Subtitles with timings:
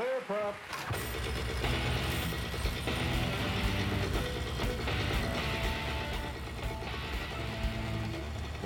[0.00, 0.99] Clear prop.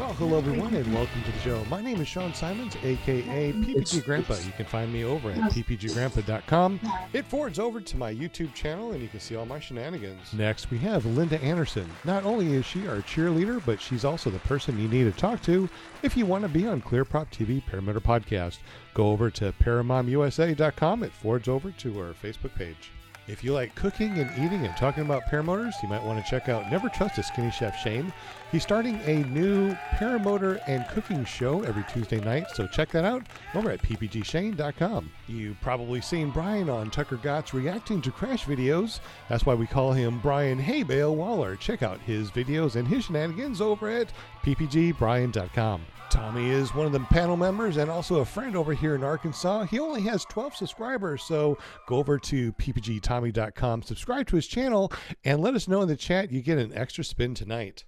[0.04, 1.64] Well, hello everyone, and welcome to the show.
[1.70, 4.34] My name is Sean Simons, aka PPG Grandpa.
[4.34, 6.78] You can find me over at ppggrandpa.com.
[7.14, 10.34] It forwards over to my YouTube channel, and you can see all my shenanigans.
[10.34, 11.90] Next, we have Linda Anderson.
[12.04, 15.40] Not only is she our cheerleader, but she's also the person you need to talk
[15.44, 15.70] to
[16.02, 18.58] if you want to be on Clear Prop TV Paramotor Podcast.
[18.92, 21.02] Go over to paramomusa.com.
[21.02, 22.90] It forwards over to our Facebook page.
[23.26, 26.50] If you like cooking and eating and talking about paramotors, you might want to check
[26.50, 28.12] out Never Trust a Skinny Chef Shane.
[28.52, 33.22] He's starting a new paramotor and cooking show every Tuesday night, so check that out
[33.54, 35.10] over at ppgshane.com.
[35.26, 39.00] You've probably seen Brian on Tucker Gott's reacting to crash videos.
[39.30, 41.56] That's why we call him Brian Haybale Waller.
[41.56, 44.12] Check out his videos and his shenanigans over at
[44.44, 45.80] ppgbrian.com.
[46.14, 49.64] Tommy is one of the panel members and also a friend over here in Arkansas.
[49.64, 54.92] He only has 12 subscribers, so go over to ppgtommy.com, subscribe to his channel,
[55.24, 57.84] and let us know in the chat you get an extra spin tonight.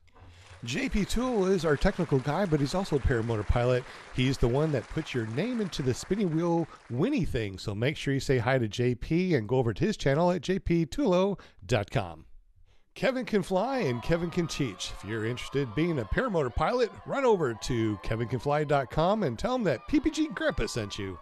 [0.65, 3.85] JP Tulo is our technical guy, but he's also a paramotor pilot.
[4.17, 7.59] He's the one that puts your name into the spinning wheel Winnie thing.
[7.59, 10.43] So make sure you say hi to JP and go over to his channel at
[10.43, 12.26] jptulo.com.
[12.97, 14.91] Kevin can fly and Kevin can teach.
[14.97, 19.65] If you're interested in being a paramotor pilot, run over to kevincanfly.com and tell him
[19.65, 21.19] that PPG Grandpa sent you.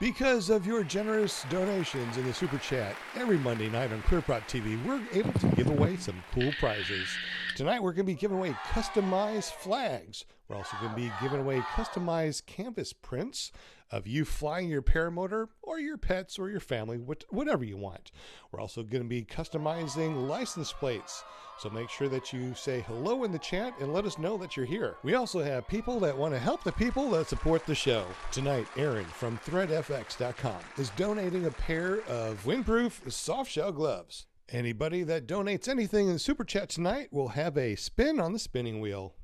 [0.00, 4.82] Because of your generous donations in the super chat, every Monday night on ClearProp TV,
[4.86, 7.08] we're able to give away some cool prizes.
[7.54, 10.24] Tonight, we're going to be giving away customized flags.
[10.48, 13.52] We're also going to be giving away customized canvas prints
[13.90, 16.98] of you flying your paramotor or your pets or your family,
[17.30, 18.10] whatever you want.
[18.52, 21.24] We're also going to be customizing license plates.
[21.58, 24.56] So make sure that you say hello in the chat and let us know that
[24.56, 24.96] you're here.
[25.02, 28.06] We also have people that want to help the people that support the show.
[28.30, 34.26] Tonight, Aaron from threadfx.com is donating a pair of windproof softshell gloves.
[34.50, 38.38] Anybody that donates anything in the super chat tonight will have a spin on the
[38.38, 39.14] spinning wheel.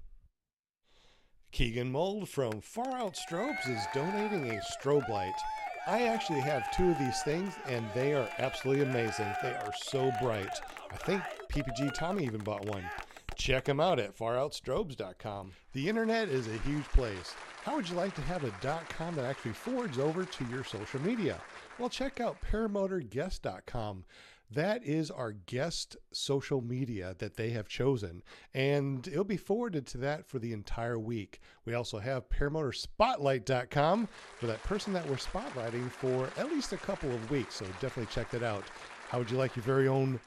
[1.54, 5.36] Keegan Mold from Far Out Strobes is donating a strobe light.
[5.86, 9.32] I actually have two of these things and they are absolutely amazing.
[9.40, 10.58] They are so bright.
[10.90, 11.22] I think
[11.52, 12.82] PPG Tommy even bought one.
[13.36, 15.52] Check them out at faroutstrobes.com.
[15.74, 17.36] The internet is a huge place.
[17.62, 18.50] How would you like to have a
[18.88, 21.40] .com that actually forwards over to your social media?
[21.78, 24.04] Well, check out paramotorguest.com.
[24.54, 28.22] That is our guest social media that they have chosen,
[28.52, 31.40] and it'll be forwarded to that for the entire week.
[31.64, 37.10] We also have paramotorspotlight.com for that person that we're spotlighting for at least a couple
[37.10, 38.62] of weeks, so definitely check that out.
[39.08, 40.20] How would you like your very own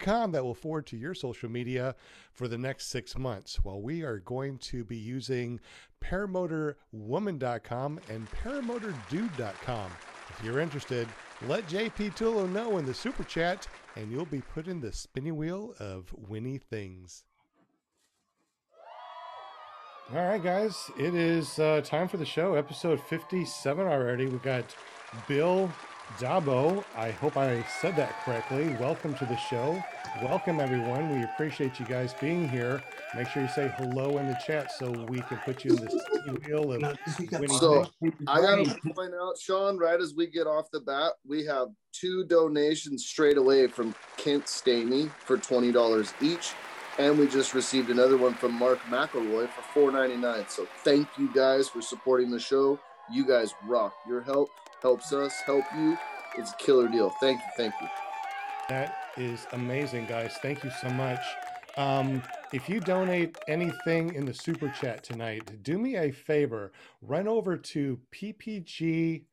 [0.00, 1.94] .com that will forward to your social media
[2.32, 3.62] for the next six months?
[3.62, 5.60] Well, we are going to be using
[6.02, 9.90] paramotorwoman.com and paramotordude.com.
[10.38, 11.08] If you're interested,
[11.46, 13.66] let JP Tulo know in the super chat,
[13.96, 17.24] and you'll be put in the spinning wheel of Winnie things.
[20.14, 22.54] All right, guys, it is uh, time for the show.
[22.54, 24.26] Episode 57 already.
[24.26, 24.64] We got
[25.26, 25.72] Bill
[26.18, 26.84] Dabo.
[26.96, 28.74] I hope I said that correctly.
[28.80, 29.82] Welcome to the show.
[30.22, 31.14] Welcome, everyone.
[31.14, 32.82] We appreciate you guys being here.
[33.14, 36.40] Make sure you say hello in the chat so we can put you in the
[36.46, 36.98] wheel of.
[37.58, 37.86] So
[38.26, 41.68] I got to point out, Sean, right as we get off the bat, we have
[41.92, 46.52] two donations straight away from Kent Stamey for $20 each.
[46.98, 50.48] And we just received another one from Mark McElroy for $4.99.
[50.48, 52.80] So thank you guys for supporting the show.
[53.12, 53.94] You guys rock.
[54.08, 54.48] Your help
[54.82, 55.96] helps us help you.
[56.36, 57.10] It's a killer deal.
[57.20, 57.46] Thank you.
[57.56, 57.88] Thank you.
[58.68, 60.34] That is amazing, guys.
[60.42, 61.20] Thank you so much.
[61.76, 62.22] Um,
[62.52, 66.72] if you donate anything in the super chat tonight, do me a favor.
[67.02, 69.24] Run over to ppg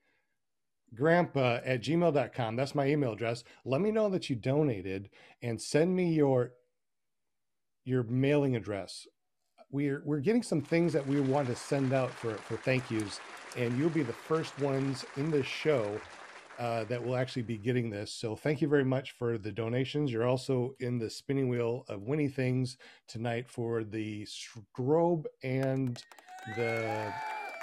[0.93, 2.55] grandpa at gmail.com.
[2.55, 3.43] That's my email address.
[3.65, 5.09] Let me know that you donated
[5.41, 6.51] and send me your
[7.85, 9.07] your mailing address.
[9.71, 13.19] We're we're getting some things that we want to send out for, for thank yous,
[13.57, 15.99] and you'll be the first ones in this show
[16.59, 18.11] uh, that will actually be getting this.
[18.13, 20.11] So thank you very much for the donations.
[20.11, 22.77] You're also in the spinning wheel of winning things
[23.07, 26.01] tonight for the strobe and
[26.55, 27.11] the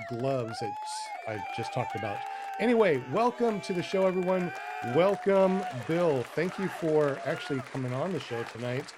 [0.09, 0.73] gloves that
[1.29, 2.17] I just talked about.
[2.59, 4.53] Anyway, welcome to the show, everyone.
[4.95, 6.23] Welcome, Bill.
[6.35, 8.93] Thank you for actually coming on the show tonight.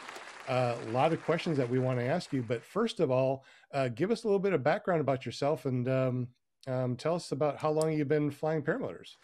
[0.49, 3.45] Uh, a lot of questions that we want to ask you, but first of all,
[3.73, 6.29] uh, give us a little bit of background about yourself and um,
[6.67, 9.17] um, tell us about how long you've been flying paramotors.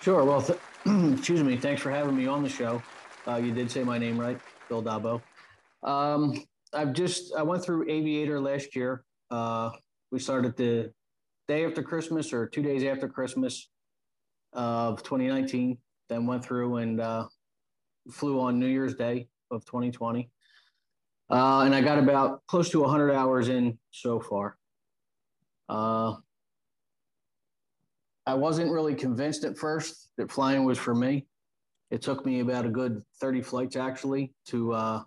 [0.00, 0.24] Sure.
[0.24, 0.58] Well, th-
[1.18, 1.56] excuse me.
[1.56, 2.82] Thanks for having me on the show.
[3.26, 5.20] Uh, you did say my name right, Bill Dabo.
[5.82, 6.42] Um,
[6.72, 9.04] I've just I went through Aviator last year.
[9.30, 9.70] Uh,
[10.10, 10.92] we started the
[11.48, 13.68] day after Christmas or two days after Christmas.
[14.52, 15.78] of 2019.
[16.08, 17.26] Then went through and uh,
[18.10, 20.28] flew on New Year's Day of 2020.
[21.30, 24.56] Uh, and I got about close to 100 hours in so far.
[25.70, 26.16] Uh,
[28.26, 31.26] I wasn't really convinced at first that flying was for me.
[31.92, 35.02] It took me about a good 30 flights actually to uh,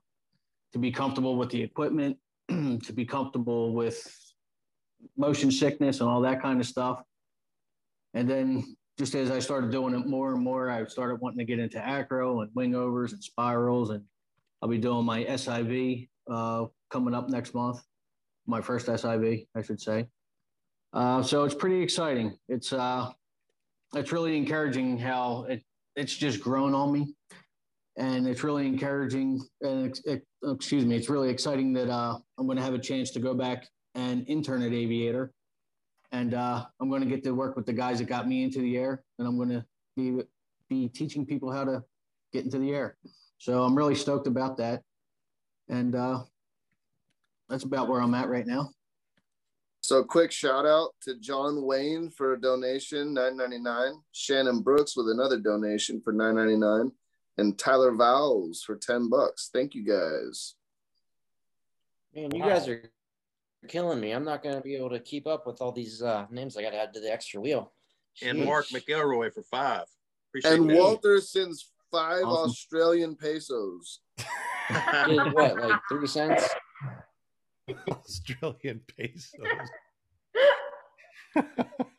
[0.72, 2.18] to be comfortable with the equipment,
[2.50, 4.10] to be comfortable with
[5.18, 7.02] motion sickness and all that kind of stuff.
[8.14, 8.64] And then
[8.98, 11.86] just as I started doing it more and more, I started wanting to get into
[11.86, 13.90] acro and wing overs and spirals.
[13.90, 14.04] And
[14.62, 17.82] I'll be doing my SIV uh, coming up next month,
[18.48, 20.08] my first SIV, I should say.
[20.94, 22.38] Uh, so it's pretty exciting.
[22.48, 23.12] It's uh,
[23.96, 25.64] it's really encouraging how it
[25.96, 27.16] it's just grown on me,
[27.98, 29.42] and it's really encouraging.
[29.62, 32.80] And it, it, excuse me, it's really exciting that uh, I'm going to have a
[32.80, 35.32] chance to go back and intern at Aviator,
[36.12, 38.60] and uh, I'm going to get to work with the guys that got me into
[38.60, 40.22] the air, and I'm going to be
[40.70, 41.84] be teaching people how to
[42.32, 42.98] get into the air.
[43.40, 44.84] So I'm really stoked about that,
[45.70, 46.22] and uh,
[47.50, 48.70] that's about where I'm at right now.
[49.84, 53.96] So quick shout out to John Wayne for a donation, nine ninety nine.
[54.14, 56.94] Shannon Brooks with another donation for nine ninety nine,
[57.38, 59.50] and Tyler Vowles for ten bucks.
[59.52, 60.56] Thank you guys.
[62.16, 62.48] Man, you wow.
[62.48, 62.90] guys are
[63.68, 64.12] killing me.
[64.12, 66.62] I'm not going to be able to keep up with all these uh, names I
[66.62, 67.74] got to add to the extra wheel.
[68.18, 68.30] Jeez.
[68.30, 69.84] And Mark McElroy for five.
[70.30, 72.52] Appreciate and Walter sends five awesome.
[72.52, 74.00] Australian pesos.
[75.34, 76.48] what, like three cents?
[77.90, 79.40] Australian pesos.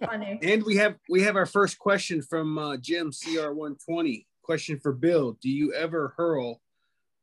[0.05, 0.39] Funny.
[0.43, 4.27] And we have we have our first question from uh, Jim CR120.
[4.43, 6.61] Question for Bill: Do you ever hurl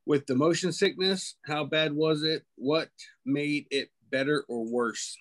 [0.06, 1.36] with the motion sickness?
[1.46, 2.44] How bad was it?
[2.56, 2.90] What
[3.26, 5.18] made it better or worse?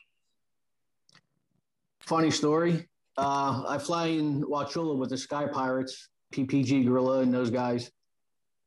[2.01, 2.89] Funny story.
[3.17, 7.91] Uh, I fly in Wauchula with the Sky Pirates, PPG Gorilla, and those guys.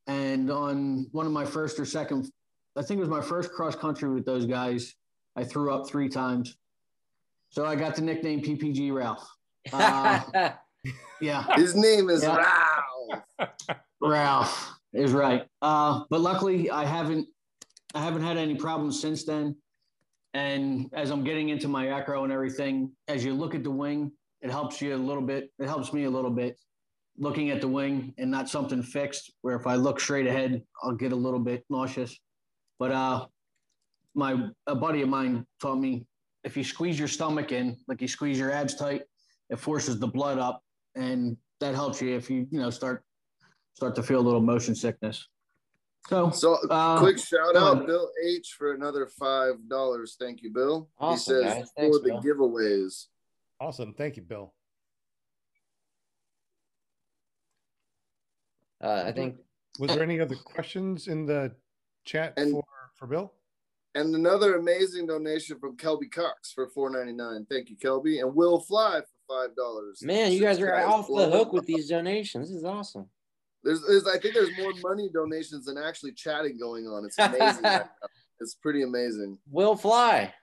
[0.05, 2.29] And on one of my first or second
[2.75, 4.95] I think it was my first cross country with those guys.
[5.35, 6.57] I threw up three times.
[7.49, 9.27] So I got the nickname PPG Ralph.
[9.71, 10.19] Uh,
[11.21, 11.45] yeah.
[11.55, 12.35] His name is yeah.
[13.39, 13.53] Ralph.
[14.01, 15.47] Ralph is right.
[15.61, 17.25] Uh, but luckily I haven't
[17.95, 19.55] I haven't had any problems since then.
[20.33, 24.11] And as I'm getting into my acro and everything, as you look at the wing,
[24.41, 25.51] it helps you a little bit.
[25.59, 26.57] It helps me a little bit
[27.17, 30.95] looking at the wing and not something fixed where if I look straight ahead, I'll
[30.95, 32.19] get a little bit nauseous.
[32.79, 33.25] But uh,
[34.15, 36.05] my a buddy of mine taught me
[36.43, 39.03] if you squeeze your stomach in, like you squeeze your abs tight,
[39.49, 40.61] it forces the blood up,
[40.95, 43.03] and that helps you if you you know start
[43.75, 45.27] start to feel a little motion sickness.
[46.07, 50.17] So, so uh, quick shout out, Bill H, for another five dollars.
[50.19, 50.89] Thank you, Bill.
[50.99, 51.69] Awesome, he says guys.
[51.77, 52.21] for the Bill.
[52.21, 53.05] giveaways.
[53.61, 54.53] Awesome, thank you, Bill.
[58.83, 59.37] Uh, I think.
[59.79, 61.55] Was there any other questions in the
[62.05, 62.63] chat and, for,
[62.95, 63.33] for Bill.
[63.95, 67.45] And another amazing donation from Kelby Cox for four ninety nine.
[67.49, 68.21] Thank you, Kelby.
[68.21, 70.01] And Will Fly for five dollars.
[70.01, 72.49] Man, you guys are off the hook with these donations.
[72.49, 73.07] This is awesome.
[73.63, 77.05] There's, there's, I think there's more money donations than actually chatting going on.
[77.05, 77.63] It's amazing.
[78.41, 79.37] it's pretty amazing.
[79.49, 80.33] Will Fly,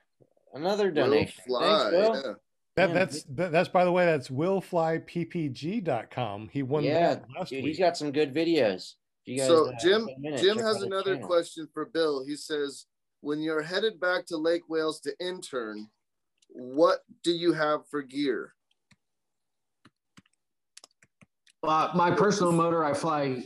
[0.53, 1.43] another donation.
[1.47, 2.15] Will Fly, Thanks, Will.
[2.25, 2.33] Yeah.
[2.77, 6.49] That, that's that's by the way that's willflyppg.com.
[6.53, 7.71] He won yeah, that last dude, week.
[7.71, 8.93] He's got some good videos
[9.27, 12.25] guys, so uh, Jim, Jim has another question for Bill.
[12.25, 12.85] He says,
[13.21, 15.87] when you're headed back to Lake Wales to intern,
[16.49, 18.53] what do you have for gear?
[21.63, 23.43] Uh, my personal motor, I fly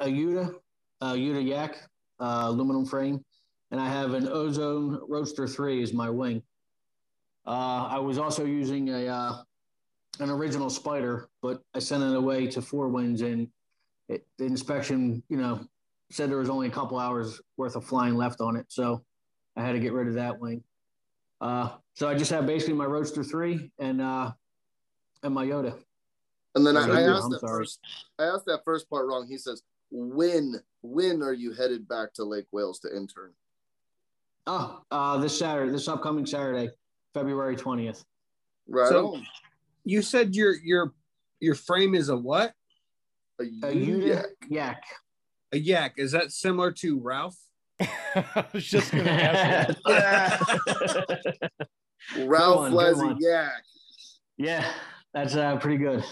[0.00, 0.54] a Yuta,
[1.00, 1.76] a Yuta Yak,
[2.18, 3.24] uh, aluminum frame,
[3.70, 6.42] and I have an Ozone Roadster 3 as my wing.
[7.46, 9.42] Uh, I was also using a uh,
[10.18, 13.48] an original Spyder, but I sent it away to Four Winds and
[14.08, 15.60] it, the inspection, you know,
[16.10, 18.66] said there was only a couple hours worth of flying left on it.
[18.68, 19.02] So
[19.56, 20.62] I had to get rid of that wing.
[21.40, 24.32] Uh, so I just have basically my Roadster 3 and uh,
[25.22, 25.76] and my Yoda.
[26.54, 27.80] And then I, I asked that first
[28.18, 29.26] I asked that first part wrong.
[29.28, 33.32] He says, when when are you headed back to Lake Wales to intern?
[34.46, 36.70] Oh, uh, this Saturday, this upcoming Saturday,
[37.12, 38.04] February 20th.
[38.68, 38.88] Right.
[38.88, 39.26] So on.
[39.84, 40.94] you said your your
[41.40, 42.52] your frame is a what?
[43.40, 44.26] A, a yak.
[44.48, 44.82] yak.
[45.52, 45.94] A yak.
[45.96, 47.36] Is that similar to Ralph?
[47.80, 51.50] I was just gonna ask that.
[52.26, 53.62] Ralph flies a yak.
[54.38, 54.66] Yeah,
[55.12, 56.02] that's uh, pretty good.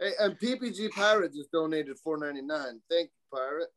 [0.00, 2.80] Hey, and PPG Pirate just donated four ninety nine.
[2.90, 3.68] Thank you, Pirate.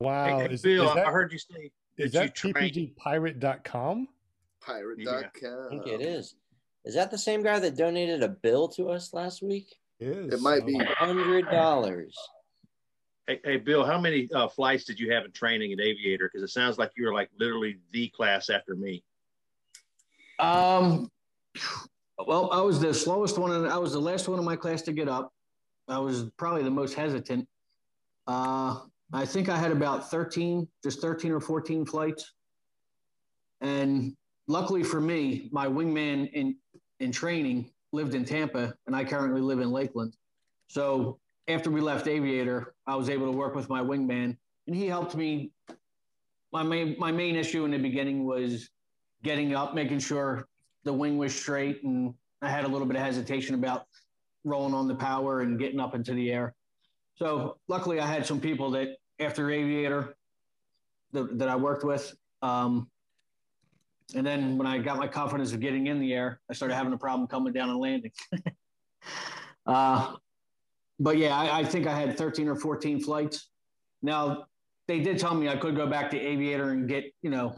[0.00, 0.40] Wow.
[0.40, 4.08] Hey, is, Bill, is that, I heard you say is that ppgpirate.com?
[4.64, 5.28] Pirate.com.
[5.42, 5.66] Yeah.
[5.66, 6.34] I think it is.
[6.84, 9.76] Is that the same guy that donated a bill to us last week?
[10.02, 10.34] Is.
[10.34, 10.78] It might be.
[10.78, 12.16] Hundred dollars.
[13.26, 16.28] Hey, hey, Bill, how many uh, flights did you have in training at Aviator?
[16.30, 19.04] Because it sounds like you were like literally the class after me.
[20.40, 21.08] Um,
[22.26, 24.82] well, I was the slowest one, and I was the last one in my class
[24.82, 25.32] to get up.
[25.88, 27.48] I was probably the most hesitant.
[28.26, 28.80] Uh,
[29.12, 32.32] I think I had about 13, just 13 or 14 flights.
[33.60, 34.16] And
[34.48, 36.56] luckily for me, my wingman in,
[37.00, 40.16] in training lived in Tampa, and I currently live in Lakeland.
[40.68, 41.18] So
[41.48, 45.14] after we left Aviator, I was able to work with my wingman, and he helped
[45.14, 45.52] me.
[46.52, 48.70] My main my main issue in the beginning was
[49.22, 50.48] getting up, making sure
[50.84, 53.86] the wing was straight, and I had a little bit of hesitation about
[54.44, 56.54] rolling on the power and getting up into the air.
[57.14, 60.16] So luckily, I had some people that after Aviator
[61.12, 62.14] that, that I worked with.
[62.40, 62.88] Um,
[64.14, 66.92] and then when I got my confidence of getting in the air, I started having
[66.92, 68.12] a problem coming down and landing.
[69.66, 70.14] uh,
[70.98, 73.48] but yeah, I, I, think I had 13 or 14 flights.
[74.02, 74.46] Now
[74.88, 77.56] they did tell me I could go back to Aviator and get, you know,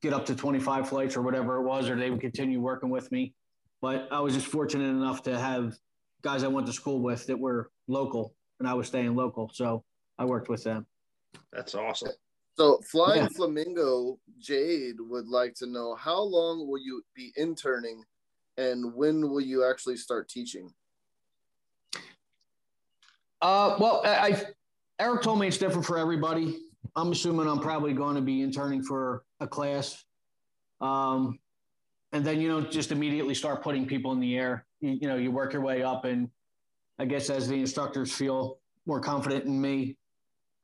[0.00, 3.10] get up to 25 flights or whatever it was, or they would continue working with
[3.12, 3.34] me.
[3.80, 5.74] But I was just fortunate enough to have
[6.22, 9.50] guys I went to school with that were local and I was staying local.
[9.52, 9.84] So
[10.18, 10.86] I worked with them.
[11.52, 12.10] That's awesome.
[12.56, 13.28] So Flying yeah.
[13.28, 18.04] Flamingo Jade would like to know how long will you be interning
[18.58, 20.70] and when will you actually start teaching?
[23.40, 24.44] Uh, well, I,
[25.00, 26.60] Eric told me it's different for everybody.
[26.94, 30.04] I'm assuming I'm probably going to be interning for a class.
[30.80, 31.38] Um,
[32.12, 34.66] and then, you know, just immediately start putting people in the air.
[34.80, 36.04] You, you know, you work your way up.
[36.04, 36.28] And
[36.98, 39.96] I guess as the instructors feel more confident in me,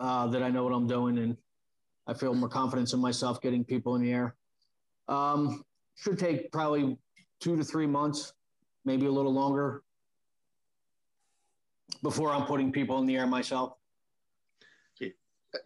[0.01, 1.37] uh, that I know what I'm doing and
[2.09, 4.35] I feel more confidence in myself getting people in the air.
[5.09, 5.63] Um,
[5.95, 6.97] should take probably
[7.39, 8.33] two to three months,
[8.85, 9.83] maybe a little longer
[12.03, 13.75] before I'm putting people in the air myself.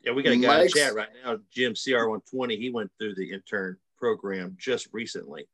[0.04, 2.56] Yeah, we got a guy Mike's, in chat right now, Jim CR120.
[2.56, 5.48] He went through the intern program just recently.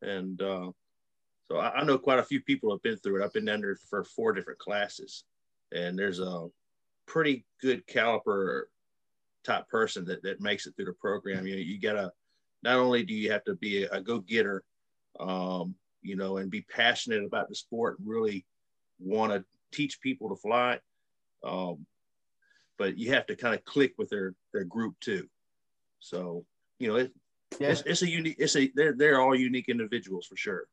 [0.00, 0.70] And uh,
[1.50, 3.24] so I, I, know quite a few people have been through it.
[3.24, 5.24] I've been under for four different classes.
[5.74, 6.46] And there's a
[7.06, 8.66] pretty good caliper
[9.44, 11.46] type person that, that makes it through the program.
[11.46, 12.12] You know, you gotta
[12.62, 14.64] not only do you have to be a, a go-getter,
[15.20, 18.44] um, you know, and be passionate about the sport and really
[18.98, 20.78] want to teach people to fly.
[21.44, 21.86] Um,
[22.78, 25.28] but you have to kind of click with their their group too.
[26.00, 26.44] So
[26.78, 27.12] you know, it,
[27.58, 27.68] yeah.
[27.68, 28.36] it's, it's a unique.
[28.38, 30.66] It's a they're they're all unique individuals for sure.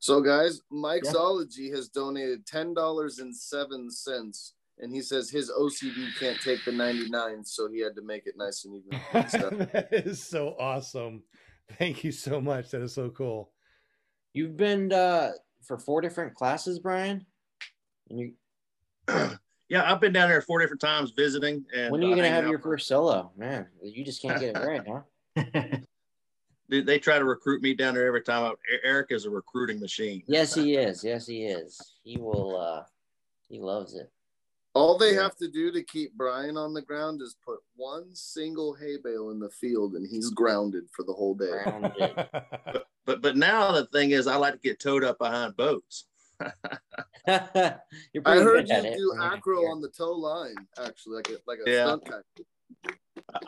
[0.00, 1.76] So guys, Mike'sology yeah.
[1.76, 6.72] has donated ten dollars and seven cents, and he says his OCD can't take the
[6.72, 9.00] ninety nine, so he had to make it nice and even.
[9.72, 11.22] that is so awesome.
[11.78, 12.70] Thank you so much.
[12.70, 13.50] That is so cool.
[14.32, 15.32] You've been uh,
[15.62, 17.26] for four different classes, Brian.
[18.10, 18.32] And you
[19.68, 21.64] yeah, I've been down there four different times visiting.
[21.74, 23.32] And when are you gonna have your first solo?
[23.36, 25.42] Man, you just can't get it right, huh?
[26.68, 28.52] they, they try to recruit me down there every time.
[28.84, 30.22] Eric is a recruiting machine.
[30.26, 31.04] Yes, he is.
[31.04, 31.96] Yes, he is.
[32.02, 32.58] He will.
[32.58, 32.82] uh
[33.48, 34.10] He loves it.
[34.78, 38.74] All they have to do to keep Brian on the ground is put one single
[38.74, 41.50] hay bale in the field, and he's grounded for the whole day.
[42.64, 46.04] but, but but now the thing is, I like to get towed up behind boats.
[47.26, 47.80] I
[48.24, 51.84] heard you do acro on the tow line, actually, like a like a yeah.
[51.84, 52.92] stunt guy.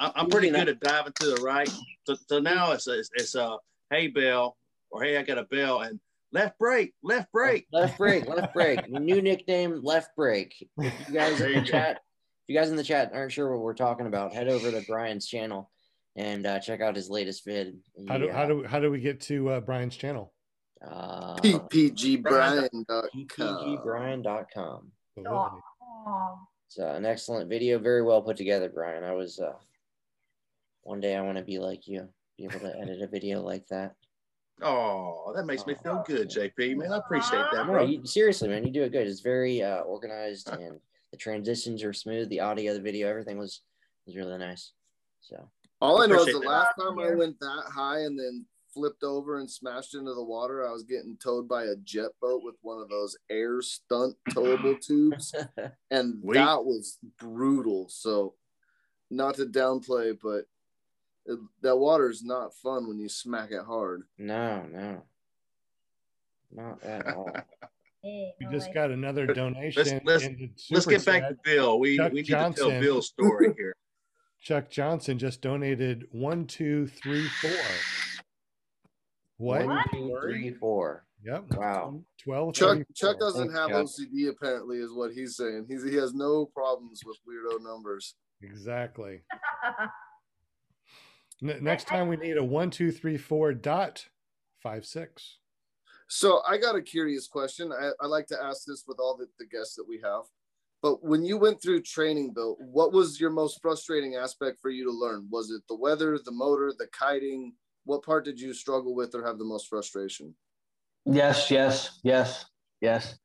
[0.01, 1.71] I, am pretty good at diving to the right.
[2.09, 3.57] So, so now it's a, it's, it's a
[3.91, 4.57] hey bell
[4.91, 6.01] or hey I got a bell and
[6.33, 8.89] left brake, left brake, left brake, left brake.
[8.91, 10.55] new nickname, left brake.
[10.79, 13.61] If you guys in the chat, if you guys in the chat aren't sure what
[13.61, 15.71] we're talking about, head over to Brian's channel
[16.17, 17.79] and uh, check out his latest vid.
[18.09, 20.33] How do how do how do we get to uh, Brian's channel?
[20.85, 23.09] Uh, ppgbrian.com.
[23.15, 24.93] ppgbrian.com.
[26.67, 29.05] It's uh, an excellent video, very well put together, Brian.
[29.05, 29.53] I was uh,
[30.83, 32.09] one day I want to be like you,
[32.39, 33.97] be able to edit a video like that.
[34.63, 36.77] Oh, that makes me feel good, JP.
[36.77, 37.79] Man, I appreciate that, bro.
[37.79, 39.07] No, you, seriously, man, you do it good.
[39.07, 40.79] It's very uh, organized and
[41.11, 42.29] the transitions are smooth.
[42.29, 43.63] The audio, the video, everything was
[44.07, 44.73] was really nice.
[45.21, 45.49] So
[45.81, 46.49] all I know is the that.
[46.49, 50.67] last time I went that high and then flipped over and smashed into the water.
[50.67, 54.81] I was getting towed by a jet boat with one of those air stunt towable
[54.87, 55.35] tubes,
[55.91, 56.35] and Wait.
[56.35, 57.87] that was brutal.
[57.89, 58.35] So,
[59.11, 60.45] not to downplay, but
[61.31, 64.03] it, that water is not fun when you smack it hard.
[64.19, 65.03] No, no,
[66.53, 67.31] not at all.
[68.05, 70.01] we just got another donation.
[70.05, 71.79] Let's, let's, let's get back to Bill.
[71.79, 72.67] We, we need Johnson.
[72.67, 73.75] to tell Bill's story here.
[74.43, 77.51] Chuck Johnson just donated one, two, three, four.
[79.37, 79.67] What?
[79.67, 81.05] One, two, three, four.
[81.23, 81.45] Yep.
[81.51, 82.01] Wow.
[82.25, 82.55] 12.
[82.55, 82.85] Chuck 34.
[82.95, 83.85] Chuck doesn't have Chuck.
[83.85, 85.67] OCD apparently, is what he's saying.
[85.69, 88.15] He's he has no problems with weirdo numbers.
[88.43, 89.21] Exactly.
[91.43, 94.07] N- next time we need a one, two, three, four dot
[94.63, 95.39] five, six.
[96.09, 97.73] So I got a curious question.
[97.73, 100.23] I, I like to ask this with all the, the guests that we have.
[100.83, 104.85] But when you went through training, Bill, what was your most frustrating aspect for you
[104.85, 105.29] to learn?
[105.31, 107.53] Was it the weather, the motor, the kiting?
[107.85, 110.35] What part did you struggle with or have the most frustration?
[111.07, 112.45] Yes, yes, yes,
[112.81, 113.19] yes.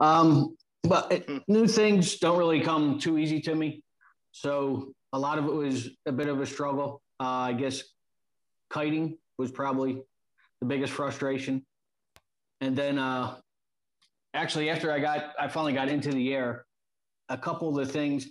[0.00, 3.82] Um, but it, new things don't really come too easy to me.
[4.32, 7.02] So a lot of it was a bit of a struggle.
[7.20, 7.82] Uh, I guess
[8.72, 10.02] kiting was probably
[10.60, 11.64] the biggest frustration.
[12.60, 13.36] And then uh,
[14.34, 16.64] actually, after I got, I finally got into the air,
[17.28, 18.26] a couple of the things,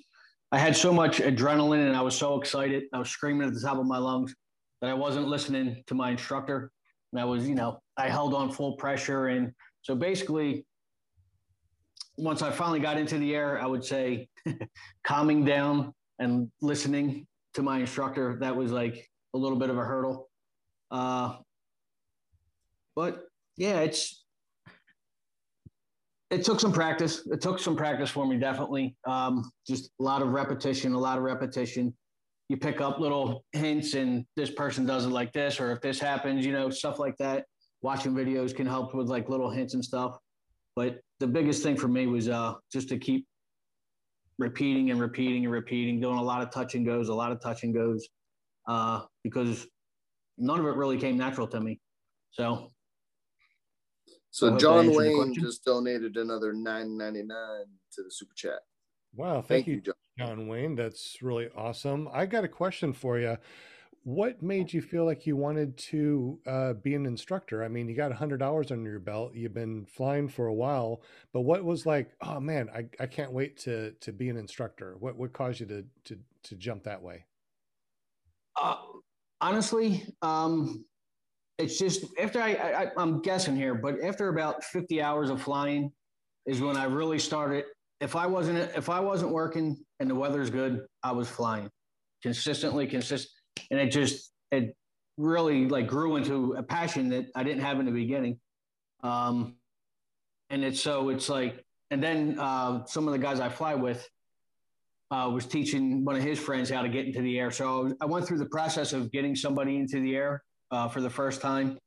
[0.52, 2.84] I had so much adrenaline and I was so excited.
[2.94, 4.34] I was screaming at the top of my lungs
[4.82, 6.72] that I wasn't listening to my instructor.
[7.12, 9.28] And I was, you know, I held on full pressure.
[9.28, 9.52] And
[9.82, 10.66] so basically,
[12.18, 14.28] once I finally got into the air, I would say
[15.04, 17.28] calming down and listening
[17.58, 20.30] to my instructor, that was like a little bit of a hurdle.
[20.92, 21.38] Uh,
[22.96, 23.24] but
[23.58, 24.24] yeah, it's,
[26.30, 27.28] it took some practice.
[27.32, 28.96] It took some practice for me, definitely.
[29.08, 31.96] Um, just a lot of repetition, a lot of repetition.
[32.48, 36.00] You pick up little hints, and this person does it like this, or if this
[36.00, 37.46] happens, you know, stuff like that.
[37.82, 40.16] Watching videos can help with like little hints and stuff.
[40.76, 43.26] But the biggest thing for me was uh, just to keep
[44.38, 47.42] repeating and repeating and repeating, doing a lot of touch and goes, a lot of
[47.42, 48.08] touch and goes,
[48.68, 49.68] uh, because
[50.38, 51.80] none of it really came natural to me.
[52.32, 52.72] So
[54.30, 58.60] So John Wayne just donated another nine ninety nine to the super chat.
[59.16, 59.36] Wow.
[59.36, 59.96] Thank, Thank you, you, John.
[60.20, 60.76] John Wayne.
[60.76, 62.08] That's really awesome.
[62.14, 63.38] I got a question for you.
[64.08, 67.62] What made you feel like you wanted to uh, be an instructor?
[67.62, 69.36] I mean, you got 100 hours under your belt.
[69.36, 71.02] You've been flying for a while,
[71.34, 74.96] but what was like, oh man, I, I can't wait to to be an instructor?
[74.98, 77.26] What what caused you to to to jump that way?
[78.56, 78.78] Uh,
[79.42, 80.86] honestly, um,
[81.58, 85.92] it's just after I, I, I'm guessing here, but after about 50 hours of flying
[86.46, 87.66] is when I really started.
[88.00, 91.70] If I wasn't, if I wasn't working and the weather's good, I was flying
[92.24, 93.32] consistently, consistent,
[93.72, 94.76] and it just, it
[95.18, 98.40] really like grew into a passion that I didn't have in the beginning.
[99.04, 99.56] Um,
[100.50, 104.08] and it's so it's like, and then uh, some of the guys I fly with,
[105.10, 107.52] uh, was teaching one of his friends how to get into the air.
[107.52, 111.10] So I went through the process of getting somebody into the air uh, for the
[111.10, 111.78] first time,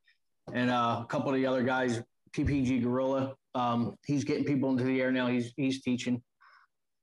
[0.54, 2.02] and uh, a couple of the other guys,
[2.32, 5.26] PPG Gorilla, um, he's getting people into the air now.
[5.26, 6.22] He's he's teaching.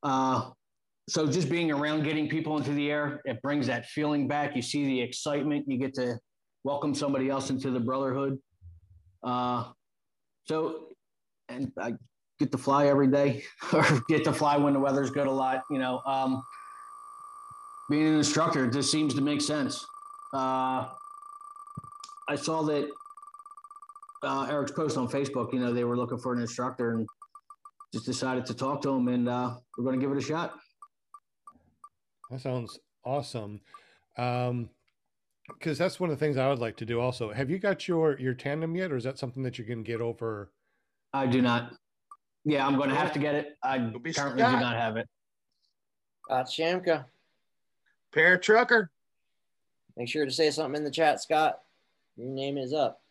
[0.01, 0.49] Uh,
[1.09, 4.55] so just being around getting people into the air, it brings that feeling back.
[4.55, 5.65] You see the excitement.
[5.67, 6.19] You get to
[6.65, 8.37] welcome somebody else into the brotherhood.
[9.23, 9.71] Uh,
[10.45, 10.87] so,
[11.47, 11.93] and I
[12.39, 13.43] get to fly every day
[13.73, 15.61] or get to fly when the weather's good a lot.
[15.71, 16.43] You know, um,
[17.89, 19.85] being an instructor just seems to make sense.
[20.33, 20.87] Uh,
[22.29, 22.89] I saw that
[24.23, 25.53] uh, Eric's post on Facebook.
[25.53, 27.07] You know, they were looking for an instructor and
[27.93, 30.53] just decided to talk to him, and uh, we're going to give it a shot.
[32.31, 33.61] That sounds awesome.
[34.17, 34.69] Um,
[35.47, 36.99] because that's one of the things I would like to do.
[36.99, 39.81] Also, have you got your your tandem yet, or is that something that you can
[39.81, 40.51] get over?
[41.13, 41.73] I do not.
[42.43, 43.57] Yeah, I'm going to have to get it.
[43.63, 45.07] I Don't be currently do not have it.
[46.29, 47.05] Uh, Shamka,
[48.13, 48.91] Parent trucker.
[49.95, 51.61] make sure to say something in the chat, Scott.
[52.17, 53.01] Your name is up.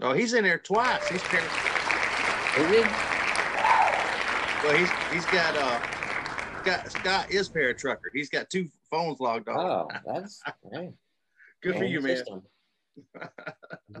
[0.00, 1.06] Oh, he's in there twice.
[1.08, 1.50] He's parent.
[2.58, 2.86] Is it?
[4.62, 5.80] Well, he's he's got uh,
[6.66, 8.10] Scott, Scott is parent trucker.
[8.12, 9.56] He's got two phones logged on.
[9.58, 10.92] Oh, that's hey,
[11.62, 12.16] Good for you, man.
[12.16, 12.42] system.
[13.20, 13.28] Um,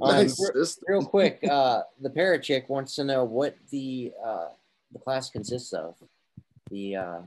[0.00, 0.84] Nice re- system.
[0.88, 4.48] real quick, uh, the parrot chick wants to know what the uh,
[4.92, 5.94] the class consists of.
[6.70, 7.18] The uh,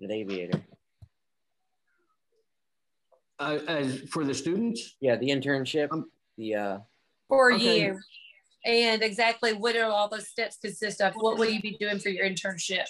[0.00, 0.60] the aviator.
[3.38, 5.92] Uh, as for the students, Yeah, the internship.
[5.92, 6.78] Um, the uh,
[7.28, 7.84] for Okay.
[7.86, 8.00] you.
[8.64, 11.14] And exactly what do all those steps consist of?
[11.14, 12.84] What will you be doing for your internship?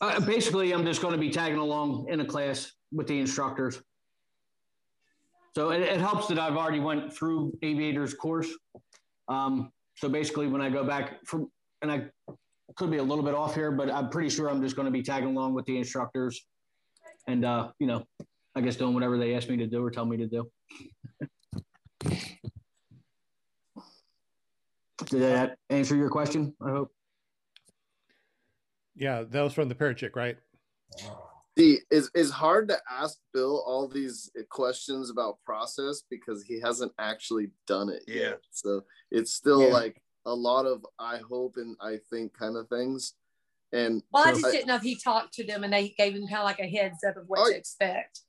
[0.00, 3.80] Uh, basically, I'm just going to be tagging along in a class with the instructors.
[5.54, 8.48] So it, it helps that I've already went through aviators course.
[9.28, 11.50] Um, so basically, when I go back from,
[11.82, 12.06] and I
[12.76, 14.92] could be a little bit off here, but I'm pretty sure I'm just going to
[14.92, 16.46] be tagging along with the instructors,
[17.26, 18.04] and uh, you know,
[18.54, 20.50] I guess doing whatever they ask me to do or tell me to do.
[25.06, 26.54] Did that answer your question?
[26.64, 26.92] I hope.
[29.00, 30.36] Yeah, that was from the parrot chick, right?
[31.58, 36.92] See, it's, it's hard to ask Bill all these questions about process because he hasn't
[36.98, 38.14] actually done it Yeah.
[38.20, 38.40] yet.
[38.50, 39.72] So it's still Yeah.
[39.72, 43.14] like a lot of I hope and I think kind of things.
[43.72, 46.14] And Well, I so just didn't know if he talked to them and they gave
[46.14, 48.20] him kind of like a heads up of what Oh, to expect.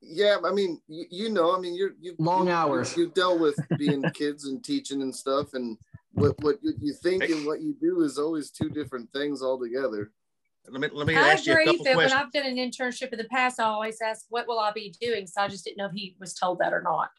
[0.00, 2.96] yeah, I mean, you, you know, I mean, you're you Long you, hours.
[2.96, 5.76] You've dealt with being kids and teaching and stuff, and
[6.12, 10.10] what what you, you think and what you do is always two different things altogether.
[10.68, 12.22] Let me let me I ask you a agree, couple but when questions.
[12.22, 15.26] I've done an internship in the past, I always ask, "What will I be doing?"
[15.26, 17.10] So I just didn't know if he was told that or not.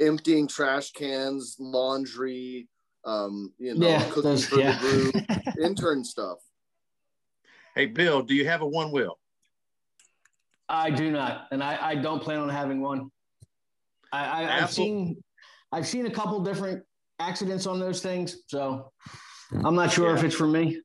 [0.00, 2.68] Emptying trash cans, laundry,
[3.04, 4.78] um, you know, Yeah, cooking those, for yeah.
[4.78, 6.38] the group, intern stuff.
[7.76, 9.18] Hey, Bill, do you have a one wheel?
[10.68, 13.10] I do not, and I, I don't plan on having one.
[14.12, 15.22] I, I I've seen
[15.70, 16.82] I've seen a couple different
[17.18, 18.92] accidents on those things, so
[19.64, 20.80] I'm not sure if it's for me.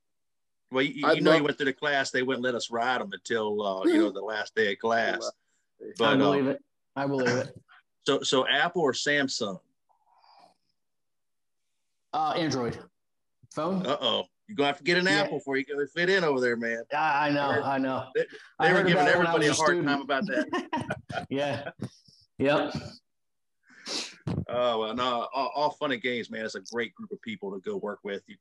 [0.71, 2.11] Well, you, I'd you know, you went through the class.
[2.11, 5.29] They wouldn't let us ride them until uh, you know the last day of class.
[6.01, 6.63] I believe uh, it.
[6.95, 7.57] I believe it.
[8.05, 9.59] so so Apple or Samsung?
[12.13, 12.77] Uh, Android
[13.51, 13.85] phone.
[13.85, 15.21] Uh oh, you're gonna have to get an Yeah.
[15.21, 16.83] Apple before you can fit in over there, man.
[16.93, 17.61] I, I know.
[17.63, 18.05] I know.
[18.15, 18.25] They-
[18.59, 21.25] I were giving about it when I everybody a was hard time about that.
[21.29, 21.69] yeah.
[22.37, 22.75] Yep.
[24.47, 26.45] Oh well, no, all, all fun and games, man.
[26.45, 28.23] It's a great group of people to go work with.
[28.27, 28.35] You,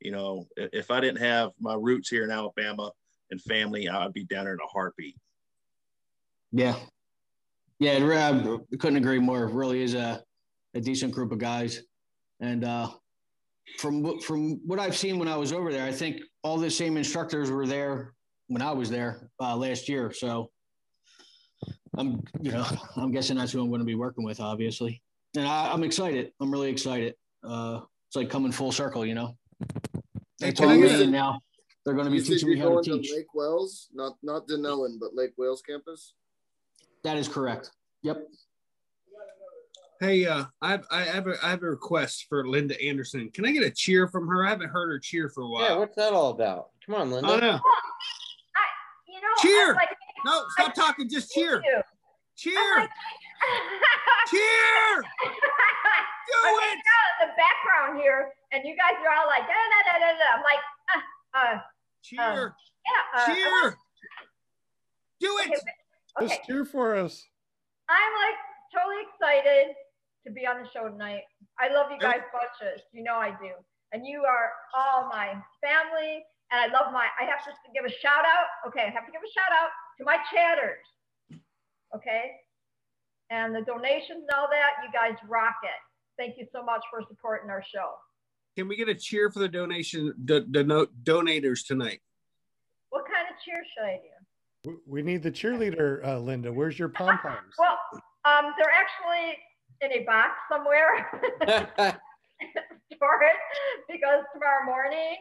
[0.00, 2.90] you know, if I didn't have my roots here in Alabama
[3.30, 5.16] and family, I'd be down there in a heartbeat.
[6.52, 6.76] Yeah.
[7.78, 7.92] Yeah.
[7.92, 9.44] I couldn't agree more.
[9.44, 10.22] It really is a,
[10.74, 11.82] a decent group of guys.
[12.40, 12.90] And uh,
[13.78, 16.96] from from what I've seen when I was over there, I think all the same
[16.96, 18.14] instructors were there
[18.48, 20.12] when I was there uh, last year.
[20.12, 20.50] So
[21.96, 25.02] I'm, you know, I'm guessing that's who I'm going to be working with, obviously.
[25.36, 26.32] And I, I'm excited.
[26.40, 27.14] I'm really excited.
[27.44, 29.36] Uh, it's like coming full circle, you know.
[30.40, 31.40] They Hey, told can I me, get a- and now
[31.84, 33.12] they're going to be You teaching me how to going to teach.
[33.12, 36.14] Lake Wales, not not Dunnellon, but Lake Wales campus.
[37.04, 37.70] That is correct.
[38.02, 38.26] Yep.
[40.00, 43.30] Hey, uh, I have, I have a I have a request for Linda Anderson.
[43.30, 44.46] Can I get a cheer from her?
[44.46, 45.62] I haven't heard her cheer for a while.
[45.62, 46.70] Yeah, what's that all about?
[46.86, 47.28] Come on, Linda.
[47.30, 47.60] oh no,
[49.08, 49.70] You know, Cheer!
[49.70, 49.88] I'm like,
[50.24, 51.08] no, stop talking.
[51.08, 51.82] Just cheer, thank you.
[52.52, 52.88] cheer,
[54.38, 55.40] I'm like.
[56.30, 56.82] I Do can it.
[56.86, 60.28] tell the background here, and you guys are all like, da da da da da.
[60.38, 60.62] I'm like,
[60.94, 61.58] uh, uh
[62.02, 63.76] Cheer, yeah, uh, cheer.
[65.20, 65.60] Do Okay, it.
[66.16, 66.28] okay.
[66.28, 67.26] Just cheer for us.
[67.90, 68.38] I'm like
[68.72, 69.74] totally excited
[70.26, 71.22] to be on the show tonight.
[71.58, 72.82] I love you guys bunches.
[72.92, 73.52] You know I do.
[73.92, 76.24] And you are all my family.
[76.52, 78.46] And I love my, I have to give a shout out.
[78.68, 80.82] Okay, I have to give a shout out to my chatters.
[81.94, 82.32] Okay.
[83.30, 85.70] And the donations and all that, you guys rock it.
[86.20, 87.92] Thank you so much for supporting our show.
[88.56, 92.00] Can we get a cheer for the donation, the, the no, donators tonight?
[92.90, 94.70] What kind of cheer should I do?
[94.86, 96.52] We- We need the cheerleader, uh, Linda.
[96.52, 97.54] Where's your pom poms?
[97.58, 97.78] Well,
[98.24, 99.38] um, they're actually
[99.80, 101.08] in a box somewhere.
[102.96, 103.36] store it
[103.88, 105.16] because tomorrow morning,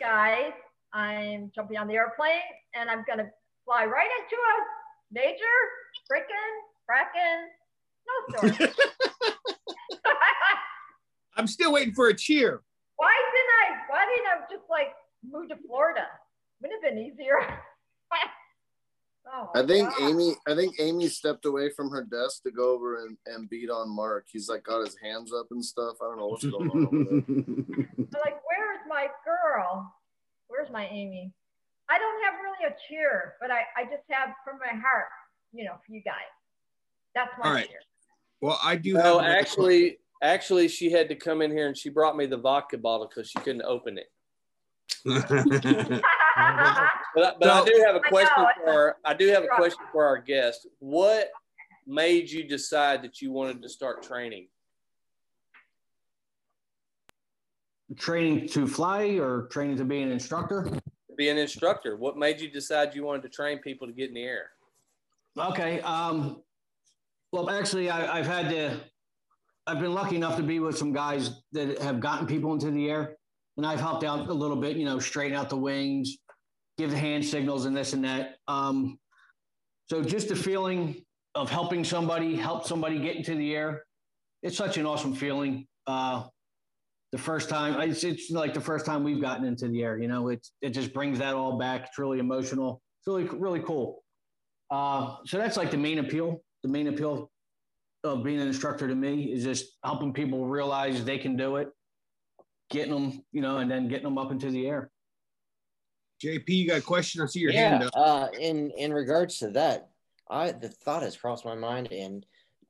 [0.00, 0.52] guys,
[0.94, 2.40] I'm jumping on the airplane
[2.74, 3.28] and I'm gonna
[3.64, 4.54] fly right into a
[5.12, 5.54] major
[6.10, 6.52] freaking
[6.92, 7.48] fracking
[8.40, 8.68] snowstorm.
[11.36, 12.62] I'm still waiting for a cheer.
[12.96, 13.66] why didn't I?
[13.88, 14.92] Why didn't I just like
[15.24, 16.06] move to Florida?
[16.60, 17.38] Wouldn't have been easier.
[19.32, 20.10] oh, I think God.
[20.10, 20.34] Amy.
[20.46, 23.88] I think Amy stepped away from her desk to go over and, and beat on
[23.88, 24.26] Mark.
[24.30, 25.96] He's like got his hands up and stuff.
[26.02, 26.86] I don't know what's going on.
[26.86, 27.86] Over there.
[27.96, 29.92] They're like, where's my girl?
[30.48, 31.32] Where's my Amy?
[31.90, 35.08] I don't have really a cheer, but I, I just have from my heart,
[35.52, 36.30] you know, for you guys.
[37.14, 37.68] That's my All right.
[37.68, 37.78] cheer.
[38.40, 38.94] Well, I do.
[38.94, 42.26] No, have another- actually, actually, she had to come in here and she brought me
[42.26, 44.10] the vodka bottle because she couldn't open it.
[47.14, 49.84] But, I- but I do have a question for our, I do have a question
[49.92, 50.66] for our guest.
[50.78, 51.28] What
[51.86, 54.48] made you decide that you wanted to start training?
[57.96, 60.70] Training to fly or training to be an instructor?
[61.18, 64.14] Be an instructor, what made you decide you wanted to train people to get in
[64.14, 64.50] the air?
[65.36, 65.82] Okay.
[65.82, 66.42] Um,
[67.32, 68.80] well, actually, I, I've had to,
[69.66, 72.90] I've been lucky enough to be with some guys that have gotten people into the
[72.90, 73.16] air,
[73.56, 76.18] and I've helped out a little bit, you know, straighten out the wings,
[76.76, 78.36] give the hand signals and this and that.
[78.48, 78.98] Um,
[79.88, 81.02] so just the feeling
[81.34, 83.84] of helping somebody, help somebody get into the air,
[84.42, 85.66] it's such an awesome feeling.
[85.86, 86.24] Uh,
[87.12, 90.08] the first time, it's, it's like the first time we've gotten into the air, you
[90.08, 91.86] know, it's, it just brings that all back.
[91.86, 92.82] It's really emotional.
[93.00, 94.02] It's really, really cool.
[94.70, 96.42] Uh, so that's like the main appeal.
[96.62, 97.30] The main appeal
[98.04, 101.68] of being an instructor to me is just helping people realize they can do it,
[102.70, 104.90] getting them, you know, and then getting them up into the air.
[106.22, 107.20] JP, you got a question?
[107.20, 107.92] I see your yeah, hand up.
[107.96, 109.90] uh, in in regards to that,
[110.30, 112.24] I the thought has crossed my mind, and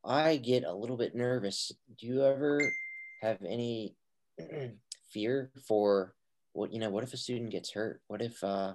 [0.04, 1.70] I get a little bit nervous.
[1.98, 2.72] Do you ever
[3.20, 3.94] have any
[5.10, 6.14] fear for
[6.54, 6.88] what you know?
[6.88, 8.00] What if a student gets hurt?
[8.08, 8.74] What if uh,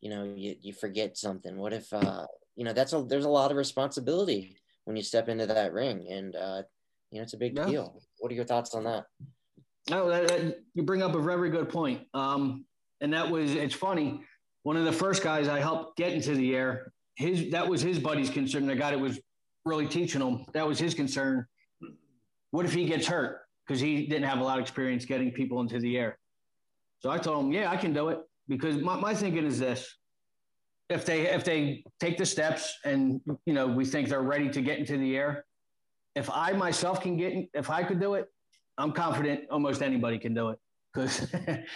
[0.00, 1.56] you know you, you forget something?
[1.56, 5.28] What if uh, you know that's a there's a lot of responsibility when you step
[5.28, 6.62] into that ring, and uh,
[7.10, 7.66] you know it's a big Yeah.
[7.66, 8.00] deal.
[8.18, 9.06] What are your thoughts on that?
[9.90, 12.02] No, that, that- you bring up a very good point.
[12.14, 12.64] Um,
[13.00, 14.22] and that was, it's funny.
[14.62, 17.98] One of the first guys I helped get into the air, his that was his
[17.98, 18.66] buddy's concern.
[18.66, 19.20] The guy that was
[19.64, 21.46] really teaching him, that was his concern.
[22.50, 23.40] What if he gets hurt?
[23.66, 26.18] Because he didn't have a lot of experience getting people into the air.
[27.00, 28.20] So I told him, yeah, I can do it.
[28.48, 29.96] Because my, my thinking is this:
[30.90, 34.60] if they if they take the steps and you know we think they're ready to
[34.60, 35.44] get into the air,
[36.14, 38.28] if I myself can get, in, if I could do it,
[38.78, 40.58] I'm confident almost anybody can do it
[40.92, 41.66] because it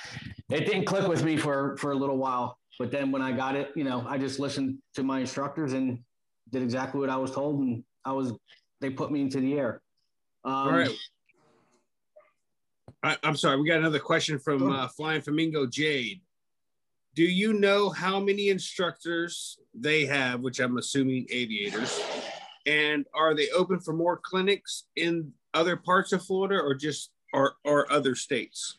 [0.50, 2.58] didn't click with me for for a little while.
[2.78, 5.98] But then when I got it, you know, I just listened to my instructors and
[6.50, 8.32] did exactly what I was told, and I was
[8.80, 9.82] they put me into the air.
[10.44, 10.90] Um, All right.
[13.02, 13.60] I, I'm sorry.
[13.60, 16.20] We got another question from uh, Flying Flamingo Jade.
[17.18, 22.00] Do you know how many instructors they have, which I'm assuming aviators,
[22.64, 27.56] and are they open for more clinics in other parts of Florida or just or
[27.64, 28.78] or other states?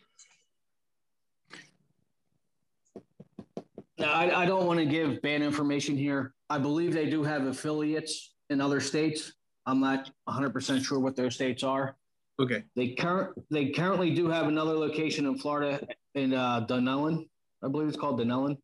[3.98, 6.34] Now, I, I don't want to give bad information here.
[6.50, 9.34] I believe they do have affiliates in other states.
[9.66, 11.98] I'm not 100% sure what those states are.
[12.40, 12.64] Okay.
[12.78, 17.26] They current they currently do have another location in Florida in uh, Dunnellon,
[17.64, 18.58] I believe it's called Dunnellon.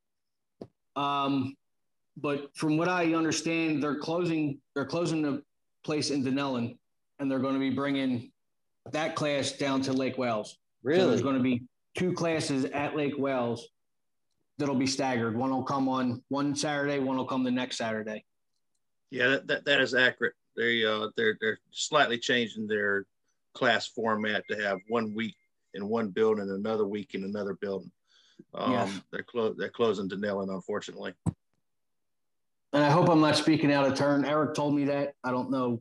[0.95, 1.55] Um,
[2.17, 5.43] but from what I understand, they're closing they're closing the
[5.83, 6.77] place in Dunnellon,
[7.19, 8.31] and they're going to be bringing
[8.91, 10.15] that class down to Lake.
[10.15, 10.45] So
[10.83, 11.07] Really?
[11.07, 11.63] there's going to be
[11.97, 13.67] two classes at Lake Wales
[14.57, 15.35] that'll be staggered.
[15.35, 18.23] One will come on one Saturday, one will come the next Saturday.
[19.11, 20.33] Yeah, that, that, that is accurate.
[20.55, 23.05] They uh they're they're slightly changing their
[23.53, 25.35] class format to have one week
[25.73, 27.91] in one building, another week in another building.
[28.57, 29.01] Um, Yes.
[29.11, 31.13] they're close they're closing Dunnellon, unfortunately.
[32.73, 34.25] And I hope I'm not speaking out of turn.
[34.25, 35.13] Eric told me that.
[35.23, 35.79] I don't know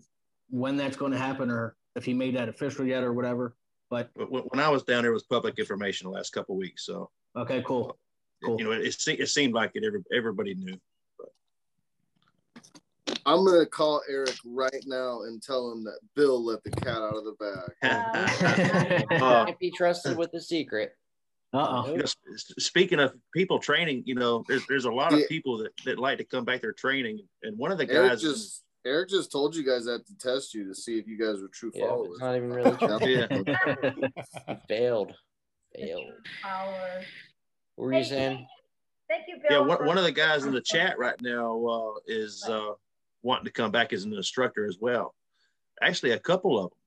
[0.50, 3.56] when that's going to happen or if he made that official yet or whatever.
[3.90, 6.54] But But when, when I was down there, it was public information the last couple
[6.54, 6.84] of weeks.
[6.86, 7.96] So okay, cool.
[8.44, 8.58] Cool.
[8.58, 9.84] you know, it, it, se- it seemed like it.
[9.84, 10.78] Every, everybody knew.
[13.26, 17.16] I'm gonna call Eric right now and tell him that Bill let the cat out
[17.16, 19.06] of the bag.
[19.22, 20.94] Uh, Can't be trusted with the secret.
[21.54, 22.04] Uh you know,
[22.58, 26.18] speaking of people training, you know, there's there's a lot of people that, that like
[26.18, 29.54] to come back there training, and one of the Eric guys, just Eric just told
[29.54, 32.18] you guys that to test you to see if you guys were true Yeah, followers.
[32.20, 32.98] not even really true.
[33.04, 35.12] yeah, failed.
[35.74, 36.12] Failed.
[36.42, 37.04] Power.
[37.76, 38.46] What were you saying?
[39.08, 42.42] Thank you, yeah, one, one of the guys in the chat right now uh, is
[42.48, 42.72] uh,
[43.22, 45.14] wanting to come back as an instructor as well.
[45.82, 46.78] Actually, a couple of them.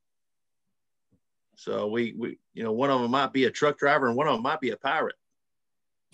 [1.58, 4.28] So we we you know one of them might be a truck driver and one
[4.28, 5.16] of them might be a pirate.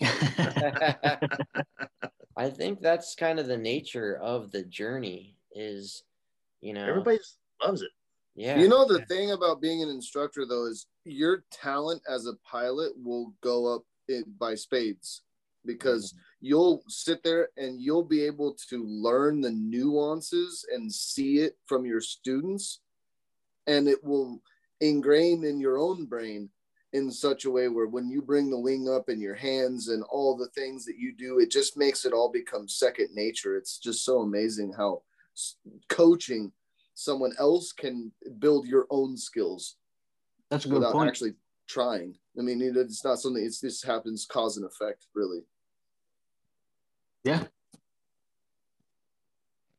[2.36, 6.02] I think that's kind of the nature of the journey is,
[6.60, 7.18] you know, Everybody
[7.62, 7.90] loves it.
[8.34, 8.58] yeah.
[8.58, 12.92] You know the thing about being an instructor though is your talent as a pilot
[12.96, 15.22] will go up in, by spades
[15.66, 16.20] because mm-hmm.
[16.40, 21.84] you'll sit there and you'll be able to learn the nuances and see it from
[21.84, 22.80] your students
[23.66, 24.42] and it will
[24.80, 26.48] ingrain in your own brain
[26.92, 30.02] in such a way where when you bring the wing up in your hands and
[30.04, 33.78] all the things that you do it just makes it all become second nature it's
[33.78, 35.02] just so amazing how
[35.88, 36.52] coaching
[36.94, 39.76] someone else can build your own skills
[40.50, 41.08] That's a good without point.
[41.08, 41.34] actually
[41.66, 42.16] trying.
[42.38, 43.44] I mean, it's not something.
[43.44, 45.40] It's this happens cause and effect, really.
[47.24, 47.44] Yeah.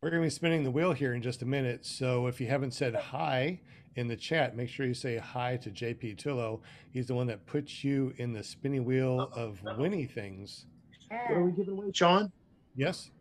[0.01, 1.86] We're going to be spinning the wheel here in just a minute.
[1.86, 3.60] So if you haven't said hi
[3.95, 6.60] in the chat, make sure you say hi to JP Tulo.
[6.91, 10.65] He's the one that puts you in the spinning wheel of winning things.
[11.10, 12.31] What are we giving away, Sean?
[12.75, 13.12] Yes.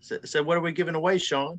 [0.00, 1.58] Said, said what are we giving away, Sean?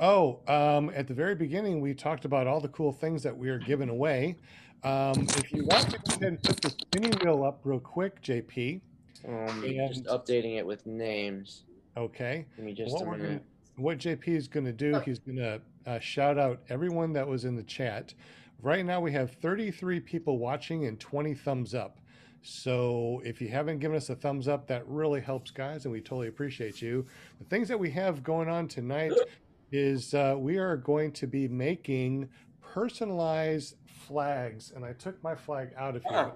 [0.00, 3.48] Oh, um, at the very beginning, we talked about all the cool things that we
[3.48, 4.36] are giving away.
[4.84, 8.20] Um, if you want to go ahead and put the spinning wheel up real quick,
[8.22, 8.80] JP.
[9.26, 11.64] Um, And- just updating it with names.
[11.96, 12.46] Okay.
[12.54, 13.44] Give me just what a we're minute.
[13.78, 17.44] What JP is going to do, he's going to uh, shout out everyone that was
[17.44, 18.14] in the chat.
[18.60, 22.00] Right now, we have 33 people watching and 20 thumbs up.
[22.42, 26.00] So if you haven't given us a thumbs up, that really helps, guys, and we
[26.00, 27.06] totally appreciate you.
[27.38, 29.12] The things that we have going on tonight
[29.70, 32.28] is uh, we are going to be making
[32.60, 36.32] personalized flags, and I took my flag out of here.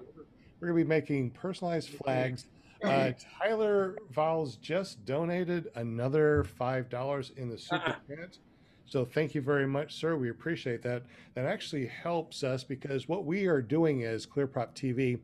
[0.59, 2.45] We're going to be making personalized flags
[2.83, 8.37] Uh, Tyler Vowles just donated another five dollars in the super chat.
[8.85, 10.17] So thank you very much, sir.
[10.17, 11.03] We appreciate that.
[11.35, 15.19] That actually helps us because what we are doing as ClearProp TV,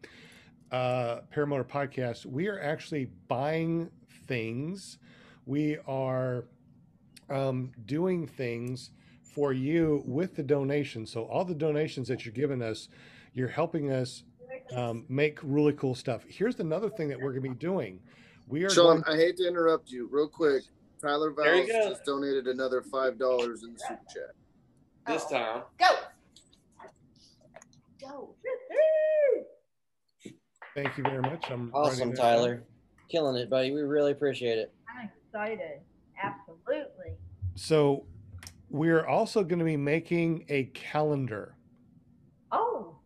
[0.71, 3.89] uh, Paramotor Podcast, we are actually buying
[4.27, 4.97] things.
[5.45, 6.45] We are
[7.29, 8.91] um, doing things
[9.21, 11.05] for you with the donation.
[11.05, 12.89] So all the donations that you're giving us,
[13.33, 14.23] you're helping us
[14.75, 16.23] um, make really cool stuff.
[16.27, 17.99] Here's another thing that we're going to be doing.
[18.47, 20.63] We are Sean, going- I hate to interrupt you real quick.
[21.01, 21.89] Tyler There you Vowles go.
[21.91, 24.35] just donated another five dollars in the super chat.
[25.07, 25.61] This time.
[25.79, 25.87] Go.
[28.01, 28.35] Go.
[30.75, 31.49] Thank you very much.
[31.49, 32.55] I'm Awesome, Tyler.
[32.55, 32.63] down.
[33.09, 33.71] Killing it, buddy.
[33.71, 34.73] We really appreciate it.
[34.87, 35.79] I'm excited.
[36.21, 37.13] Absolutely.
[37.55, 38.05] So
[38.69, 41.55] we're also going to be making a calendar.
[42.51, 42.98] Oh,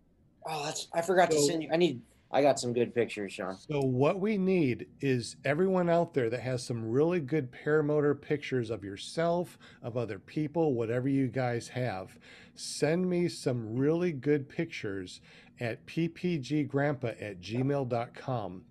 [0.48, 1.70] Oh, that's I forgot to send you.
[1.72, 2.02] I need.
[2.32, 3.56] I got some good pictures, Sean.
[3.70, 8.72] So what we need is everyone out there that has some really good paramotor pictures
[8.72, 12.18] of yourself, of other people, whatever you guys have.
[12.56, 15.22] Send me some really good pictures
[15.60, 18.64] at ppggrandpa at gmail.com.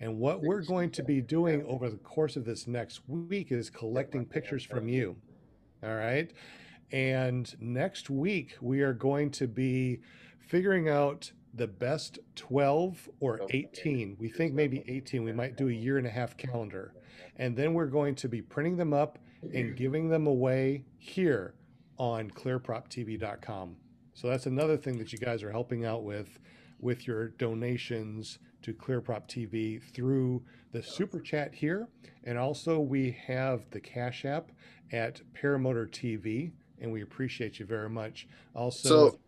[0.00, 3.68] And what we're going to be doing over the course of this next week is
[3.68, 5.14] collecting pictures from you.
[5.82, 6.32] All right.
[6.90, 10.00] And next week, we are going to be
[10.50, 14.16] figuring out the best 12 or 18.
[14.18, 15.22] We think maybe 18.
[15.22, 16.92] We might do a year and a half calendar.
[17.36, 19.18] And then we're going to be printing them up
[19.54, 21.54] and giving them away here
[21.98, 23.76] on clearproptv.com.
[24.14, 26.40] So that's another thing that you guys are helping out with
[26.80, 31.88] with your donations to Clearprop TV through the super chat here.
[32.24, 34.50] And also we have the Cash App
[34.92, 38.26] at Paramotor TV, and we appreciate you very much.
[38.54, 39.18] Also, So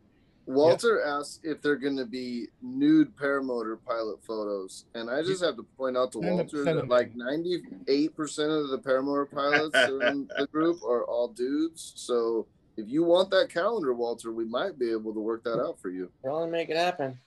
[0.47, 5.57] Walter asks if they're going to be nude paramotor pilot photos, and I just have
[5.57, 9.77] to point out to Walter that like ninety-eight percent of the paramotor pilots
[10.09, 11.93] in the group are all dudes.
[11.97, 15.79] So if you want that calendar, Walter, we might be able to work that out
[15.81, 16.11] for you.
[16.25, 17.19] Probably make it happen.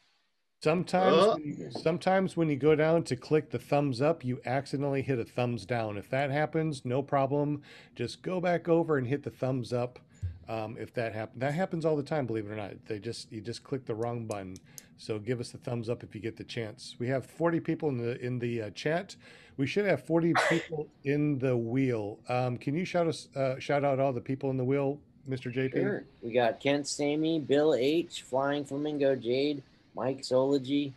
[0.64, 1.34] Sometimes, Uh.
[1.36, 5.20] when you, sometimes when you go down to click the thumbs up, you accidentally hit
[5.20, 5.98] a thumbs down.
[5.98, 7.62] If that happens, no problem.
[7.96, 10.00] Just go back over and hit the thumbs up.
[10.48, 12.26] Um, if that happens, that happens all the time.
[12.26, 14.56] Believe it or not, they just you just click the wrong button.
[14.98, 16.96] So give us a thumbs up if you get the chance.
[17.00, 19.16] We have 40 people in the in the uh, chat.
[19.58, 22.20] We should have 40 people in the wheel.
[22.30, 25.54] Um, can you shout us uh, shout out all the people in the wheel, Mr.
[25.54, 25.74] JP?
[25.74, 26.04] Sure.
[26.22, 29.64] We got Kent Stamey, Bill H, Flying Flamingo Jade,
[29.96, 30.94] Mike Zology,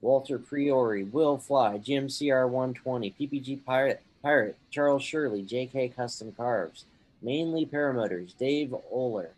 [0.00, 6.84] Walter Priori, Will Fly, Jim CR120, PPG Pirate, Pirate, Charles Shirley, JK Custom Carves,
[7.24, 9.30] Mainly Paramotors, Dave Oler,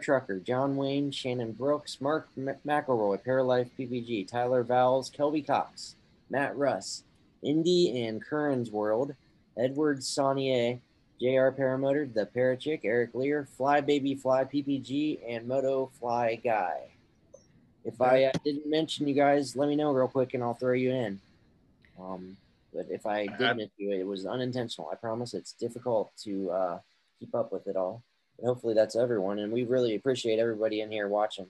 [0.00, 5.96] Trucker, John Wayne, Shannon Brooks, Mark M- McElroy, Paralife PPG, Tyler Vowles, Kelby Cox,
[6.30, 7.04] Matt Russ,
[7.42, 9.14] Indy and Curran's World,
[9.58, 10.80] Edward Saunier,
[11.20, 16.92] JR Paramotor, The Parachick, Eric Lear, Fly Baby Fly PPG, and Moto Fly Guy.
[17.84, 20.72] If I uh, didn't mention you guys, let me know real quick and I'll throw
[20.72, 21.20] you in.
[22.00, 22.38] Um,
[22.72, 24.88] but if I did miss you, it was unintentional.
[24.90, 26.78] I promise it's difficult to uh,
[27.22, 28.02] keep up with it all.
[28.38, 31.46] But hopefully that's everyone, and we really appreciate everybody in here watching.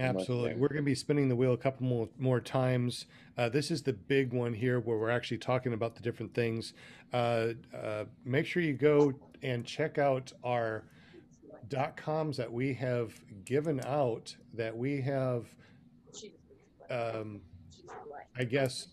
[0.00, 0.54] Absolutely.
[0.54, 3.06] We're going to be spinning the wheel a couple more, more times.
[3.38, 6.72] Uh, this is the big one here where we're actually talking about the different things.
[7.12, 9.12] Uh, uh, make sure you go
[9.42, 10.84] and check out our
[11.68, 13.14] dot coms that we have
[13.44, 15.46] given out that we have,
[16.90, 17.40] um,
[18.36, 18.88] I guess,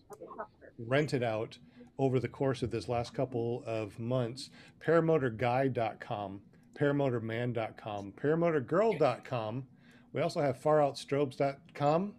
[0.77, 1.57] rented out
[2.01, 4.49] over the course of this last couple of months.
[4.83, 6.41] Paramotorguy.com,
[6.73, 9.63] paramotorman.com, paramotorgirl.com.
[10.11, 12.13] We also have faroutstrobes.com.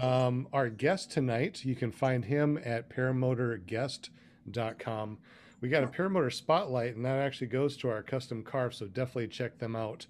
[0.00, 5.18] Um, our guest tonight, you can find him at paramotorguest.com.
[5.60, 9.28] We got a paramotor spotlight, and that actually goes to our custom carve, so definitely
[9.28, 10.06] check them out.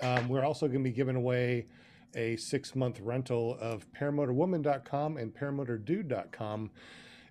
[0.00, 1.66] Um, we're also going to be giving away
[2.14, 6.70] a six month rental of paramotorwoman.com and paramotordude.com.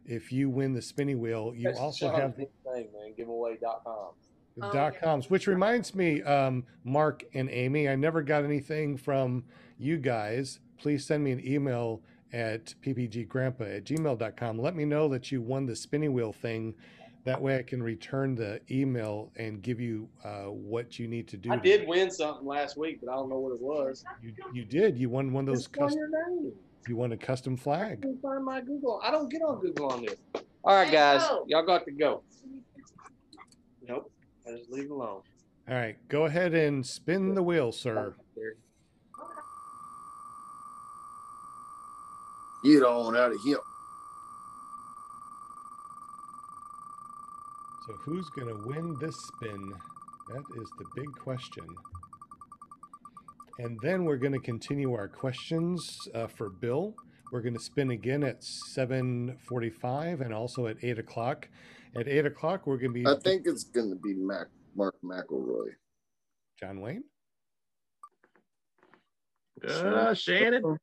[0.06, 3.14] If you win the spinny wheel, you also have big thing, man.
[3.16, 4.14] Giveaway.com.
[4.62, 5.00] Oh, dot yeah.
[5.00, 9.46] coms, which reminds me, um, Mark and Amy, I never got anything from
[9.78, 10.60] you guys.
[10.78, 12.02] Please send me an email
[12.34, 14.60] at ppggrandpa at gmail.com.
[14.60, 16.76] Let me know that you won the spinny wheel thing.
[17.24, 21.38] That way I can return the email and give you uh, what you need to
[21.38, 21.52] do.
[21.52, 24.04] I to- did win something last week, but I don't know what it was.
[24.22, 24.98] You, you did.
[24.98, 25.68] You won one of those.
[25.68, 26.52] It's on Custom,
[26.88, 26.96] your name.
[26.96, 28.02] you want a custom I flag.
[28.02, 29.02] can find my Google.
[29.04, 30.16] I don't get on Google on this.
[30.64, 31.44] All right, guys, oh.
[31.48, 32.24] y'all got to go.
[33.88, 34.12] Nope,
[34.48, 35.22] I just leave it alone.
[35.70, 35.96] All right.
[36.10, 38.16] Go ahead and spin the wheel, sir.
[42.64, 43.58] Get on out of here.
[47.88, 49.74] So who's going to win this spin?
[50.30, 51.66] That is the big question.
[53.62, 56.96] And then we're going to continue our questions uh, for Bill.
[57.32, 61.48] We're going to spin again at 7:45 and also at 8 o'clock.
[61.96, 63.08] At 8 o'clock, we're going to be.
[63.08, 65.76] I think it's going to be Mac, Mark McElroy.
[66.60, 67.04] John Wayne.
[69.68, 70.78] Uh, Shannon.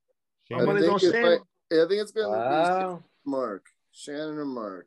[0.53, 1.23] I My money's think, on Shannon.
[1.23, 2.97] might- I think it's going to Wow.
[2.97, 3.67] be Mark.
[3.93, 4.87] Shannon or Mark.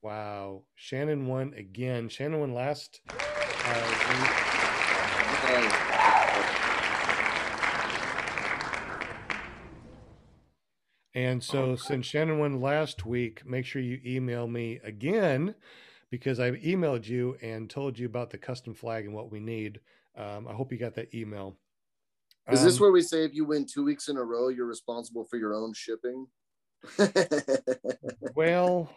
[0.00, 0.62] Wow.
[0.76, 2.08] Shannon won again.
[2.08, 3.00] Shannon won last.
[5.44, 5.88] Uh,
[11.22, 15.54] And so, since Shannon won last week, make sure you email me again
[16.10, 19.78] because I've emailed you and told you about the custom flag and what we need.
[20.16, 21.56] Um, I hope you got that email.
[22.50, 24.66] Is this Um, where we say if you win two weeks in a row, you're
[24.66, 26.26] responsible for your own shipping?
[28.34, 28.90] Well,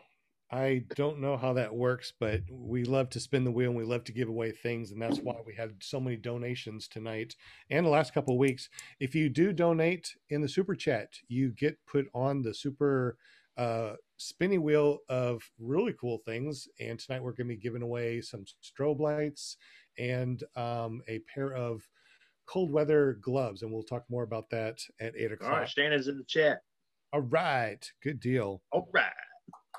[0.52, 3.84] I don't know how that works, but we love to spin the wheel and we
[3.84, 4.92] love to give away things.
[4.92, 7.36] And that's why we had so many donations tonight
[7.72, 8.70] and the last couple of weeks.
[9.00, 13.18] If you do donate in the super chat, you get put on the super
[13.58, 16.68] uh, spinning wheel of really cool things.
[16.80, 19.58] And tonight we're going to be giving away some strobe lights
[19.98, 21.88] and um, a pair of
[22.46, 23.64] cold weather gloves.
[23.64, 25.52] And we'll talk more about that at eight o'clock.
[25.60, 26.60] right, Shannon's in the chat.
[27.14, 27.84] All right.
[28.04, 28.62] Good deal.
[28.72, 29.12] All right.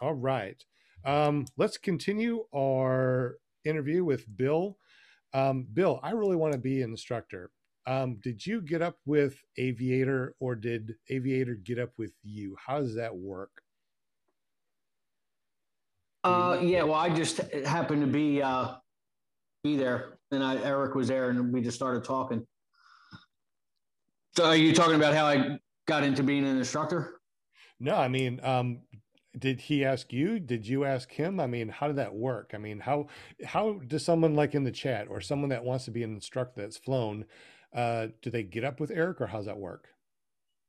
[0.01, 0.63] All right.
[1.05, 4.77] Um, let's continue our interview with Bill.
[5.33, 7.51] Um, Bill, I really want to be an instructor.
[7.87, 12.57] Um, did you get up with Aviator or did Aviator get up with you?
[12.59, 13.63] How does that work?
[16.25, 18.75] Uh, yeah, well, I just happened to be uh,
[19.63, 22.45] be there, and I, Eric was there, and we just started talking.
[24.37, 27.21] So, are you talking about how I got into being an instructor?
[27.79, 28.81] No, I mean, um,
[29.39, 30.39] did he ask you?
[30.39, 31.41] Did you ask him?
[31.41, 32.53] I mean, how did that work?
[32.55, 33.09] I mean, how
[33.45, 36.63] how does someone like in the chat or someone that wants to be an instructor
[36.63, 37.27] that's flown,
[37.75, 39.89] uh, do they get up with Eric or how's that work?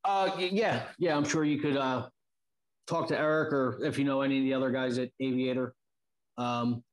[0.04, 2.08] Uh, yeah, yeah, I'm sure you could uh,
[2.88, 5.74] talk to Eric, or if you know any of the other guys at Aviator.
[6.38, 6.84] Um,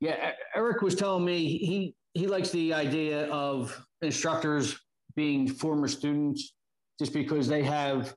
[0.00, 4.78] yeah, Eric was telling me he he likes the idea of instructors
[5.14, 6.54] being former students,
[6.98, 8.14] just because they have,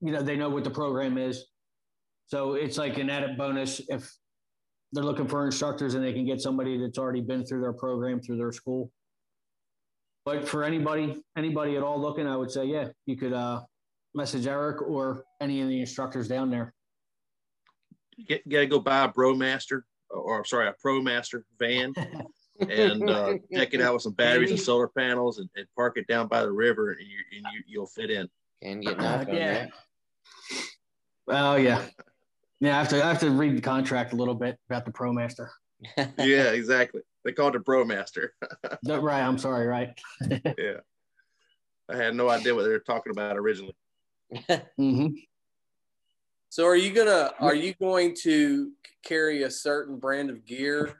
[0.00, 1.46] you know, they know what the program is.
[2.26, 4.10] So it's like an added bonus if
[4.92, 8.20] they're looking for instructors and they can get somebody that's already been through their program
[8.20, 8.90] through their school.
[10.24, 13.60] But for anybody, anybody at all looking, I would say, yeah, you could uh,
[14.14, 16.72] message Eric or any of the instructors down there.
[18.16, 21.92] You get, got to go buy a Bromaster, or I'm sorry, a ProMaster van,
[22.60, 26.06] and uh, deck it out with some batteries and solar panels, and, and park it
[26.06, 28.28] down by the river, and you and you you'll fit in.
[28.62, 29.52] Can get knocked on yeah.
[29.52, 29.70] that.
[31.28, 31.84] Oh yeah,
[32.64, 32.76] yeah.
[32.76, 35.48] I have to I have to read the contract a little bit about the ProMaster.
[36.18, 37.02] yeah, exactly.
[37.24, 38.34] They called it Bromaster.
[38.82, 39.22] No, right.
[39.22, 39.66] I'm sorry.
[39.66, 39.98] Right.
[40.30, 40.80] yeah,
[41.88, 43.76] I had no idea what they were talking about originally.
[44.76, 45.08] hmm
[46.48, 48.72] So are you gonna are you going to
[49.04, 50.98] carry a certain brand of gear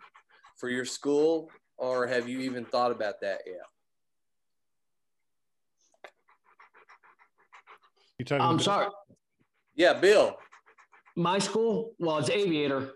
[0.56, 3.56] for your school, or have you even thought about that yet?
[8.18, 8.86] You talking I'm sorry.
[9.74, 10.36] Yeah, Bill.
[11.16, 12.92] My school, well, it's Aviator,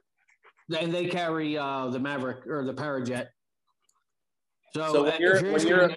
[0.76, 3.28] and they carry uh, the Maverick or the Parajet.
[4.74, 5.90] So, So uh, when you're when you're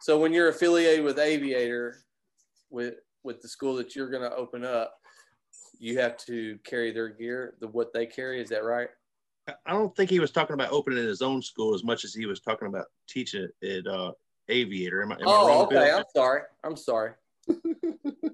[0.00, 1.96] so when you're affiliated with Aviator,
[2.70, 4.94] with with the school that you're going to open up,
[5.78, 8.40] you have to carry their gear, the what they carry.
[8.40, 8.88] Is that right?
[9.46, 12.14] I- I don't think he was talking about opening his own school as much as
[12.14, 14.12] he was talking about teaching it at uh,
[14.48, 15.02] Aviator.
[15.02, 15.90] Am I, am Oh, wrong, okay.
[15.92, 16.42] I'm sorry.
[16.64, 17.12] I'm sorry.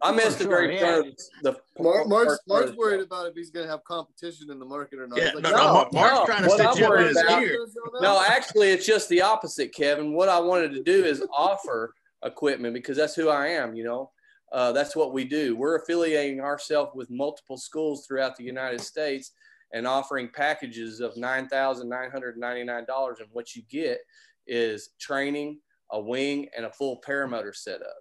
[0.03, 1.03] I missed the Sure, very yeah.
[1.43, 4.65] the Mark, Mark's, part Mark's worried about if he's going to have competition in the
[4.65, 5.19] market or not.
[5.19, 6.27] Yeah, like, no, no, no, Mark's no.
[6.27, 7.67] trying to What stitch you in his ear.
[8.01, 10.13] No, actually, it's just the opposite, Kevin.
[10.13, 11.95] What I wanted to do is offer
[12.25, 13.75] equipment because that's who I am.
[13.75, 14.11] You know,
[14.53, 15.57] uh, that's what we do.
[15.57, 19.33] We're affiliating ourselves with multiple schools throughout the United States
[19.73, 23.19] and offering packages of nine thousand nine hundred ninety nine dollars.
[23.21, 23.99] And what you get
[24.47, 25.59] is training,
[25.91, 27.97] a wing, and a full paramotor setup.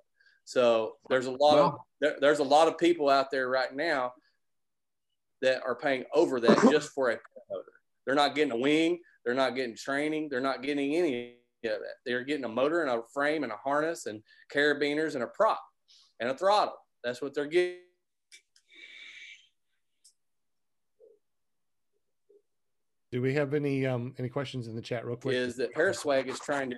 [0.45, 4.13] So there's a lot of there, there's a lot of people out there right now
[5.41, 7.63] that are paying over that just for a paramotor.
[8.05, 8.99] They're not getting a wing.
[9.25, 10.29] They're not getting training.
[10.29, 11.95] They're not getting any of that.
[12.05, 14.21] They're getting a motor and a frame and a harness and
[14.53, 15.61] carabiners and a prop
[16.19, 16.75] and a throttle.
[17.03, 17.79] That's what they're getting.
[23.11, 25.35] Do we have any um any questions in the chat real quick?
[25.35, 26.77] Is that Paraswag is trying to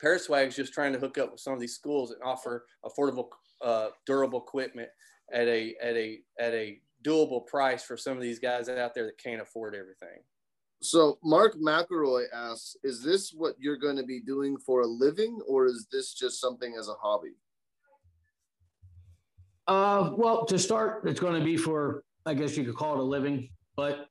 [0.00, 2.66] get Paraswag is just trying to hook up with some of these schools and offer
[2.84, 3.28] affordable,
[3.62, 4.88] uh, durable equipment
[5.32, 9.06] at a at a at a doable price for some of these guys out there
[9.06, 10.22] that can't afford everything.
[10.82, 15.40] So Mark McElroy asks, is this what you're going to be doing for a living
[15.48, 17.34] or is this just something as a hobby?
[19.66, 23.00] Uh, well, to start, it's going to be for, I guess you could call it
[23.00, 24.06] a living, but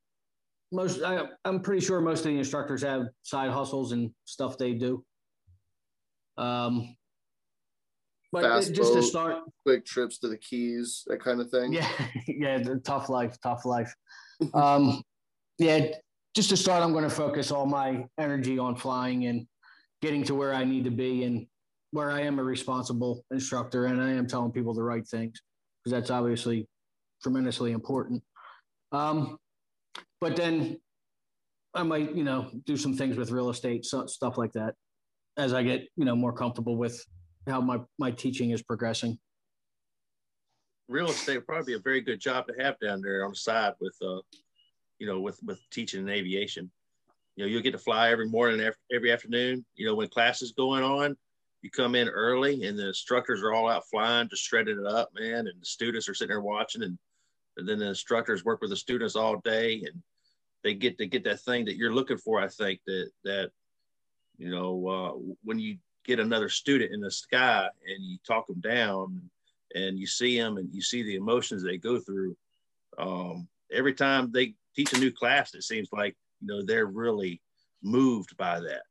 [0.72, 4.74] most, I, I'm pretty sure most of the instructors have side hustles and stuff they
[4.74, 5.06] do.
[6.38, 6.96] Um,
[8.32, 11.72] but Fast just to start, Quick trips to the Keys, that kind of thing.
[11.74, 11.90] yeah,
[12.28, 13.94] yeah, the tough life, tough life.
[14.54, 15.02] Um,
[15.60, 15.94] yeah,
[16.36, 19.48] just to start, I'm going to focus all my energy on flying and
[20.02, 21.48] getting to where I need to be and
[21.92, 25.42] where I am a responsible instructor and I am telling people the right things
[25.80, 26.68] because that's obviously
[27.24, 28.22] tremendously important.
[28.92, 29.38] Um,
[30.20, 30.82] but then
[31.74, 34.76] I might, you know, do some things with real estate, so, stuff like that,
[35.38, 37.04] as I get, you know, more comfortable with
[37.48, 39.18] how my my teaching is progressing.
[40.88, 43.36] Real estate would probably be a very good job to have down there on the
[43.36, 44.20] side with, uh,
[45.00, 46.72] you know, with with teaching in aviation.
[47.36, 49.66] You know, you'll get to fly every morning, every, afternoon.
[49.76, 51.18] You know, when class is going on,
[51.62, 55.10] you come in early, and the instructors are all out flying, just shredding it up,
[55.14, 55.48] man.
[55.48, 56.98] And the students are sitting there watching, and,
[57.58, 60.02] and then the instructors work with the students all day, and
[60.64, 62.40] they get to get that thing that you're looking for.
[62.40, 63.52] I think that that
[64.38, 68.60] you know uh, when you get another student in the sky and you talk them
[68.60, 69.22] down
[69.74, 72.36] and you see them and you see the emotions they go through
[72.98, 77.42] um, every time they teach a new class it seems like you know they're really
[77.86, 78.84] moved by that.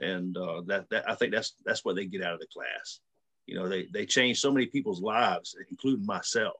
[0.00, 3.00] And uh, that, that i think that's that's what they get out of the class.
[3.46, 6.56] You know they they change so many people's lives including myself.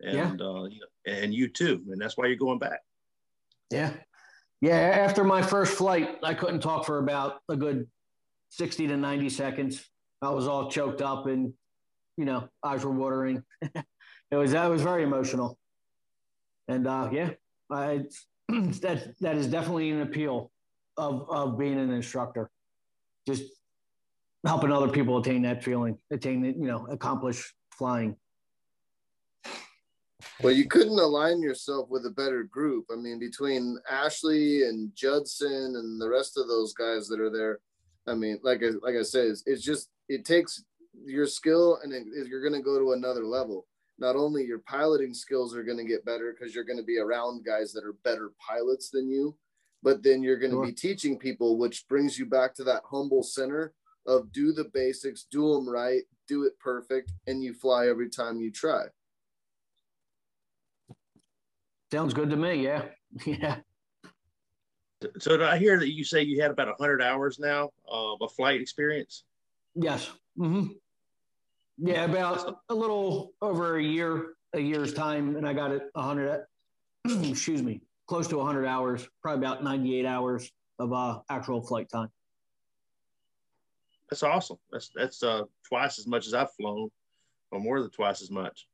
[0.00, 1.82] And uh, you know, and you too.
[1.90, 2.80] And that's why you're going back.
[3.70, 3.92] Yeah.
[4.60, 4.76] Yeah.
[4.76, 7.86] After my first flight, I couldn't talk for about a good
[8.50, 9.84] 60 to 90 seconds.
[10.20, 11.52] I was all choked up and,
[12.16, 13.44] you know, eyes were watering.
[13.62, 15.58] it was, that was very emotional.
[16.66, 17.30] And uh, yeah,
[17.70, 18.04] I,
[18.48, 20.50] that, that is definitely an appeal
[20.96, 22.50] of, of being an instructor.
[23.26, 23.44] Just
[24.46, 28.16] helping other people attain that feeling, attain, you know, accomplish flying.
[30.42, 32.86] Well, you couldn't align yourself with a better group.
[32.92, 37.60] I mean, between Ashley and Judson and the rest of those guys that are there,
[38.06, 40.64] I mean, like I, like I said, it's, it's just it takes
[41.04, 43.66] your skill and it, you're going to go to another level.
[43.98, 46.98] Not only your piloting skills are going to get better because you're going to be
[46.98, 49.36] around guys that are better pilots than you,
[49.82, 50.66] but then you're going to Sure.
[50.66, 53.72] be teaching people, which brings you back to that humble center
[54.06, 58.40] of do the basics, do them right, do it perfect, and you fly every time
[58.40, 58.84] you try.
[61.90, 62.64] Sounds good to me.
[62.64, 62.84] Yeah.
[63.26, 63.56] Yeah.
[65.18, 68.28] so did i hear that you say you had about 100 hours now of a
[68.28, 69.24] flight experience
[69.74, 70.10] Yes.
[70.36, 70.66] hmm
[71.78, 76.02] Yeah, about a little over a year, a year's time, and I got it a
[76.02, 76.44] hundred.
[77.06, 82.10] excuse me, close to hundred hours, probably about ninety-eight hours of uh, actual flight time.
[84.10, 84.58] That's awesome.
[84.72, 86.90] That's that's uh, twice as much as I've flown,
[87.52, 88.66] or more than twice as much.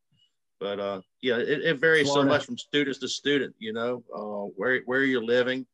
[0.61, 2.31] But uh, yeah, it, it varies Florida.
[2.31, 3.55] so much from students to student.
[3.59, 5.67] You know, uh, where where you're living.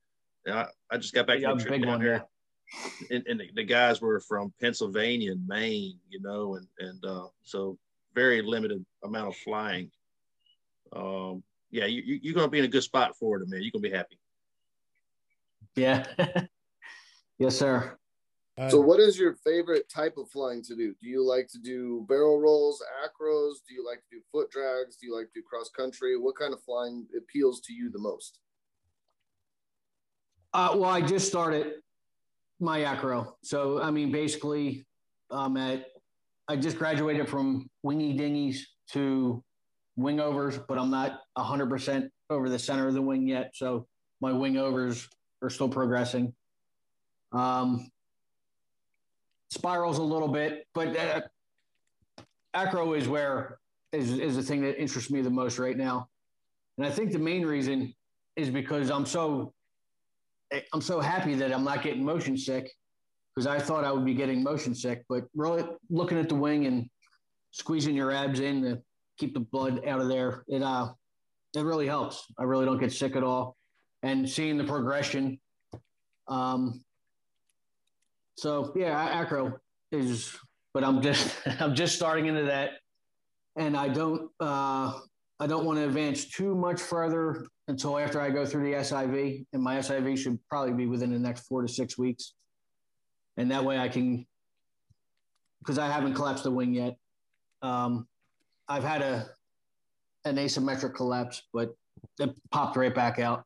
[0.51, 2.24] I, I just got back Yeah, from a trip down here,
[3.11, 5.99] and, and the, the guys were from Pennsylvania and Maine.
[6.09, 7.78] You know, and and uh, so
[8.14, 9.91] very limited amount of flying.
[10.93, 13.62] Um, yeah, you, you you're gonna be in a good spot for it, man.
[13.62, 14.18] You're gonna be happy.
[15.76, 16.05] Yeah.
[17.39, 17.97] yes, sir.
[18.69, 20.95] So, what is your favorite type of flying to do?
[21.01, 23.55] Do you like to do barrel rolls, acros?
[23.67, 24.97] Do you like to do foot drags?
[24.97, 26.19] Do you like to do cross country?
[26.19, 28.41] What kind of flying appeals to you the most?
[30.53, 31.75] Uh, well, I just started
[32.59, 34.85] my acro, so I mean, basically,
[35.31, 35.87] um, at
[36.49, 38.59] I just graduated from wingy dingies
[38.93, 39.43] to
[39.97, 43.53] wing overs, but I'm not hundred percent over the center of the wing yet.
[43.55, 43.87] So
[44.21, 45.09] my wing overs
[45.41, 46.35] are still progressing.
[47.33, 47.91] Um,
[49.51, 51.20] spirals a little bit, but uh,
[52.55, 53.59] acro is where
[53.92, 56.09] is is the thing that interests me the most right now,
[56.78, 57.94] and I think the main reason
[58.36, 59.53] is because I'm so
[60.72, 62.70] I'm so happy that I'm not getting motion sick
[63.34, 65.05] because I thought I would be getting motion sick.
[65.09, 66.88] But really looking at the wing and
[67.53, 68.82] squeezing your abs in to
[69.18, 70.92] keep the blood out of there, it uh
[71.57, 72.26] it really helps.
[72.38, 73.57] I really don't get sick at all.
[74.03, 75.40] And seeing the progression.
[76.28, 76.84] Um
[78.41, 79.61] so yeah, acro
[79.93, 80.36] is
[80.72, 82.72] but I'm just I'm just starting into that.
[83.57, 84.99] And I don't uh
[85.38, 89.47] I don't want to advance too much further until after I go through the SIV,
[89.53, 92.34] and my SIV should probably be within the next four to six weeks.
[93.36, 94.26] And that way I can,
[95.61, 96.97] because I haven't collapsed the wing yet.
[97.62, 98.07] Um,
[98.68, 99.30] I've had a,
[100.26, 101.74] an asymmetric collapse, but
[102.18, 103.45] it popped right back out.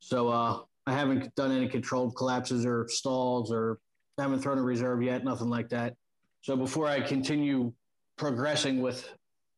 [0.00, 3.78] So uh, I haven't done any controlled collapses or stalls or
[4.18, 5.94] haven't thrown a reserve yet, nothing like that.
[6.42, 7.72] So before I continue
[8.16, 9.08] progressing with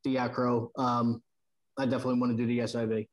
[0.04, 1.22] the acro, um,
[1.78, 3.08] I definitely want to do the SIV.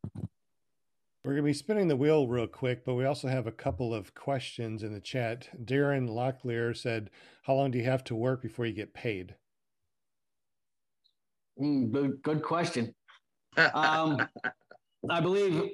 [1.24, 3.94] We're going to be spinning the wheel real quick, but we also have a couple
[3.94, 5.50] of questions in the chat.
[5.64, 7.12] Darren Locklear said,
[7.44, 9.36] How long do you have to work before you get paid?
[11.60, 12.94] Mm, good, good question.
[13.74, 14.30] Um,
[15.10, 15.70] I believe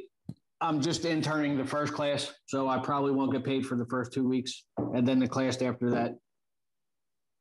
[0.60, 4.12] I'm just interning the first class, so I probably won't get paid for the first
[4.12, 6.16] two weeks, and then the class after that,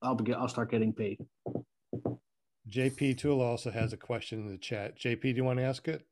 [0.03, 1.19] I'll be, I'll start getting paid.
[2.69, 4.99] JP Tulo also has a question in the chat.
[4.99, 6.07] JP, do you want to ask it?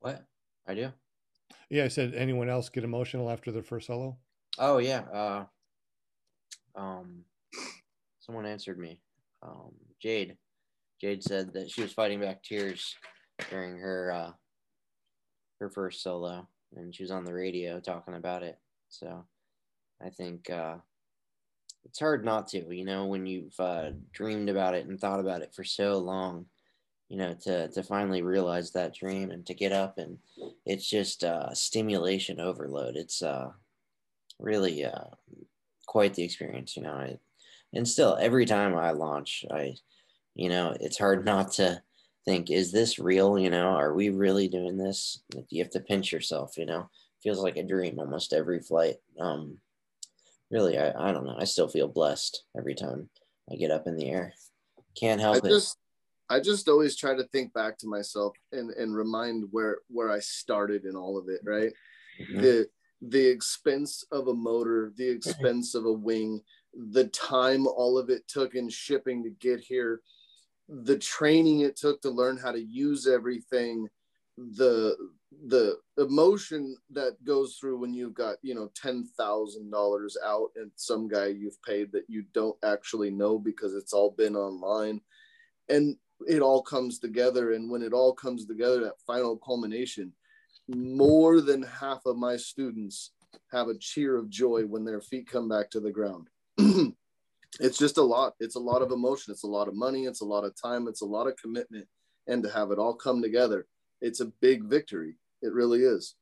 [0.00, 0.24] What?
[0.66, 0.92] I do.
[1.68, 4.16] Yeah, I said anyone else get emotional after their first solo?
[4.58, 5.02] Oh yeah.
[5.12, 5.44] Uh,
[6.74, 7.24] um,
[8.20, 8.98] someone answered me.
[9.42, 10.36] Um, Jade.
[11.00, 12.94] Jade said that she was fighting back tears
[13.50, 14.30] during her uh,
[15.60, 18.58] her first solo, and she was on the radio talking about it.
[18.88, 19.24] So
[20.02, 20.76] I think uh,
[21.84, 25.42] it's hard not to, you know, when you've uh, dreamed about it and thought about
[25.42, 26.46] it for so long,
[27.08, 30.18] you know, to to finally realize that dream and to get up and
[30.64, 32.96] it's just uh, stimulation overload.
[32.96, 33.50] It's uh,
[34.38, 35.04] really uh,
[35.86, 36.92] quite the experience, you know.
[36.92, 37.18] I,
[37.72, 39.76] and still, every time I launch, I,
[40.34, 41.82] you know, it's hard not to
[42.26, 43.38] think, is this real?
[43.38, 45.22] You know, are we really doing this?
[45.48, 46.90] You have to pinch yourself, you know.
[47.22, 48.96] Feels like a dream almost every flight.
[49.18, 49.58] Um,
[50.50, 51.36] really, I, I don't know.
[51.38, 53.08] I still feel blessed every time
[53.50, 54.34] I get up in the air.
[54.98, 55.50] Can't help I it.
[55.50, 55.78] just,
[56.28, 60.18] I just always try to think back to myself and and remind where where I
[60.18, 61.40] started in all of it.
[61.44, 61.72] Right,
[62.20, 62.40] Mhm.
[62.42, 62.68] the
[63.02, 66.42] the expense of a motor, the expense of a wing,
[66.74, 70.00] the time all of it took in shipping to get here,
[70.68, 73.88] the training it took to learn how to use everything,
[74.36, 74.96] the
[75.46, 80.70] the emotion that goes through when you've got you know ten thousand dollars out and
[80.76, 85.00] some guy you've paid that you don't actually know because it's all been online,
[85.68, 85.96] and
[86.26, 87.52] it all comes together.
[87.52, 90.12] And when it all comes together, that final culmination,
[90.68, 93.12] more than half of my students
[93.52, 96.28] have a cheer of joy when their feet come back to the ground.
[97.60, 98.34] it's just a lot.
[98.40, 99.32] It's a lot of emotion.
[99.32, 100.04] It's a lot of money.
[100.04, 100.88] It's a lot of time.
[100.88, 101.86] It's a lot of commitment.
[102.26, 103.66] And to have it all come together,
[104.00, 105.16] it's a big victory.
[105.42, 106.14] It really is.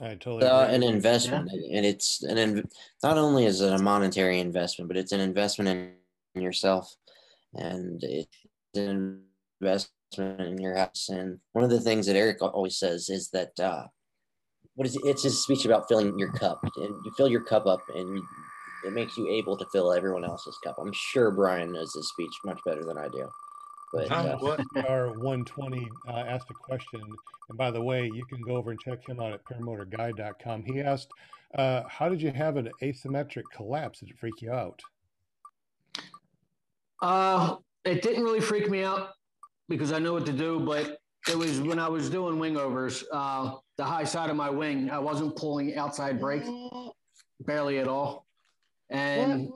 [0.00, 2.70] I totally uh, an investment and it's an inv-
[3.02, 5.92] not only is it a monetary investment but it's an investment in,
[6.34, 6.96] in yourself
[7.54, 8.38] and it's
[8.76, 9.22] an
[9.60, 13.52] investment in your house and one of the things that eric always says is that
[13.60, 13.84] uh,
[14.74, 15.02] what is it?
[15.04, 18.26] it's his speech about filling your cup and you fill your cup up and you,
[18.84, 22.32] it makes you able to fill everyone else's cup i'm sure brian knows this speech
[22.44, 23.28] much better than i do
[23.92, 27.00] but John uh, Our 120 uh, asked a question,
[27.48, 30.64] and by the way, you can go over and check him out at paramotorguide.com.
[30.64, 31.08] He asked,
[31.56, 34.00] uh, "How did you have an asymmetric collapse?
[34.00, 34.80] Did it freak you out?"
[37.02, 39.10] Uh, it didn't really freak me out
[39.68, 43.04] because I knew what to do, but it was when I was doing wing overs,
[43.12, 46.44] uh, the high side of my wing, I wasn't pulling outside brake
[47.40, 48.26] barely at all.
[48.90, 49.50] And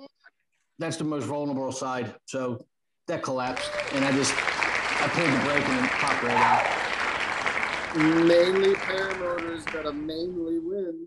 [0.78, 2.14] that's the most vulnerable side.
[2.26, 2.64] So
[3.09, 7.97] that collapsed and I just, I pulled the brake and it popped right out.
[8.26, 11.07] Mainly paramotors got a mainly win.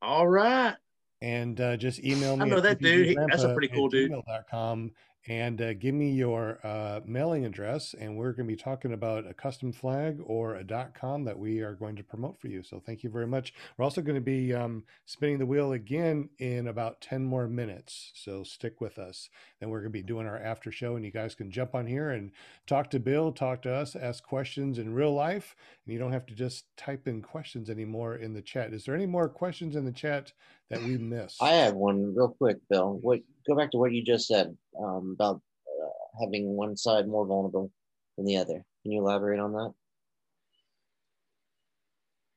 [0.00, 0.74] All right.
[1.20, 2.44] And uh, just email me.
[2.44, 3.08] I know that dude.
[3.08, 4.10] He- that's a pretty cool dude.
[4.12, 4.92] gmail.com
[5.28, 9.28] and uh, give me your uh, mailing address, and we're going to be talking about
[9.28, 10.64] a custom flag or a
[10.94, 12.62] .com that we are going to promote for you.
[12.62, 13.52] So thank you very much.
[13.76, 18.12] We're also going to be um, spinning the wheel again in about ten more minutes.
[18.14, 19.28] So stick with us.
[19.60, 21.86] Then we're going to be doing our after show, and you guys can jump on
[21.86, 22.30] here and
[22.66, 26.26] talk to Bill, talk to us, ask questions in real life, and you don't have
[26.26, 28.72] to just type in questions anymore in the chat.
[28.72, 30.32] Is there any more questions in the chat
[30.70, 31.42] that we missed?
[31.42, 32.98] I have one real quick, Bill.
[33.02, 37.26] What go back to what you just said um, about uh, having one side more
[37.26, 37.72] vulnerable
[38.16, 38.64] than the other.
[38.82, 39.72] Can you elaborate on that?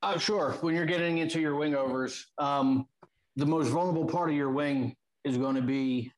[0.04, 0.54] Uh, sure.
[0.62, 2.88] When you're getting into your wing overs, um,
[3.36, 6.12] the most vulnerable part of your wing is going to be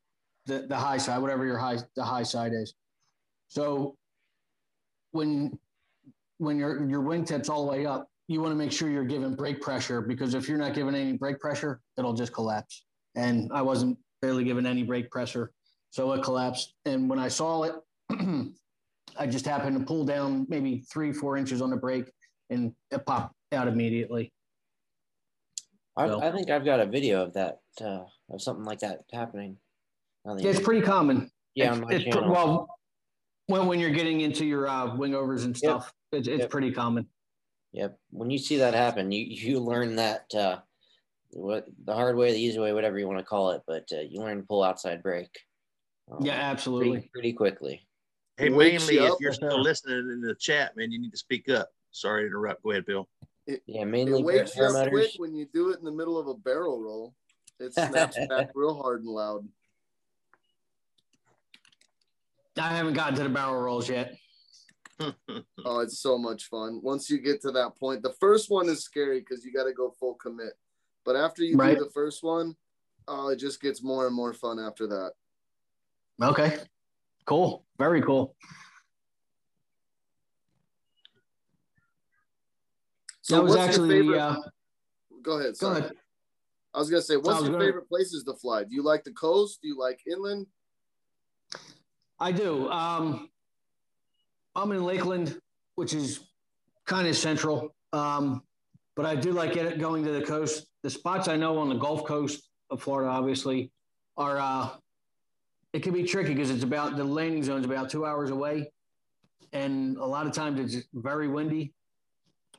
[0.46, 2.74] the, the high side, whatever your high the high side is.
[3.48, 3.96] So
[5.12, 5.58] when
[6.38, 9.04] when your your wing tips all the way up, you want to make sure you're
[9.04, 12.84] giving brake pressure because if you're not giving any brake pressure, it'll just collapse.
[13.14, 15.52] And I wasn't barely giving any brake pressure,
[15.90, 16.74] so it collapsed.
[16.84, 17.74] And when I saw it,
[19.16, 22.10] I just happened to pull down maybe three four inches on the brake,
[22.50, 24.32] and it popped out immediately.
[25.96, 29.00] I, So- I think I've got a video of that uh, of something like that
[29.12, 29.56] happening.
[30.24, 31.30] Now It's pretty common.
[31.54, 32.30] Yeah, It's- on my it's- channel.
[32.30, 32.68] Well,
[33.46, 36.20] when when you're getting into your uh, wing overs and stuff, yep.
[36.20, 36.50] it's, it's yep.
[36.50, 37.06] pretty common.
[37.72, 37.98] Yep.
[38.10, 40.58] When you see that happen, you you learn that uh,
[41.30, 44.00] what the hard way, the easy way, whatever you want to call it, but uh,
[44.00, 45.28] you learn to pull outside break.
[46.10, 46.92] Um, yeah, absolutely.
[46.92, 47.86] Pretty, pretty quickly.
[48.36, 51.68] Hey, mainly if you're still listening in the chat, man, you need to speak up.
[51.92, 52.62] Sorry to interrupt.
[52.62, 53.08] Go ahead, Bill.
[53.46, 56.18] It, yeah, mainly it wakes you up quick when you do it in the middle
[56.18, 57.14] of a barrel roll.
[57.60, 59.46] It snaps back real hard and loud.
[62.58, 64.14] I haven't gotten to the barrel rolls yet.
[65.00, 66.80] oh, it's so much fun.
[66.82, 69.72] Once you get to that point, the first one is scary because you got to
[69.72, 70.52] go full commit.
[71.04, 71.76] But after you right.
[71.76, 72.54] do the first one,
[73.08, 75.12] oh, it just gets more and more fun after that.
[76.22, 76.58] Okay.
[77.26, 77.64] Cool.
[77.78, 78.36] Very cool.
[83.22, 84.18] So that was actually favorite...
[84.18, 84.36] uh,
[85.22, 85.56] go ahead.
[85.56, 85.80] Sorry.
[85.80, 85.96] Go ahead.
[86.74, 87.64] I was gonna say, what's your gonna...
[87.64, 88.64] favorite places to fly?
[88.64, 89.60] Do you like the coast?
[89.62, 90.46] Do you like inland?
[92.18, 92.70] I do.
[92.70, 93.28] Um,
[94.54, 95.38] I'm in Lakeland,
[95.74, 96.20] which is
[96.86, 98.42] kind of central, um,
[98.94, 100.66] but I do like it, going to the coast.
[100.82, 103.70] The spots I know on the Gulf Coast of Florida, obviously,
[104.16, 104.70] are uh,
[105.72, 108.70] it can be tricky because it's about the landing zone is about two hours away,
[109.52, 111.72] and a lot of times it's very windy.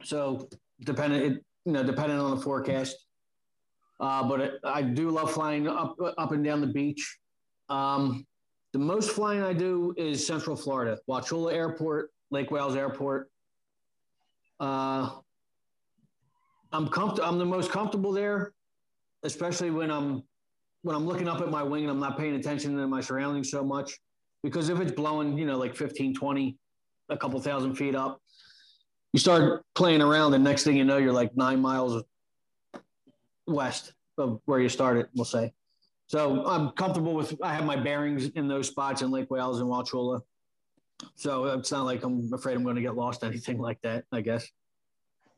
[0.03, 0.49] So
[0.82, 2.95] depending, it you know, depending on the forecast.
[3.99, 7.18] Uh, but it, I do love flying up up and down the beach.
[7.70, 8.26] Um,
[8.76, 13.32] the most flying I do is Central Florida, Wauchula Airport, Lake Wales Airport.
[14.59, 15.11] Uh,
[16.73, 17.23] I'm comfortable.
[17.23, 18.51] I'm the most comfortable there,
[19.23, 20.23] especially when I'm
[20.82, 23.49] when I'm looking up at my wing and I'm not paying attention to my surroundings
[23.49, 23.97] so much.
[24.43, 26.57] Because if it's blowing, you know, like 15, 20,
[27.07, 28.21] a couple thousand feet up,
[29.13, 32.03] you start playing around, and next thing you know, you're like nine miles
[33.47, 35.53] west of where you started, we'll say.
[36.08, 37.36] So I'm comfortable with.
[37.41, 40.22] I have my bearings in those spots in Lake Wales and Wauchula.
[41.16, 44.06] So it's not like I'm afraid I'm going to get lost, anything like that.
[44.12, 44.47] I guess.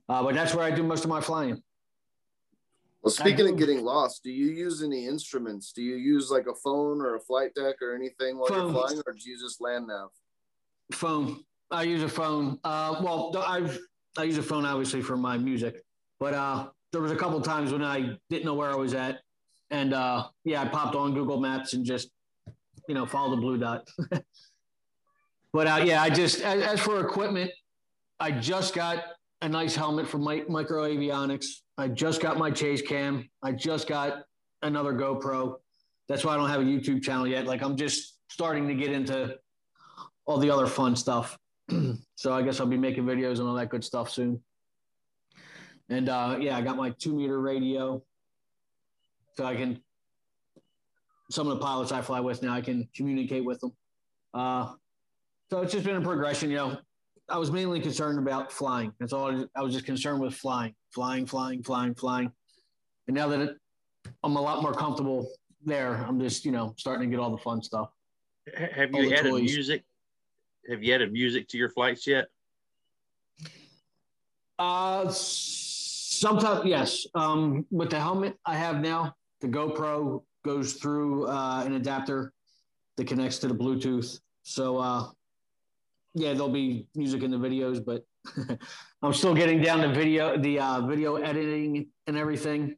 [0.10, 1.62] Uh, but that's where I do most of my flying.
[3.02, 5.72] Well, speaking of getting lost, do you use any instruments?
[5.72, 8.74] Do you use like a phone or a flight deck or anything while phone.
[8.74, 10.10] you're flying, or do you just land nav?
[10.92, 11.44] Phone.
[11.72, 12.60] I use a phone.
[12.64, 13.70] Uh, well, I
[14.18, 15.84] I use a phone obviously for my music,
[16.20, 19.20] but uh, there was a couple times when I didn't know where I was at,
[19.72, 22.10] and uh, yeah, I popped on Google Maps and just
[22.88, 23.88] you know follow the blue dot.
[25.54, 27.52] but uh, yeah, I just as, as, for equipment,
[28.20, 29.04] I just got
[29.42, 31.46] a nice helmet from my, Micro Avionics.
[31.78, 33.30] I just got my chase cam.
[33.44, 34.24] I just got
[34.62, 35.56] another GoPro.
[36.08, 37.46] That's why I don't have a YouTube channel yet.
[37.46, 39.38] Like I'm just starting to get into
[40.26, 41.38] all the other fun stuff.
[42.16, 44.42] so I guess I'll be making videos and all that good stuff soon.
[45.90, 48.02] And uh, yeah, I got my two meter radio,
[49.38, 49.80] so I can.
[51.30, 53.74] Some of the pilots I fly with now, I can communicate with them.
[54.34, 54.74] Uh,
[55.50, 56.50] so it's just been a progression.
[56.50, 56.78] You know,
[57.30, 58.94] I was mainly concerned about flying.
[59.00, 59.46] That's all.
[59.56, 62.32] I was just concerned with flying, flying, flying, flying, flying.
[63.08, 63.58] And now that it,
[64.24, 65.30] I'm a lot more comfortable
[65.64, 67.90] there, I'm just you know starting to get all the fun stuff.
[68.56, 69.42] Have you added toys.
[69.42, 69.84] music?
[70.70, 72.28] Have you added music to your flights yet?
[74.58, 77.06] Uh, sometimes yes.
[77.14, 82.34] Um, with the helmet I have now, the GoPro goes through uh, an adapter
[82.98, 84.20] that connects to the Bluetooth.
[84.44, 85.08] So uh,
[86.14, 88.06] yeah, there'll be music in the videos, but
[89.02, 92.76] I'm still getting down to video, the uh, video editing and everything.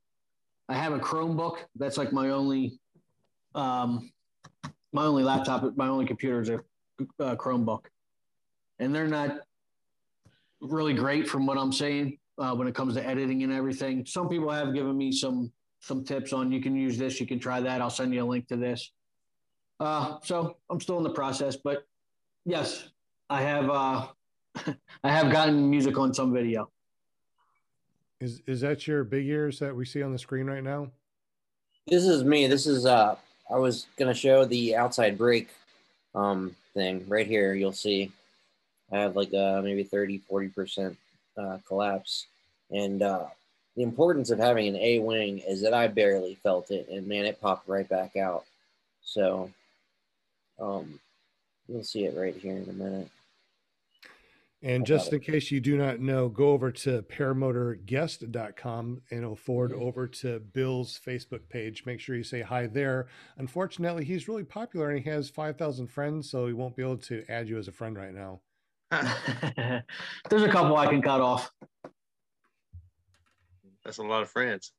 [0.68, 1.57] I have a Chromebook.
[1.76, 2.80] That's like my only,
[3.55, 4.12] um,
[4.91, 6.60] my only laptop, my only computer is a
[7.20, 7.86] uh, Chromebook,
[8.80, 9.39] and they're not
[10.62, 14.05] really great from what I'm saying uh, when it comes to editing and everything.
[14.05, 17.40] Some people have given me some some tips on you can use this, you can
[17.40, 17.82] try that.
[17.82, 18.92] I'll send you a link to this.
[19.80, 21.88] Uh, so I'm still in the process, but
[22.46, 22.90] yes,
[23.30, 24.08] I have uh,
[25.04, 26.70] I have gotten music on some video.
[28.20, 30.90] Is is that your big ears that we see on the screen right now?
[31.88, 32.48] This is me.
[32.48, 33.16] This is uh
[33.50, 35.50] I was gonna show the outside break
[36.14, 37.54] um thing right here.
[37.54, 38.12] You'll see
[38.92, 40.98] I have like uh maybe 30 40 percent
[41.38, 42.28] uh, collapse
[42.72, 43.28] and uh
[43.76, 47.26] the importance of having an A wing is that I barely felt it and man
[47.26, 48.46] it popped right back out.
[49.02, 49.52] So
[50.60, 51.00] um
[51.68, 53.10] you'll see it right here in a minute.
[54.62, 59.72] And just in case you do not know, go over to paramotorguest.com and it'll forward
[59.72, 59.84] mm-hmm.
[59.84, 61.86] over to Bill's Facebook page.
[61.86, 63.08] Make sure you say hi there.
[63.38, 67.24] Unfortunately, he's really popular and he has 5,000 friends, so he won't be able to
[67.30, 68.42] add you as a friend right now.
[70.30, 71.52] There's a couple I can cut off.
[73.90, 74.72] That's a lot of friends.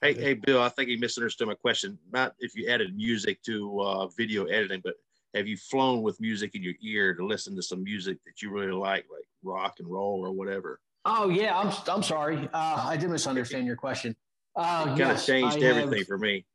[0.00, 1.98] Hey, hey, Bill, I think he misunderstood my question.
[2.10, 4.94] Not if you added music to uh, video editing, but
[5.34, 8.48] have you flown with music in your ear to listen to some music that you
[8.50, 10.80] really like, like rock and roll or whatever?
[11.04, 12.48] Oh yeah, I'm I'm sorry.
[12.54, 14.16] Uh, I did misunderstand your question.
[14.56, 16.46] Uh, Kind yes, of changed I everything have- for me.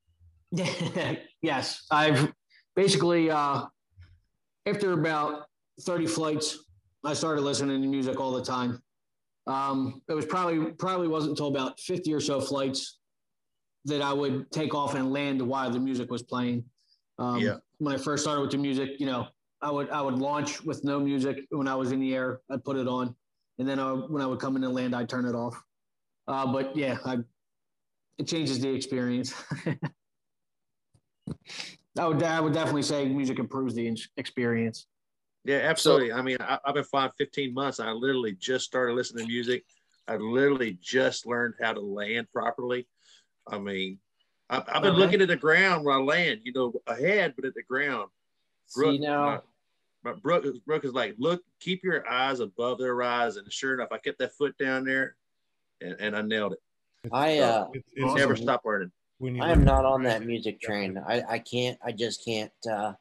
[1.43, 2.33] yes, I've
[2.75, 3.65] basically uh,
[4.65, 5.43] after about
[5.81, 6.57] 30 flights,
[7.05, 8.81] I started listening to music all the time.
[9.47, 12.99] Um, it was probably probably wasn't until about 50 or so flights
[13.85, 16.63] that I would take off and land while the music was playing.
[17.19, 17.57] Um, Yeah.
[17.79, 19.27] When I first started with the music, you know,
[19.61, 22.39] I would I would launch with no music when I was in the air.
[22.49, 23.13] I'd put it on,
[23.59, 25.61] and then I, when I would come in and land, I'd turn it off.
[26.27, 27.17] Uh, but yeah, I,
[28.17, 29.33] it changes the experience.
[31.99, 34.87] I would I would definitely say music improves the experience.
[35.45, 36.13] Yeah, absolutely.
[36.13, 37.79] I mean, I, I've been flying 15 months.
[37.79, 39.65] I literally just started listening to music.
[40.07, 42.87] I literally just learned how to land properly.
[43.47, 43.99] I mean,
[44.49, 44.99] I, I've been Okay.
[44.99, 48.09] looking at the ground when I land, you know, ahead, but at the ground.
[48.67, 49.41] See now,
[50.03, 53.37] But Brooke, Brooke is like, look, keep your eyes above their eyes.
[53.37, 55.15] And sure enough, I kept that foot down there
[55.81, 56.59] and, and I nailed it.
[57.11, 58.91] I uh, It's, it's Never awesome stop learning.
[59.17, 60.97] when you I am not on that music train.
[60.97, 61.77] I, I can't.
[61.83, 62.51] I just can't.
[62.69, 62.95] Uh, I,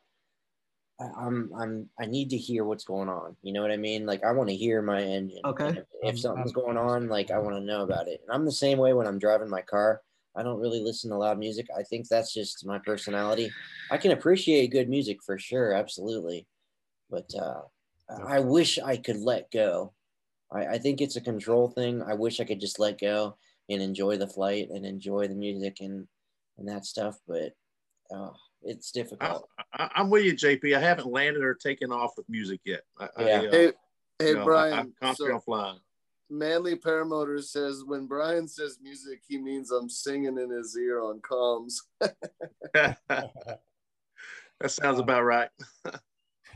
[1.16, 3.36] I'm I'm I need to hear what's going on.
[3.42, 4.06] You know what I mean?
[4.06, 5.40] Like I want to hear my engine.
[5.44, 5.68] Okay.
[5.68, 8.20] And If, if something's going on, like I want to know about it.
[8.22, 10.02] And I'm the same way when I'm driving my car.
[10.34, 11.66] I don't really listen to loud music.
[11.76, 13.50] I think that's just my personality.
[13.90, 16.46] I can appreciate good music for sure, absolutely,
[17.10, 17.60] but uh,
[18.26, 19.92] I wish I could let go.
[20.50, 22.02] I, I think it's a control thing.
[22.02, 23.36] I wish I could just let go
[23.68, 26.06] and enjoy the flight and enjoy the music and
[26.58, 27.18] and that stuff.
[27.26, 27.52] But
[28.14, 28.30] uh,
[28.64, 29.48] it's difficult.
[29.72, 30.76] I, I'm with you, JP.
[30.76, 32.82] I haven't landed or taken off with music yet.
[32.98, 33.36] I, I, Yeah.
[33.36, 33.72] uh, Hey,
[34.18, 34.72] hey, you know, Brian.
[34.74, 35.78] I'm constantly so flying.
[36.30, 41.20] Manly Paramotor says when Brian says music, he means I'm singing in his ear on
[41.20, 41.74] comms.
[42.72, 43.60] that
[44.66, 45.50] sounds about right.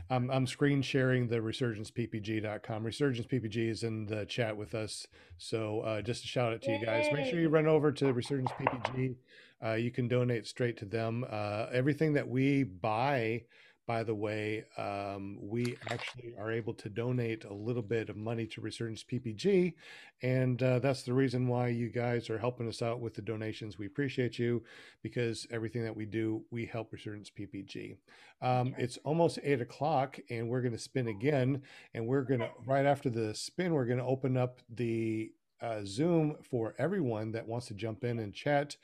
[0.09, 2.83] I'm, I'm screen sharing the resurgenceppg.com.
[2.83, 5.07] Resurgence PPG is in the chat with us.
[5.37, 7.07] So uh, just a shout out to you guys.
[7.11, 9.15] Make sure you run over to Resurgence PPG.
[9.63, 11.25] Uh, you can donate straight to them.
[11.29, 13.43] Uh, everything that we buy,
[13.87, 18.45] by the way, um, we actually are able to donate a little bit of money
[18.45, 19.73] to Resurgence PPG.
[20.21, 23.79] And uh, that's the reason why you guys are helping us out with the donations.
[23.79, 24.61] We appreciate you
[25.01, 27.95] because everything that we do, we help Resurgence PPG.
[28.41, 31.61] Um, it's almost eight o'clock, and we're going to spin again.
[31.93, 35.31] And we're going to, right after the spin, we're going to open up the
[35.61, 38.75] uh, Zoom for everyone that wants to jump in and chat.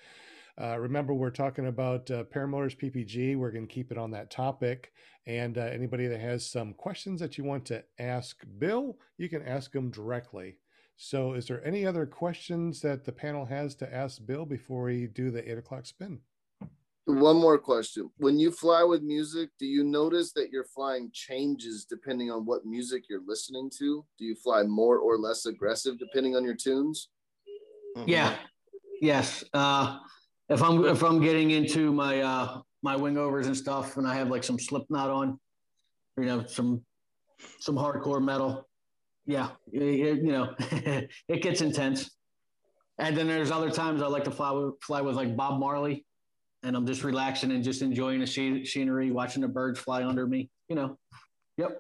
[0.62, 3.36] Uh, remember, we're talking about uh, Paramotors PPG.
[3.36, 4.92] We're going to keep it on that topic.
[5.26, 9.42] And uh, anybody that has some questions that you want to ask Bill, you can
[9.42, 10.58] ask them directly.
[10.96, 15.08] So, is there any other questions that the panel has to ask Bill before we
[15.08, 16.20] do the eight o'clock spin?
[17.06, 18.10] One more question.
[18.18, 22.66] When you fly with music, do you notice that your flying changes depending on what
[22.66, 24.06] music you're listening to?
[24.18, 27.10] Do you fly more or less aggressive depending on your tunes?
[28.06, 28.36] Yeah.
[29.02, 29.44] Yes.
[29.54, 29.98] Uh,
[30.54, 34.30] if I'm if I'm getting into my uh, my wingovers and stuff, and I have
[34.30, 35.40] like some Slipknot on,
[36.18, 36.84] you know, some
[37.60, 38.68] some hardcore metal,
[39.26, 40.54] yeah, it, you know,
[41.28, 42.12] it gets intense.
[43.00, 46.06] And then there's other times I like to fly with fly with like Bob Marley,
[46.62, 48.28] and I'm just relaxing and just enjoying the
[48.66, 50.50] scenery, watching the birds fly under me.
[50.70, 51.00] You know,
[51.58, 51.80] yep.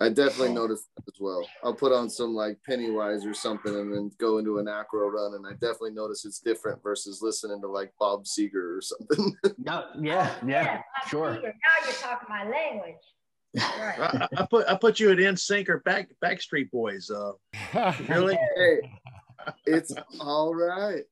[0.00, 1.46] I definitely noticed that as well.
[1.62, 5.34] I'll put on some like Pennywise or something and then go into an acro run.
[5.34, 9.36] And I definitely notice it's different versus listening to like Bob Seger or something.
[9.64, 11.36] Yeah, yeah, yeah, sure.
[11.38, 11.42] eager.
[11.54, 12.96] Now you're talking my language.
[13.56, 14.00] Right.
[14.00, 17.08] I, I- I put I put you at NSYNC or back Backstreet Boys.
[17.08, 17.32] Uh,
[18.08, 18.36] really?
[18.56, 18.90] hey,
[19.64, 21.04] it's all right.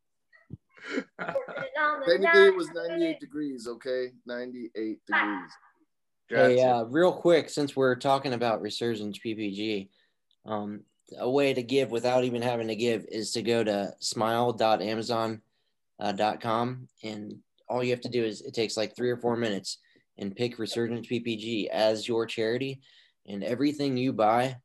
[0.99, 4.09] On the Technically, it was 98 degrees, okay?
[4.26, 5.51] 98 degrees.
[6.35, 9.91] Hey, uh, real quick, since we're talking about Resurgence PPG,
[10.47, 10.80] um,
[11.18, 16.89] a way to give without even having to give is to go to smile.amazon.com.
[17.05, 17.35] And
[17.68, 19.76] all you have to do is it takes like three or four minutes
[20.16, 22.80] and pick Resurgence PPG as your charity.
[23.26, 24.57] And everything you buy,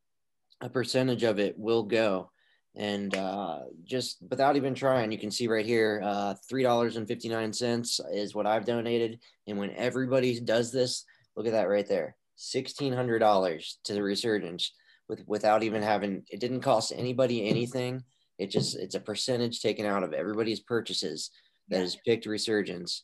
[0.62, 2.32] a percentage of it will go.
[2.76, 8.46] And uh, just without even trying, you can see right here, uh, $3.59 is what
[8.46, 9.20] I've donated.
[9.48, 11.04] And when everybody does this,
[11.38, 12.18] Look at that right there.
[12.36, 14.74] Sixteen hundred dollars to the resurgence
[15.08, 18.04] with without even having it didn't cost anybody anything.
[18.38, 21.32] It just it's a percentage taken out of everybody's purchases
[21.70, 23.04] that has picked resurgence.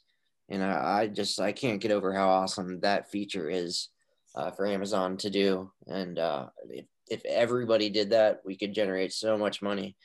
[0.50, 3.90] And I, I just I can't get over how awesome that feature is
[4.36, 5.72] uh, for Amazon to do.
[5.88, 9.96] And uh, if, if everybody did that, we could generate so much money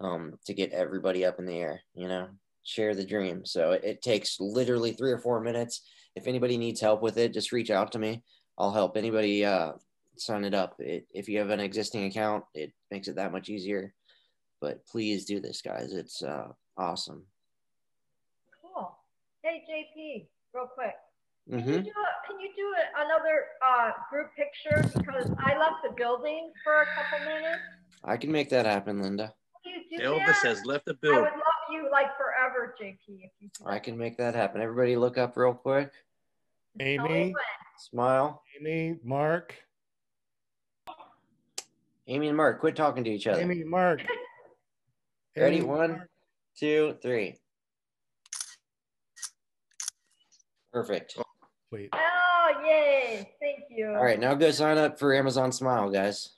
[0.00, 2.28] um, to get everybody up in the air, you know?
[2.64, 3.44] share the dream.
[3.44, 5.82] So it, it takes literally three or four minutes.
[6.14, 8.22] If anybody needs help with it, just reach out to me.
[8.58, 9.72] I'll help anybody uh,
[10.16, 10.76] sign it up.
[10.78, 13.94] It, if you have an existing account, it makes it that much easier.
[14.60, 15.92] But please do this, guys.
[15.92, 17.24] It's uh, awesome.
[18.60, 18.94] Cool.
[19.42, 20.94] Hey, JP, real quick.
[21.50, 25.58] Can hmm you do a, Can you do a, another uh, group picture because I
[25.58, 27.58] left the building for a couple minutes?
[28.04, 29.34] I can make that happen, Linda.
[29.64, 30.44] Can you do Elvis that?
[30.44, 31.30] has left the I building.
[31.72, 32.96] Would love you like forever, JP.
[33.24, 34.60] If you do I can make that happen.
[34.60, 35.90] Everybody, look up real quick.
[36.80, 37.34] Amy.
[37.78, 38.42] Smile.
[38.60, 39.54] Amy, Mark,
[42.06, 43.40] Amy and Mark, quit talking to each other.
[43.40, 44.02] Amy, Mark.
[45.36, 45.56] Ready?
[45.56, 46.10] Amy, One, Mark.
[46.56, 47.36] two, three.
[50.72, 51.14] Perfect.
[51.18, 51.22] Oh,
[51.70, 51.90] wait.
[51.92, 53.32] Oh, yay!
[53.40, 53.88] Thank you.
[53.88, 56.30] All right, now go sign up for Amazon Smile, guys.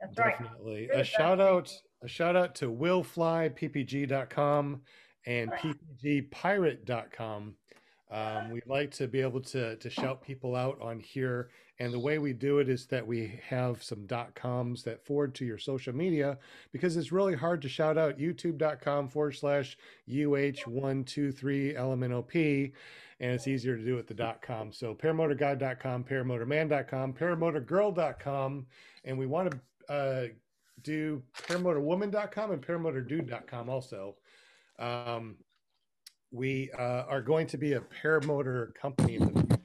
[0.00, 0.38] That's right.
[0.38, 0.86] Definitely.
[0.90, 1.20] Good A stuff.
[1.20, 4.82] shout out, a shout out to willflyppg.com
[5.26, 7.54] and ppgpirate.com.
[8.10, 11.98] Um, we'd like to be able to to shout people out on here, and the
[11.98, 15.58] way we do it is that we have some dot coms that forward to your
[15.58, 16.36] social media
[16.72, 19.78] because it's really hard to shout out youtube.com forward slash
[20.08, 22.72] uh123 lmnop
[23.20, 24.72] and it's easier to do with the dot com.
[24.72, 28.66] So paramotorguide.com, paramotorman.com, paramotorgirl.com,
[29.04, 30.26] and we want to uh,
[30.82, 34.16] do paramotorwoman.com and paramotordude.com also.
[34.78, 35.36] Um,
[36.32, 39.58] we uh, are going to be a paramotor company in the future.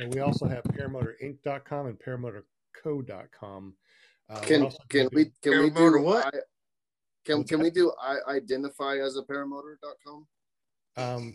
[0.00, 3.74] So we also have paramotorinc.com and paramotorco.com.
[4.30, 6.26] Uh, we're Can can gonna we do- can we do what?
[6.26, 6.38] I,
[7.24, 10.26] can can we do I identify as a paramotor.com?
[10.96, 11.34] Um,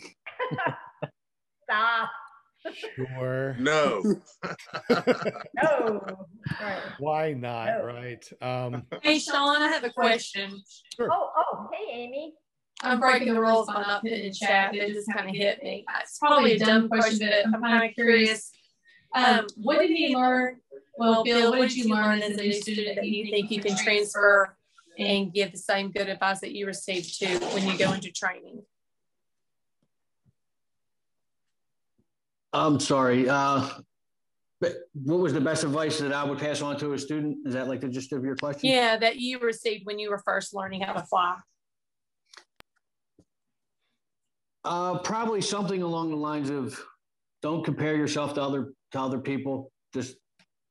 [1.64, 2.10] Stop.
[2.95, 3.55] Sure.
[3.59, 4.03] No.
[5.61, 6.01] No.
[6.61, 6.82] Right.
[6.99, 7.68] Why not?
[7.68, 7.86] No.
[7.86, 8.30] Right.
[8.41, 10.61] Um, Hey, Sean, I have a question.
[10.95, 11.09] Sure.
[11.11, 12.34] Oh, oh, hey, Amy.
[12.82, 14.76] I'm breaking the rules by not putting it in chat.
[14.76, 15.86] It just kind of hit me.
[16.01, 18.51] It's probably a dumb question, but I'm kind of curious.
[19.16, 20.57] Um, what did he learn?
[20.97, 23.78] Well, Bill, what did you learn as a new student that you think you can
[23.78, 24.55] transfer
[24.99, 28.61] and give the same good advice that you received to when you go into training?
[32.54, 33.28] I'm sorry.
[33.28, 33.68] Uh,
[34.93, 37.39] what was the best advice that I would pass on to a student?
[37.45, 38.70] Is that like the gist of your question?
[38.70, 41.38] Yeah, that you received when you were first learning how to fly.
[44.64, 46.80] Uh, probably something along the lines of
[47.41, 49.72] don't compare yourself to other to other people.
[49.93, 50.16] Just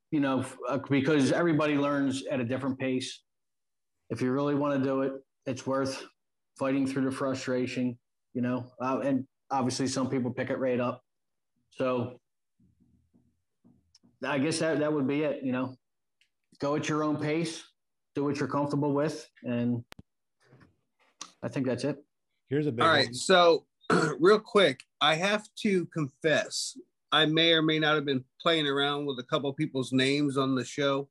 [0.09, 3.21] you know, uh, because everybody learns at a different pace.
[4.09, 5.13] If you really want to do it,
[5.45, 6.03] it's worth
[6.57, 7.97] fighting through the frustration.
[8.33, 11.03] You know, uh, and obviously some people pick it right up.
[11.77, 12.19] So
[14.25, 15.43] I guess that that would be it.
[15.43, 15.75] You know,
[16.59, 17.63] go at your own pace,
[18.15, 19.83] do what you're comfortable with, and
[21.41, 21.97] I think that's it.
[22.49, 23.07] here's a big All right.
[23.07, 23.13] one.
[23.13, 23.65] So,
[24.19, 26.77] real quick, I have to confess,
[27.11, 30.55] I may or may not have been playing around with a couple people's names on
[30.55, 31.09] the show.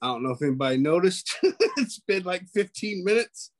[0.00, 1.36] I don't know if anybody noticed.
[1.42, 3.50] it's been like 15 minutes,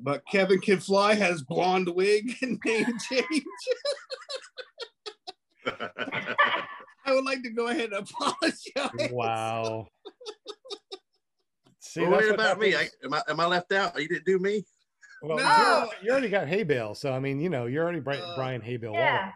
[0.00, 3.44] but Kevin Can Fly has blonde wig and name change.
[5.66, 9.10] I would like to go ahead and apologize.
[9.12, 9.88] Wow.
[11.80, 12.74] See, well, that's worry what about me.
[12.74, 14.00] I, am, I, am I left out?
[14.00, 14.64] You didn't do me?
[15.22, 15.90] Well, No.
[16.02, 18.60] you're- already got hay bale, so I mean, you know, you're already Bri- Uh, Brian
[18.60, 18.92] hay bale.
[18.94, 19.30] Yeah.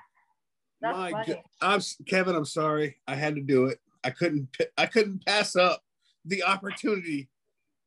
[0.80, 1.10] My.
[1.10, 1.42] God.
[1.60, 2.36] I'm Kevin.
[2.36, 2.96] I'm sorry.
[3.06, 3.80] I had to do it.
[4.04, 4.48] I couldn't.
[4.76, 5.82] I couldn't pass up
[6.24, 7.28] the opportunity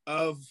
[0.08, 0.44] of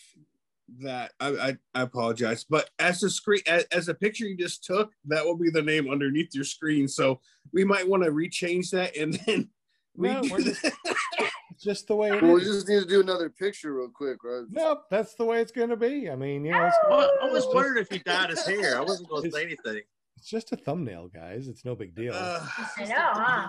[0.82, 1.12] that.
[1.20, 2.44] I I, I apologize.
[2.44, 5.62] But as a screen, as, as a picture you just took, that will be the
[5.62, 6.88] name underneath your screen.
[6.88, 7.20] So
[7.52, 9.48] we might want to rechange that and then
[9.96, 10.66] No, redo we're just-
[11.60, 12.48] just the way it Well, we is.
[12.48, 14.44] just need to do another picture real quick, right?
[14.50, 16.08] Nope, that's the way it's going to be.
[16.08, 18.78] I mean, you know, it's, Well, I was just- wondering if he dyed his hair.
[18.78, 19.82] I wasn't going to say anything.
[20.16, 21.48] it's just a thumbnail, guys.
[21.48, 22.12] It's no big deal.
[22.14, 22.46] Uh,
[22.78, 23.48] I know, huh?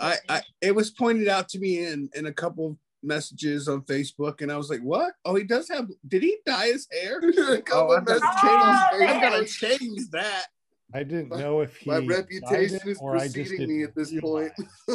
[0.00, 3.82] I, I it was pointed out to me in in a couple of messages on
[3.82, 5.14] Facebook, and I was like, "What?
[5.24, 5.88] Oh, he does have.
[6.06, 7.18] Did he dye his hair?
[7.18, 9.10] A couple Oh, I'm gonna, messages change.
[9.10, 10.46] I've got to change that."
[10.92, 13.84] I didn't my- know if he My reputation it is or I just preceding me
[13.84, 14.52] at this point.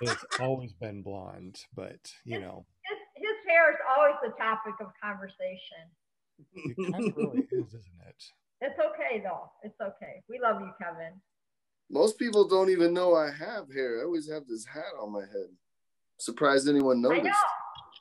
[0.00, 4.88] It's always been blonde, but you know, his, his hair is always the topic of
[5.02, 5.90] conversation.
[6.54, 8.24] it kind of really is, isn't it?
[8.60, 9.50] It's okay though.
[9.62, 10.22] It's okay.
[10.28, 11.20] We love you, Kevin.
[11.90, 14.00] Most people don't even know I have hair.
[14.00, 15.50] I always have this hat on my head.
[16.18, 17.24] Surprised anyone I noticed.
[17.24, 17.32] know.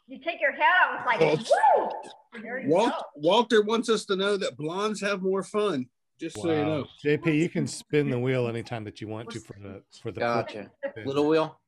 [0.07, 0.63] You take your hat
[0.93, 1.49] off, it's like,
[1.80, 2.41] woo!
[2.41, 3.01] There you Walt, go.
[3.16, 5.88] Walter wants us to know that blondes have more fun.
[6.20, 6.86] Just so you know.
[7.03, 10.20] JP, you can spin the wheel anytime that you want to for the for the
[10.22, 10.72] Gotcha.
[11.05, 11.59] Little wheel.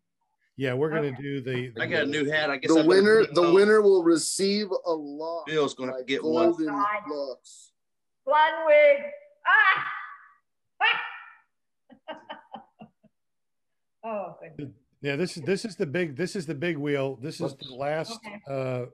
[0.55, 1.71] Yeah, we're gonna do the.
[1.79, 2.49] I got a new hat.
[2.49, 3.53] I guess The I winner, the on.
[3.53, 5.45] winner will receive a lot.
[5.47, 6.45] Bill's gonna like get one.
[6.51, 6.85] golden God.
[7.09, 7.71] bucks.
[8.25, 9.03] Blonde wig.
[9.45, 9.83] Ah!
[14.05, 14.75] oh, goodness.
[15.01, 17.17] Yeah, this is this is the big this is the big wheel.
[17.21, 18.39] This is the last Okay.
[18.49, 18.85] uh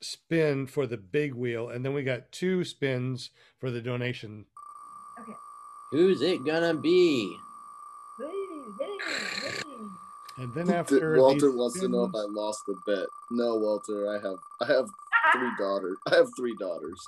[0.00, 3.30] spin for the big wheel, and then we got two spins
[3.60, 4.46] for the donation.
[5.20, 5.32] Okay.
[5.92, 7.36] Who's it gonna be?
[10.38, 13.06] And then Th- after Walter these wants to know if I lost the bet.
[13.32, 14.86] No, Walter, I have I have
[15.34, 15.96] three daughters.
[16.10, 16.98] I have three daughters.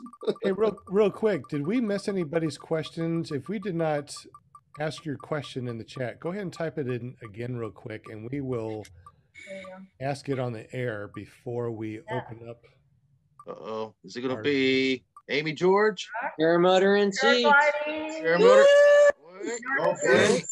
[0.42, 3.32] Hey, real real quick, did we miss anybody's questions?
[3.32, 4.14] If we did not
[4.80, 8.06] ask your question in the chat, go ahead and type it in again real quick,
[8.10, 8.84] and we will
[9.48, 10.06] There you go.
[10.06, 12.20] ask it on the air before we Yeah.
[12.30, 12.64] open up.
[13.46, 13.94] Uh oh.
[14.04, 16.08] Is it gonna Our- be Amy George?
[16.40, 17.44] Paramotor NC.
[17.44, 18.22] Paragliding.
[18.22, 18.64] Paramotor?
[19.80, 20.44] Okay.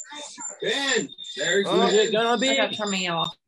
[0.63, 2.11] Ben, there's Oh.
[2.13, 2.57] Gonna be?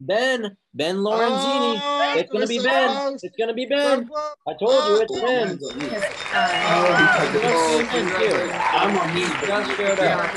[0.01, 0.57] Ben.
[0.75, 1.81] Ben Lorenzini.
[1.83, 3.15] Oh, it's gonna be Ben.
[3.23, 4.11] It's gonna be Ben.
[4.49, 5.59] I told you it's Ben.
[5.63, 5.69] Oh,
[6.35, 9.29] uh, Oh, I'm on mute.
[9.47, 10.35] Just showed up.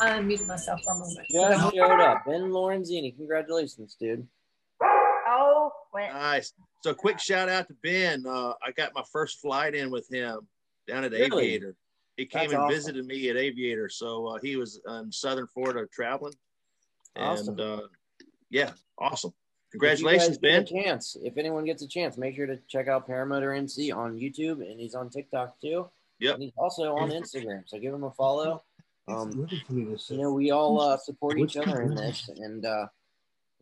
[0.00, 1.26] I unmuted myself for a moment.
[1.30, 2.24] Just showed up.
[2.26, 3.14] Ben Lorenzini.
[3.16, 4.26] Congratulations, dude.
[4.82, 5.70] Oh.
[5.94, 6.52] Nice.
[6.82, 8.24] So quick shout out to Ben.
[8.26, 10.46] Uh, I got my first flight in with him
[10.88, 11.44] down at Really?
[11.46, 11.74] Aviator.
[12.20, 12.74] He came That's and awesome.
[12.74, 13.88] visited me at Aviator.
[13.88, 16.34] So uh, he was in Southern Florida traveling.
[17.16, 17.58] Awesome.
[17.58, 17.80] And uh,
[18.50, 19.32] yeah, awesome.
[19.68, 20.66] If you guys Congratulations, get Ben.
[20.66, 21.16] Chance.
[21.22, 24.78] If anyone gets a chance, make sure to check out Paramotor NC on YouTube, and
[24.78, 25.88] he's on TikTok too.
[26.18, 26.34] Yep.
[26.34, 28.64] And he's also on Instagram, so give him a follow.
[29.08, 32.88] Um, you know, we all uh, support each other in this, and uh,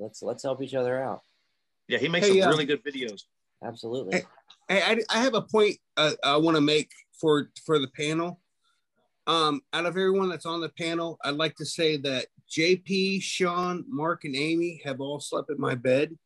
[0.00, 1.22] let's let's help each other out.
[1.86, 3.22] Yeah, he makes Hey, some uh, really good videos.
[3.62, 4.24] Absolutely.
[4.68, 6.90] Hey, I, I have a point uh, I want to make
[7.20, 8.40] for for the panel.
[9.28, 13.84] Um, out of everyone that's on the panel, I'd like to say that JP, Sean,
[13.86, 16.16] Mark, and Amy have all slept in my bed.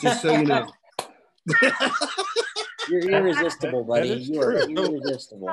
[0.00, 0.70] Just so you know.
[2.88, 4.10] You're irresistible, buddy.
[4.10, 5.52] You are irresistible.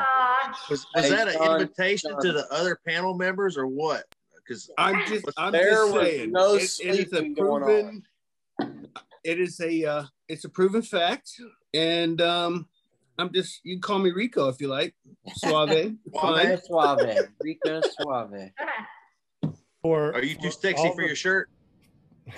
[0.70, 2.22] Was, was Hey, that an Sean, invitation Sean.
[2.22, 4.04] to the other panel members or what?
[4.36, 8.04] Because I'm just I'm There just saying no it- it is a sleeping going proven
[9.24, 11.32] it is a uh, it's a proven fact.
[11.74, 12.68] And um
[13.18, 14.96] I'm just you can call me Rico if you like.
[15.36, 15.94] Suave.
[16.14, 16.62] Fine.
[16.64, 17.28] Suave.
[17.42, 18.52] Rico Suave.
[19.84, 21.50] Or are you too sexy for the- your shirt?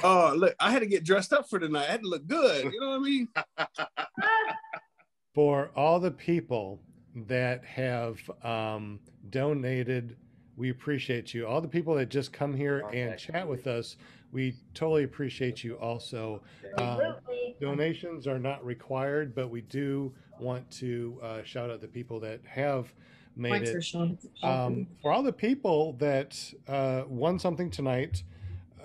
[0.03, 1.87] Oh look, I had to get dressed up for tonight.
[1.87, 2.71] I had to look good.
[2.71, 3.27] You know what I mean?
[5.33, 6.79] for all the people
[7.15, 8.99] that have um,
[9.29, 10.15] donated
[10.55, 13.95] we appreciate you all the people that just come here and chat with us
[14.31, 16.41] we totally appreciate you also
[16.77, 17.15] um,
[17.61, 22.41] donations are not required but we do want to uh, shout out the people that
[22.45, 22.93] have
[23.35, 24.17] made Mike's it for Sean.
[24.43, 26.37] um, for all the people that
[26.67, 28.23] uh, won something tonight,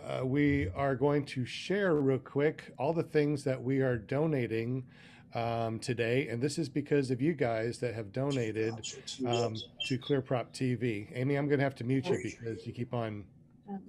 [0.07, 4.84] uh, we are going to share real quick all the things that we are donating
[5.34, 6.28] um, today.
[6.28, 8.74] And this is because of you guys that have donated
[9.26, 11.09] um, to ClearProp TV.
[11.14, 13.24] Amy, I'm going to have to mute you because you keep on
[13.68, 13.80] Um,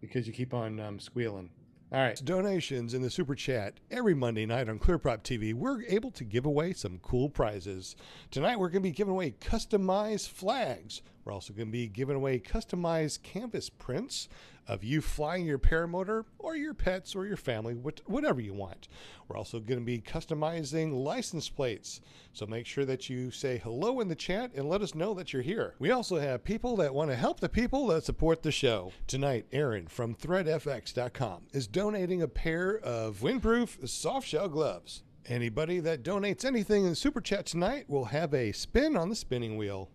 [0.00, 1.48] because you keep on um, squealing.
[1.92, 2.20] All right.
[2.24, 5.54] Donations in the super chat every Monday night on ClearProp TV.
[5.54, 7.94] We're able to give away some cool prizes.
[8.30, 11.02] Tonight, we're going to be giving away customized flags.
[11.24, 14.28] We're also going to be giving away customized canvas prints
[14.66, 18.88] of you flying your paramotor or your pets or your family, whatever you want.
[19.28, 22.00] We're also going to be customizing license plates.
[22.32, 25.32] So make sure that you say hello in the chat and let us know that
[25.32, 25.74] you're here.
[25.78, 28.92] We also have people that want to help the people that support the show.
[29.06, 35.02] Tonight, Aaron from threadfx.com is donating a pair of windproof soft shell gloves.
[35.26, 39.16] Anybody that donates anything in the super chat tonight will have a spin on the
[39.16, 39.88] spinning wheel.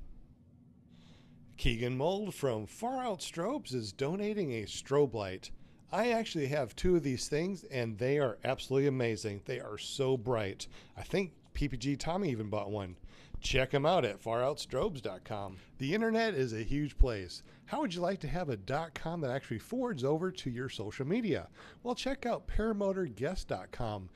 [1.60, 5.52] Keegan Mold from Far Out Strobes is donating a strobe light.
[5.92, 9.42] I actually have two of these things and they are absolutely amazing.
[9.44, 10.68] They are so bright.
[10.96, 12.96] I think PPG Tommy even bought one.
[13.42, 15.58] Check them out at faroutstrobes.com.
[15.80, 17.44] The internet is a huge place.
[17.66, 18.58] How would you like to have a
[18.96, 21.50] .com that actually forwards over to your social media?
[21.84, 24.10] Well, check out paramotorguest.com.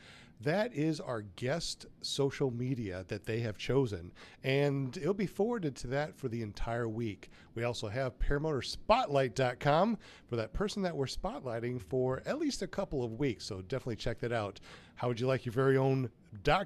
[0.43, 4.11] That is our guest social media that they have chosen,
[4.43, 7.29] and it'll be forwarded to that for the entire week.
[7.55, 9.97] We also have paramotorspotlight.com
[10.27, 13.95] for that person that we're spotlighting for at least a couple of weeks, so definitely
[13.95, 14.59] check that out.
[14.95, 16.09] How would you like your very own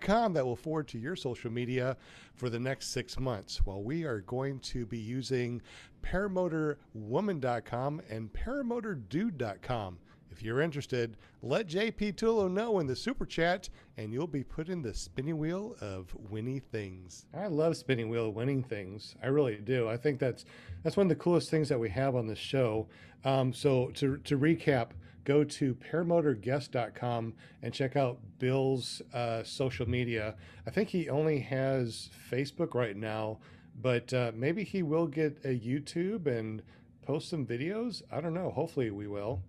[0.01, 1.97] .com that will forward to your social media
[2.33, 3.63] for the next six months?
[3.63, 5.61] Well, we are going to be using
[6.01, 9.99] paramotorwoman.com and paramotordude.com.
[10.37, 14.69] If you're interested, let JP Tulo know in the super chat, and you'll be put
[14.69, 17.25] in the spinning wheel of winning things.
[17.35, 19.15] I love spinning wheel of winning things.
[19.23, 19.89] I really do.
[19.89, 20.45] I think that's
[20.83, 22.87] that's one of the coolest things that we have on this show.
[23.25, 24.89] Um, so to to recap,
[25.25, 27.33] go to paramotorguest.com
[27.63, 30.35] and check out Bill's uh, social media.
[30.67, 33.39] I think he only has Facebook right now,
[33.81, 36.61] but uh, maybe he will get a YouTube and
[37.01, 38.03] post some videos.
[38.11, 38.51] I don't know.
[38.51, 39.41] Hopefully, we will.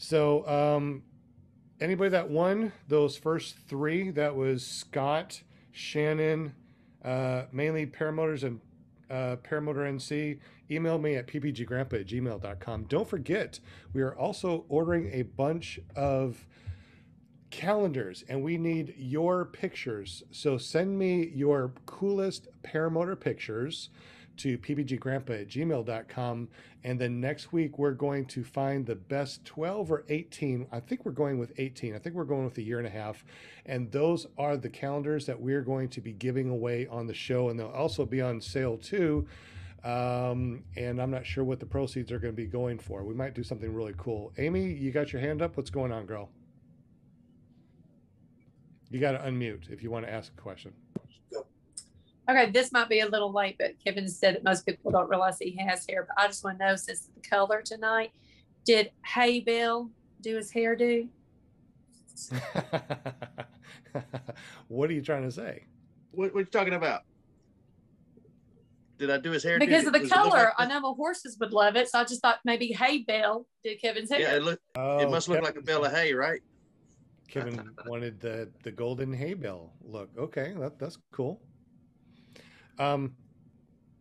[0.00, 1.02] So, um,
[1.80, 5.42] anybody that won those first three, that was Scott,
[5.72, 6.54] Shannon,
[7.04, 8.60] uh, Manly Paramotors and
[9.10, 10.38] uh, paramotor NC.
[10.70, 12.84] Email me at ppggrandpa at gmail.com.
[12.84, 13.58] Don't forget,
[13.92, 16.46] we are also ordering a bunch of
[17.50, 20.22] calendars and we need your pictures.
[20.30, 23.88] So send me your coolest paramotor pictures
[24.38, 26.48] to ppggrandpa at gmail.com.
[26.84, 30.66] And then next week, we're going to find the best 12 or 18.
[30.70, 31.94] I think we're going with 18.
[31.94, 33.24] I think we're going with a year and a half.
[33.66, 37.48] And those are the calendars that we're going to be giving away on the show.
[37.48, 39.26] And they'll also be on sale too.
[39.84, 43.04] Um, and I'm not sure what the proceeds are going to be going for.
[43.04, 44.32] We might do something really cool.
[44.38, 45.56] Amy, you got your hand up?
[45.56, 46.30] What's going on, girl?
[48.90, 50.72] You got to unmute if you want to ask a question.
[52.28, 55.38] Okay, this might be a little late, but Kevin said that most people don't realize
[55.38, 56.06] he has hair.
[56.06, 58.12] But I just want to know since the color tonight,
[58.64, 59.90] did Hey Bill
[60.20, 61.08] do his hairdo?
[64.68, 65.64] what are you trying to say?
[66.10, 67.02] What, what are you talking about?
[68.98, 69.58] Did I do his hair?
[69.58, 71.88] Because of the Does color, like I know my horses would love it.
[71.88, 74.20] So I just thought maybe Hey Bill did Kevin's hair.
[74.20, 74.60] Yeah, it look.
[74.74, 76.42] Oh, it must look like a bale of hay, right?
[77.28, 80.10] Kevin wanted the the golden hay bell look.
[80.18, 81.40] Okay, that, that's cool.
[82.78, 83.14] Um,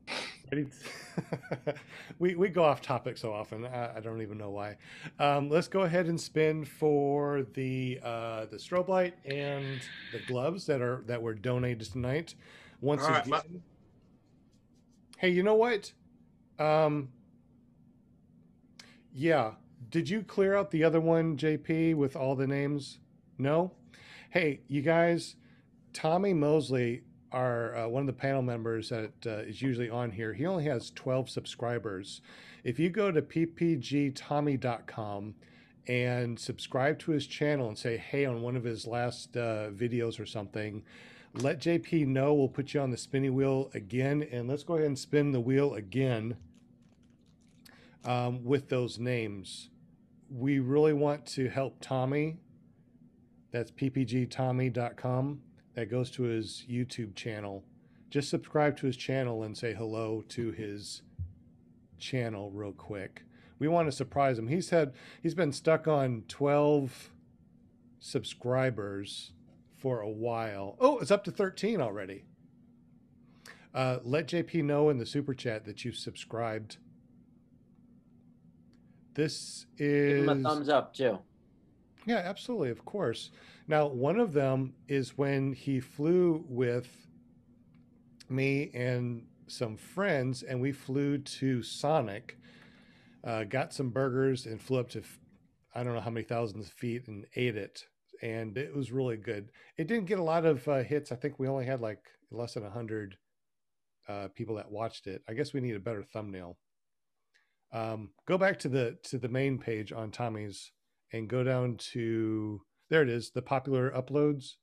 [2.19, 3.65] we we go off topic so often.
[3.65, 4.77] I, I don't even know why.
[5.19, 9.79] Um, let's go ahead and spin for the uh, the strobe light and
[10.13, 12.35] the gloves that are that were donated tonight.
[12.81, 13.29] Once All right, again.
[13.53, 13.59] my-
[15.17, 15.91] Hey, you know what?
[16.59, 17.09] Um,
[19.11, 19.53] yeah.
[19.89, 22.99] Did you clear out the other one, JP, with all the names?
[23.39, 23.71] No.
[24.29, 25.35] Hey, you guys,
[25.93, 27.01] Tommy Mosley,
[27.37, 30.63] our uh, one of the panel members that uh, is usually on here, he only
[30.65, 32.21] has 12 subscribers.
[32.63, 34.15] If you go to ppgtommy.com
[35.87, 40.19] and subscribe to his channel and say hey on one of his last uh, videos
[40.19, 40.83] or something,
[41.35, 42.33] let JP know.
[42.33, 45.39] We'll put you on the spinning wheel again, and let's go ahead and spin the
[45.39, 46.37] wheel again
[48.03, 49.69] um, with those names.
[50.29, 52.37] We really want to help Tommy.
[53.51, 55.41] That's ppgtommy.com.
[55.77, 57.63] That goes to his YouTube channel.
[58.09, 61.03] Just subscribe to his channel and say hello to his
[61.99, 63.21] channel real quick.
[63.59, 64.47] We want to surprise him.
[64.47, 67.11] He's had he's been stuck on 12
[67.99, 69.33] subscribers
[69.75, 70.77] for a while.
[70.79, 72.25] Oh, it's up to 13 already.
[73.71, 76.77] Uh, let JP know in the super chat that you've subscribed.
[79.13, 81.19] This is Give him a thumbs up too.
[82.07, 83.29] yeah, absolutely, of course.
[83.67, 86.87] Now, one of them is when he flew with
[88.29, 92.37] me and some friends, and we flew to Sonic,
[93.25, 95.03] uh, got some burgers, and flew up to
[95.75, 97.85] I don't know how many thousands of feet and ate it,
[98.21, 99.51] and it was really good.
[99.77, 101.11] It didn't get a lot of uh, hits.
[101.11, 103.17] I think we only had like less than a hundred
[104.07, 105.21] uh, people that watched it.
[105.29, 106.57] I guess we need a better thumbnail.
[107.73, 110.71] Um, go back to the to the main page on Tommy's
[111.11, 114.55] and go down to there it is the popular uploads.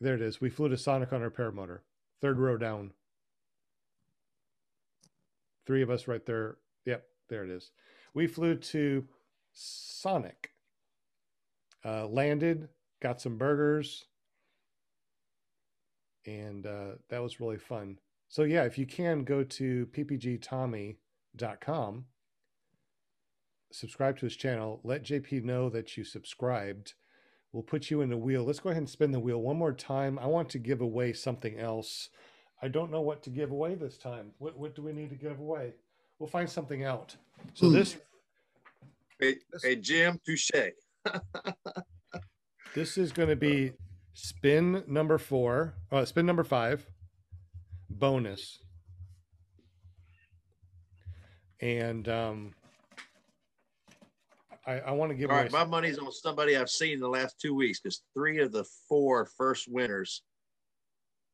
[0.00, 1.80] There it is we flew to sonic on our paramotor.
[2.20, 2.92] Third row down.
[5.66, 6.58] Three of us right there.
[6.84, 7.72] Yep there it is.
[8.14, 9.06] We flew to
[9.52, 10.52] sonic.
[11.84, 12.68] Uh, landed
[13.00, 14.06] got some burgers.
[16.26, 17.98] And uh, that was really fun.
[18.28, 20.96] So yeah if you can go to ppgtommy.com
[23.70, 24.80] subscribe to his channel.
[24.84, 26.94] Let JP know that you subscribed.
[27.52, 28.44] We'll put you in the wheel.
[28.44, 30.18] Let's go ahead and spin the wheel one more time.
[30.18, 32.10] I want to give away something else.
[32.60, 34.32] I don't know what to give away this time.
[34.38, 35.74] What, what do we need to give away?
[36.18, 37.14] We'll find something out.
[37.54, 37.96] So this
[39.20, 40.50] Hey, hey Jim, touche.
[42.74, 43.72] this is going to be
[44.14, 45.74] spin number four.
[45.90, 46.86] Uh, spin number five.
[47.90, 48.60] Bonus.
[51.60, 52.54] And um,
[54.68, 57.08] I, I want to give All right, my money's on somebody I've seen in the
[57.08, 60.22] last two weeks because three of the four first winners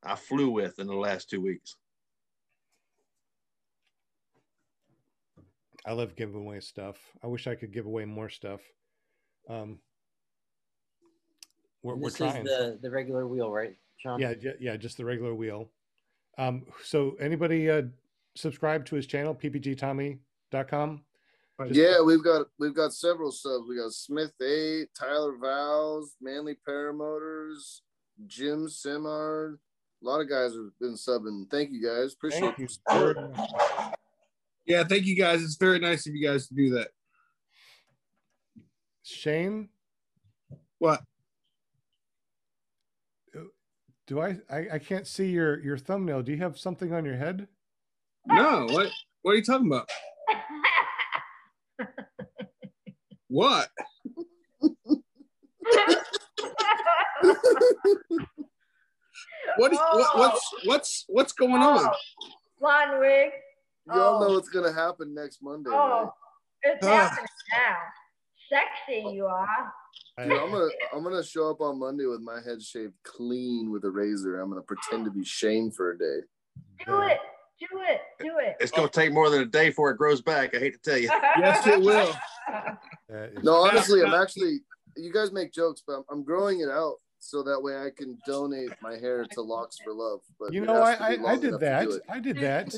[0.05, 1.75] I flew with in the last two weeks.
[5.85, 6.97] I love giving away stuff.
[7.25, 8.61] I wish I could give away more stuff.
[9.51, 9.81] Um,
[11.83, 12.47] we're, we're this trying.
[12.47, 14.21] is the the regular wheel, right, Sean?
[14.21, 15.69] yeah, yeah, yeah, just the regular wheel.
[16.39, 17.83] Um, so anybody uh,
[18.37, 21.03] subscribe to his channel, ppgtommy.com.
[21.71, 23.67] Yeah, we've got we've got several subs.
[23.69, 27.81] We got Smith Eight, Tyler Vows, Manly Paramotors,
[28.27, 29.59] Jim Simard.
[30.03, 31.49] A lot of guys have been subbing.
[31.51, 32.13] Thank you guys.
[32.15, 32.69] Appreciate Thank you.
[32.91, 33.93] you.
[34.67, 35.43] Yeah, thank you guys.
[35.43, 36.89] It's very nice of you guys to do that.
[39.03, 39.69] Shane,
[40.79, 41.03] What?
[44.07, 46.23] do I, I I can't see your your thumbnail.
[46.23, 47.47] Do you have something on your head?
[48.27, 48.91] No, what
[49.23, 49.89] what are you talking about?
[53.35, 53.69] What?
[59.57, 60.19] What, is, what oh.
[60.19, 61.79] what's what's what's going oh.
[61.79, 61.91] on?
[62.61, 63.31] Blonde wig.
[63.87, 64.27] Y'all Oh.
[64.27, 65.71] know what's gonna happen next Monday.
[65.73, 66.11] Oh, right?
[66.63, 67.77] it's happening now.
[68.49, 69.73] Sexy you are.
[70.17, 73.73] I- Dude, I'm gonna I'm gonna show up on Monday with my head shaved clean
[73.73, 74.41] with a razor.
[74.41, 76.21] I'm gonna pretend to be Shane for a day.
[76.87, 77.19] Do it.
[77.61, 78.01] Do it.
[78.19, 78.57] Do it.
[78.61, 80.55] It's going to take more than a day before it grows back.
[80.55, 81.09] I hate to tell you.
[81.39, 82.13] Yes, it will.
[83.15, 84.61] that is- No, honestly, I'm actually.
[84.97, 88.17] You guys make jokes, but I'm, I'm growing it out so that way I can
[88.27, 90.21] donate my hair to Locks for Love.
[90.39, 92.01] But you know, I I, I did that.
[92.09, 92.73] I did that,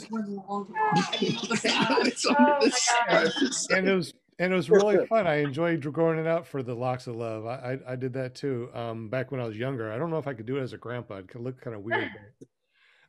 [0.49, 0.67] Oh,
[1.51, 1.65] this
[2.39, 3.77] my side.
[3.77, 5.27] and it was and it was really fun.
[5.27, 7.45] I enjoyed growing it out for the locks of love.
[7.47, 8.71] I I, I did that too.
[8.75, 9.93] Um, back when I was younger.
[9.93, 11.17] I don't know if I could do it as a grandpa.
[11.17, 12.11] It could look kind of weird.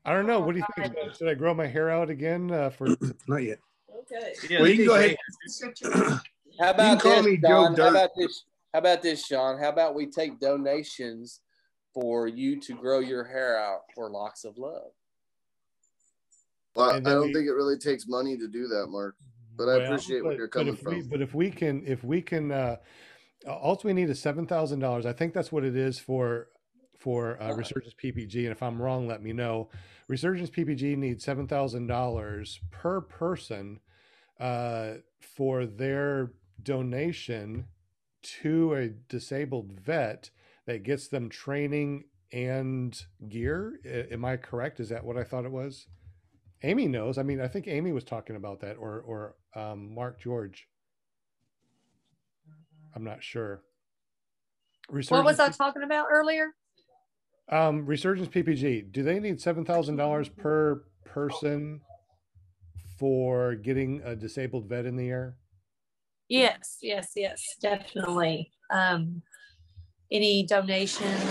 [0.06, 0.40] I don't know.
[0.40, 0.96] What do you think?
[1.18, 2.88] Should I grow my hair out again uh, for?
[3.28, 3.60] Not yet.
[4.12, 4.34] Okay.
[4.50, 5.18] Yeah, Well, you can go ahead.
[6.60, 7.76] How about call this, me Joe Sean?
[7.76, 8.44] How about this?
[8.74, 9.60] How about this, Sean?
[9.60, 11.42] How about we take donations
[11.94, 14.92] for you to grow your hair out for locks of love?
[16.76, 19.16] Well, I don't we- think it really takes money to do that, Mark.
[19.56, 21.10] But I appreciate where you're coming if We, from.
[21.10, 22.76] but if we can, if we can, uh,
[23.48, 25.06] all we need is seven thousand dollars.
[25.08, 26.50] I think that's what it is for
[27.00, 28.36] for uh, Resurgence PPG.
[28.44, 29.70] And if I'm wrong, let me know.
[30.08, 33.80] Resurgence PPG needs seven thousand dollars per person
[34.40, 37.68] uh, for their donation
[38.42, 40.32] to a disabled vet
[40.66, 43.80] that gets them training and gear.
[43.86, 44.80] A- Am I correct?
[44.80, 45.88] Is that what I thought it was?
[46.64, 47.18] Amy knows.
[47.18, 50.68] I mean, I think Amy was talking about that, or or um, Mark George.
[52.96, 53.62] I'm not sure.
[55.10, 56.48] What was I talking about earlier?
[57.50, 58.92] Um, Resurgence PPG.
[58.92, 61.82] Do they need seven thousand dollars per person
[62.98, 65.38] for getting a disabled vet in the air?
[66.30, 68.52] Yes, yes, yes, definitely.
[68.70, 69.22] Um,
[70.12, 71.24] any donations,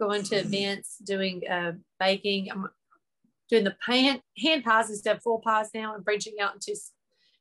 [0.00, 2.68] going to events, doing uh, baking, I'm
[3.48, 6.74] doing the pan, hand pies instead of full pies now and branching out into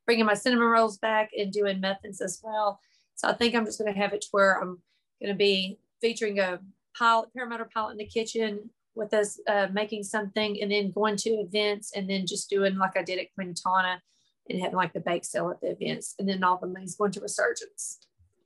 [0.06, 2.80] bringing my cinnamon rolls back and doing muffins as well.
[3.16, 4.82] So I think I'm just going to have it to where I'm
[5.22, 6.60] going to be featuring a
[6.98, 11.30] pilot, paramotor pilot in the kitchen with us uh, making something and then going to
[11.30, 14.02] events and then just doing like I did at Quintana
[14.54, 17.12] and having like the bake sale at the events, and then all the money's going
[17.12, 18.00] to Resurgence.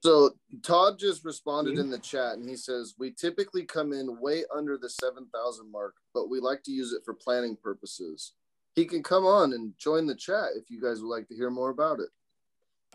[0.06, 4.44] So Todd just responded in the chat and he says, We typically come in way
[4.56, 8.34] under the 7,000 mark, but we like to use it for planning purposes.
[8.76, 11.50] He can come on and join the chat if you guys would like to hear
[11.50, 12.10] more about it.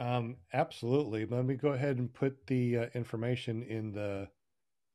[0.00, 1.26] Um, absolutely.
[1.26, 4.28] Let me go ahead and put the uh, information in the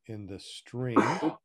[0.08, 0.98] in the stream.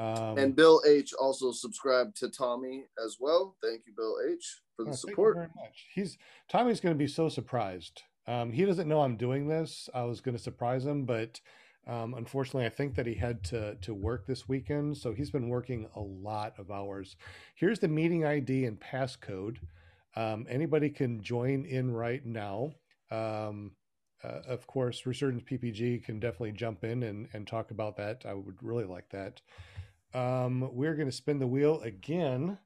[0.00, 3.56] Um, And Bill H also subscribed to Tommy as well.
[3.60, 5.34] Thank you, Bill H, for the Oh, thank you support.
[5.36, 5.86] very much.
[5.92, 6.16] He's
[6.48, 8.02] Tommy's going to be so surprised.
[8.26, 9.88] Um, he doesn't know I'm doing this.
[9.94, 11.40] I was going to surprise him, but
[11.86, 15.48] um, unfortunately, I think that he had to to work this weekend, so he's been
[15.48, 17.16] working a lot of hours.
[17.54, 19.56] Here's the meeting ID and passcode.
[20.14, 22.72] Um, anybody can join in right now.
[23.10, 23.72] Um,
[24.22, 28.24] uh, of course, Resurgence PPG can definitely jump in and, and talk about that.
[28.26, 29.40] I would really like that.
[30.12, 32.58] Um, we're going to spin the wheel again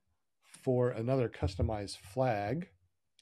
[0.63, 2.69] for another customized flag.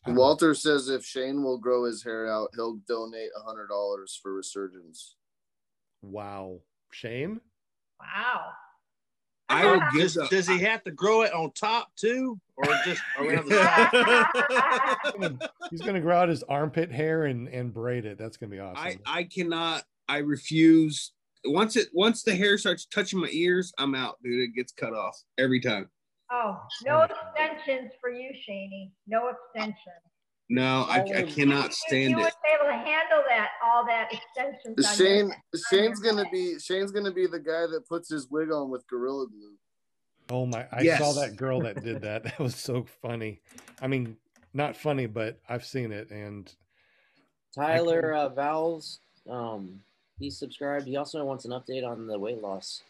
[0.04, 4.34] I don't- Walter says if Shane will grow his hair out, he'll donate $100 for
[4.34, 5.16] Resurgence.
[6.02, 6.60] Wow.
[6.92, 7.40] Shane?
[8.00, 8.52] Wow.
[9.48, 12.66] I will give Does, the, does he have to grow it on top too, or
[12.84, 14.96] just around the side?
[15.02, 18.16] He's gonna- He's going to grow out his armpit hair and, and braid it.
[18.16, 19.00] That's going to be awesome.
[19.06, 19.82] I I cannot.
[20.08, 21.12] I refuse.
[21.44, 24.40] Once it once the hair starts touching my ears, I'm out, dude.
[24.40, 25.88] It gets cut off every time.
[26.32, 28.90] Oh, no extensions for you, Shaney.
[29.06, 30.10] No extensions.
[30.48, 32.22] No, I, I cannot stand you it.
[32.22, 34.96] would be able to handle that, all that extensions.
[34.96, 35.38] Shane head.
[35.70, 39.26] Shane's gonna be Shane's gonna be the guy that puts his wig on with gorilla
[39.28, 39.54] glue.
[40.30, 42.24] oh my, I saw that girl that did that.
[42.24, 43.40] That was so funny.
[43.80, 44.16] I mean,
[44.52, 46.10] not funny, but I've seen it.
[46.10, 46.52] And
[47.54, 48.98] Tyler uh, Vowles,
[49.28, 49.80] um,
[50.18, 50.86] he subscribed.
[50.86, 52.82] He also wants an update on the weight loss.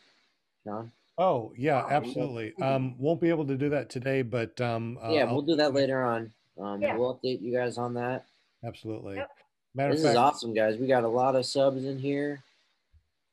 [0.65, 0.93] John.
[1.21, 2.53] Oh, yeah, absolutely.
[2.61, 5.57] Um, won't be able to do that today, but um, uh, yeah, I'll- we'll do
[5.57, 6.33] that later on.
[6.59, 6.97] Um, Yeah.
[6.97, 8.27] We'll update you guys on that.
[8.65, 9.17] Absolutely.
[9.17, 9.31] Yep.
[9.75, 10.79] Matter This of fact, is awesome, guys.
[10.79, 12.43] We got a lot of subs in here.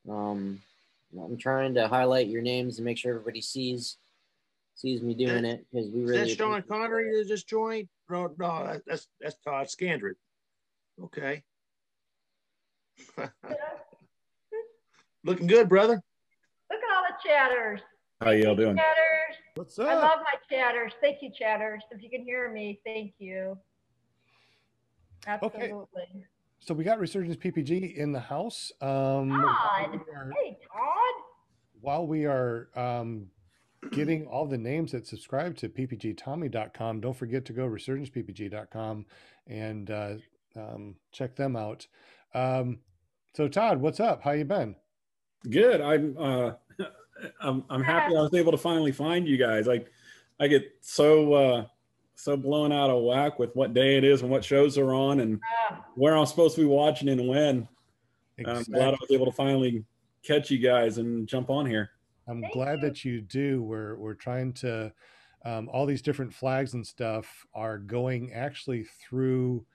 [0.07, 0.61] Um,
[1.19, 3.97] I'm trying to highlight your names and make sure everybody sees
[4.75, 6.03] sees me doing it because we really.
[6.03, 6.29] Is really.
[6.29, 6.61] that Sean.
[6.61, 7.89] Connery that just joined?
[8.09, 10.15] No, no, that's that's Todd Scandred.
[11.03, 11.43] Okay.
[15.23, 16.01] Looking good, brother.
[16.71, 17.81] Look at all the chatters.
[18.21, 18.75] How y'all doing?
[18.75, 19.35] Chatters.
[19.55, 19.87] What's up?
[19.87, 20.93] I love my chatters.
[21.01, 21.83] Thank you, chatters.
[21.91, 23.57] If you can hear me, thank you.
[25.25, 26.25] Absolutely.
[26.59, 28.71] So we got Resurgence PPG in the house.
[28.81, 29.91] Um, while Todd.
[29.91, 31.23] we are- Hey, Todd.
[31.81, 33.27] while we are um,
[33.91, 39.05] getting all the names that subscribe to ppgtommy.com, don't forget to go resurgenceppg.com
[39.47, 40.15] and uh,
[40.55, 41.87] um, check them out.
[42.33, 42.79] Um,
[43.35, 44.23] so Todd, what's up?
[44.23, 44.75] How you been?
[45.49, 45.79] Good.
[45.81, 46.53] I'm uh
[47.41, 49.67] I'm I'm happy I was able to finally find you guys.
[49.67, 49.91] Like
[50.39, 51.65] I get so uh
[52.15, 55.19] so blown out of whack with what day it is and what shows are on
[55.19, 55.39] and
[55.69, 57.67] Ah, where I'm supposed to be watching and when.
[58.45, 59.83] I'm glad I was able to finally
[60.23, 61.91] catch you guys and jump on here.
[62.27, 62.81] I'm Thank glad you.
[62.81, 63.63] that you do.
[63.63, 64.91] We're we're trying to
[65.45, 69.65] um, all these different flags and stuff are going actually through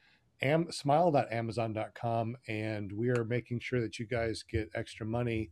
[0.42, 5.50] am, smile.amazon.com and we are making sure that you guys get extra money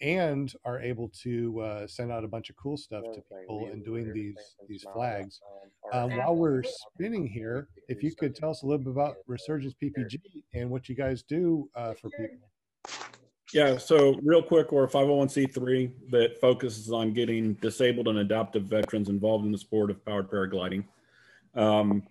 [0.00, 3.84] and are able to uh, send out a bunch of cool stuff to people and
[3.84, 5.40] doing these these flags.
[5.92, 9.74] Um, while we're spinning here, if you could tell us a little bit about Resurgence
[9.82, 10.18] PPG
[10.54, 12.48] and what you guys do uh, for people.
[13.52, 19.08] Yeah, so real quick, we're a 501c3 that focuses on getting disabled and adaptive veterans
[19.08, 20.84] involved in the sport of powered paragliding.
[21.56, 22.04] Um,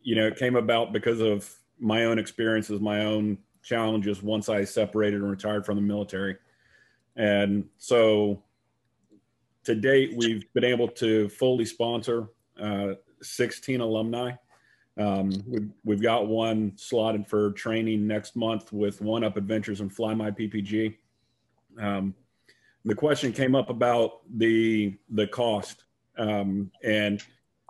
[0.00, 1.48] you know, it came about because of
[1.78, 6.36] my own experiences, my own challenges once I separated and retired from the military.
[7.16, 8.42] And so
[9.64, 12.28] to date, we've been able to fully sponsor
[12.60, 14.32] uh, 16 alumni.
[14.98, 19.92] Um, we've, we've got one slotted for training next month with One Up Adventures and
[19.92, 20.96] Fly My PPG.
[21.80, 22.14] Um,
[22.84, 25.84] the question came up about the the cost,
[26.18, 27.22] um, and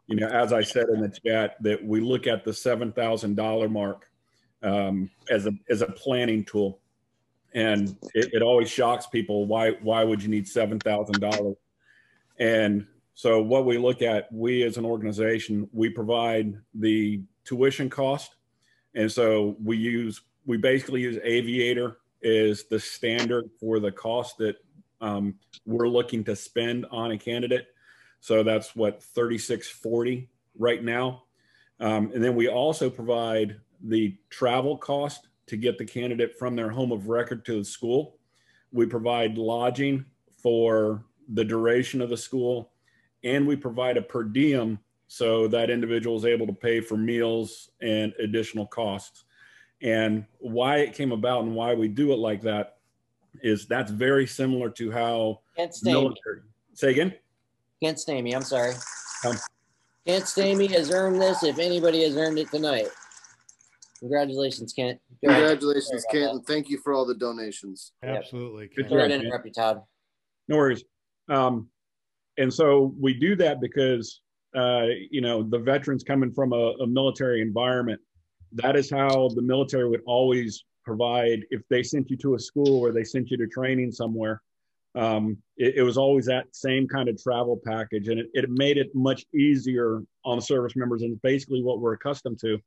[0.07, 3.37] you know, as I said in the chat, that we look at the seven thousand
[3.37, 4.09] dollar mark
[4.63, 6.81] um, as a as a planning tool,
[7.55, 9.47] and it, it always shocks people.
[9.47, 11.57] Why why would you need seven thousand dollars?
[12.39, 18.37] And so what we look at, we as an organization, we provide the tuition cost.
[18.95, 24.57] And so we use, we basically use Aviator is the standard for the cost that
[25.01, 25.35] um,
[25.67, 27.67] we're looking to spend on a candidate.
[28.21, 31.25] So that's what, 3640 right now.
[31.81, 36.71] Um, and then we also provide the travel cost to get the candidate from their
[36.71, 38.17] home of record to the school.
[38.73, 40.07] We provide lodging
[40.43, 41.05] for
[41.35, 42.73] the duration of the school
[43.23, 47.69] and we provide a per diem so that individual is able to pay for meals
[47.83, 49.25] and additional costs.
[49.83, 52.79] And why it came about and why we do it like that
[53.43, 56.01] is that's very similar to how Can't stay me.
[56.01, 56.41] military.
[56.73, 57.13] Say again.
[57.83, 58.33] Can't stay me.
[58.33, 58.73] I'm sorry.
[59.27, 59.37] Um,
[60.07, 61.43] Can't stay me has earned this.
[61.43, 62.89] If anybody has earned it tonight,
[64.03, 64.99] congratulations, Kent.
[65.25, 65.33] Go.
[65.33, 67.93] Congratulations, Kent, and thank you for all the donations.
[68.03, 68.69] Absolutely.
[68.75, 68.99] Good Ken.
[68.99, 69.83] Sorry to interrupt you, Todd.
[70.49, 70.85] No worries.
[71.29, 71.69] Um,
[72.37, 74.21] and so we do that because,
[74.57, 78.01] uh, you know, the veterans coming from a, a military environment,
[78.55, 81.45] that is how the military would always provide.
[81.51, 84.43] If they sent you to a school or they sent you to training somewhere,
[84.95, 88.09] um, it, it was always that same kind of travel package.
[88.09, 91.95] And it, it made it much easier on the service members and basically what we're
[91.95, 92.59] accustomed to.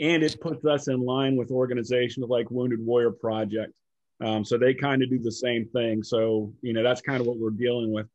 [0.00, 3.72] And it puts us in line with organizations like Wounded Warrior Project.
[4.20, 6.02] Um, so they kind of do the same thing.
[6.02, 8.06] So, you know, that's kind of what we're dealing with.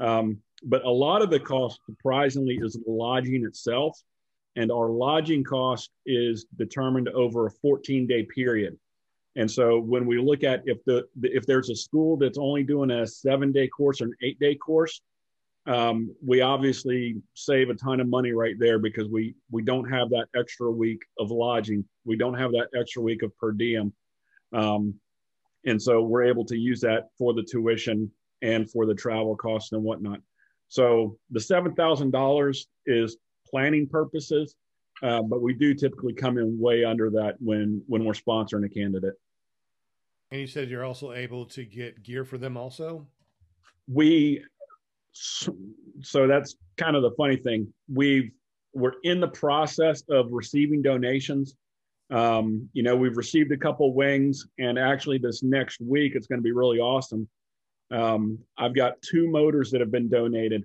[0.00, 3.98] Um, but a lot of the cost, surprisingly, is the lodging itself.
[4.56, 8.76] And our lodging cost is determined over a 14 day period.
[9.36, 12.90] And so when we look at if the if there's a school that's only doing
[12.90, 15.00] a seven day course or an eight day course,
[15.68, 20.08] um, we obviously save a ton of money right there because we we don't have
[20.10, 21.84] that extra week of lodging.
[22.06, 23.92] We don't have that extra week of per diem.
[24.54, 24.94] Um,
[25.66, 29.72] and so we're able to use that for the tuition and for the travel costs
[29.72, 30.20] and whatnot.
[30.68, 34.54] So the seven thousand dollars is planning purposes,
[35.02, 38.70] uh, but we do typically come in way under that when when we're sponsoring a
[38.70, 39.14] candidate.
[40.30, 43.06] And you said you're also able to get gear for them also?
[43.86, 44.44] We
[45.12, 47.72] so that's kind of the funny thing.
[47.92, 48.30] We've
[48.74, 51.54] we're in the process of receiving donations.
[52.10, 56.38] Um, you know, we've received a couple wings, and actually, this next week it's going
[56.38, 57.28] to be really awesome.
[57.90, 60.64] Um, I've got two motors that have been donated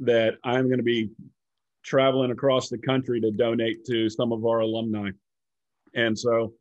[0.00, 1.10] that I'm going to be
[1.84, 5.10] traveling across the country to donate to some of our alumni.
[5.94, 6.54] And so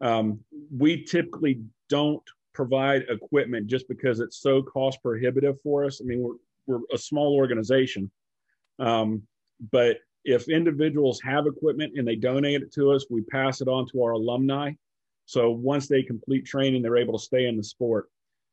[0.00, 0.40] um,
[0.70, 2.22] we typically don't
[2.54, 6.00] provide equipment just because it's so cost prohibitive for us.
[6.00, 6.34] I mean, we're,
[6.66, 8.10] we're a small organization.
[8.78, 9.22] Um,
[9.72, 13.86] but if individuals have equipment and they donate it to us, we pass it on
[13.88, 14.72] to our alumni.
[15.24, 18.08] So once they complete training, they're able to stay in the sport.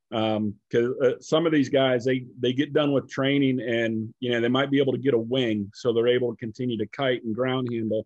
[0.10, 4.31] Because um, uh, some of these guys, they they get done with training, and you
[4.31, 6.85] know they might be able to get a wing, so they're able to continue to
[6.88, 8.06] kite and ground handle,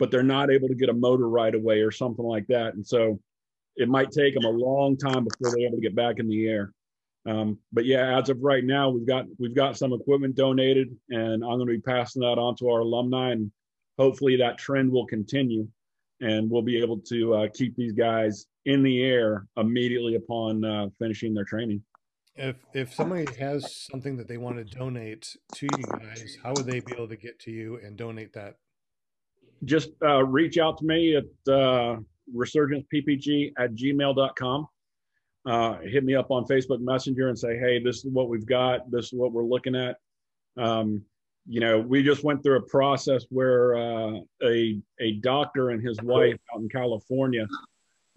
[0.00, 2.74] but they're not able to get a motor right away or something like that.
[2.74, 3.20] And so
[3.76, 6.48] it might take them a long time before they're able to get back in the
[6.48, 6.72] air.
[7.26, 11.44] Um, but yeah, as of right now, we've got we've got some equipment donated, and
[11.44, 13.50] I'm going to be passing that on to our alumni, and
[13.98, 15.68] hopefully that trend will continue,
[16.20, 20.86] and we'll be able to uh, keep these guys in the air immediately upon uh,
[20.98, 21.82] finishing their training.
[22.36, 26.66] If if somebody has something that they want to donate to you guys, how would
[26.66, 28.54] they be able to get to you and donate that?
[29.64, 31.96] Just uh, reach out to me at uh,
[32.34, 34.68] resurgenceppg at gmail.com
[35.48, 38.90] uh, hit me up on Facebook Messenger and say, hey, this is what we've got.
[38.90, 39.96] This is what we're looking at.
[40.58, 41.02] Um,
[41.48, 45.98] you know, we just went through a process where uh, a a doctor and his
[46.02, 47.46] wife out in California,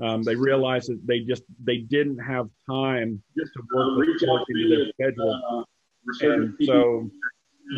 [0.01, 5.65] um, they realized that they just they didn't have time to work into their schedule,
[6.19, 7.09] and so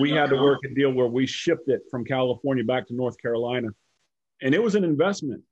[0.01, 3.19] we had to work a deal where we shipped it from California back to North
[3.21, 3.67] Carolina,
[4.41, 5.43] and it was an investment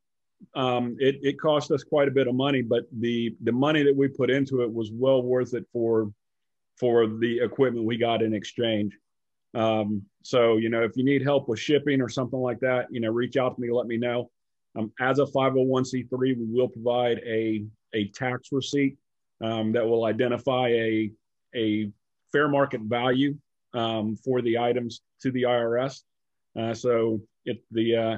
[0.56, 3.96] um, it, it cost us quite a bit of money, but the the money that
[3.96, 6.12] we put into it was well worth it for
[6.80, 8.98] for the equipment we got in exchange.
[9.54, 13.00] Um, so you know, if you need help with shipping or something like that, you
[13.00, 13.72] know, reach out to me.
[13.72, 14.30] Let me know.
[14.78, 18.98] Um, as a 501c3, we will provide a a tax receipt
[19.42, 21.12] um, that will identify a
[21.56, 21.92] a
[22.32, 23.36] fair market value
[23.74, 26.02] um, for the items to the IRS.
[26.58, 28.18] Uh, so if the uh,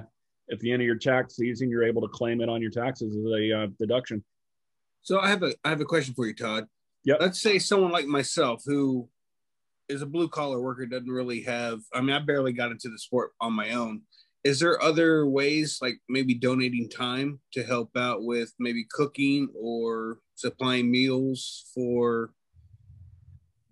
[0.53, 3.15] at the end of your tax season, you're able to claim it on your taxes
[3.15, 4.23] as a uh, deduction.
[5.01, 6.67] So I have a I have a question for you, Todd.
[7.03, 7.15] Yeah.
[7.19, 9.09] Let's say someone like myself who
[9.89, 11.81] is a blue collar worker doesn't really have.
[11.93, 14.03] I mean, I barely got into the sport on my own.
[14.45, 20.19] Is there other ways, like maybe donating time to help out with maybe cooking or
[20.35, 22.31] supplying meals for?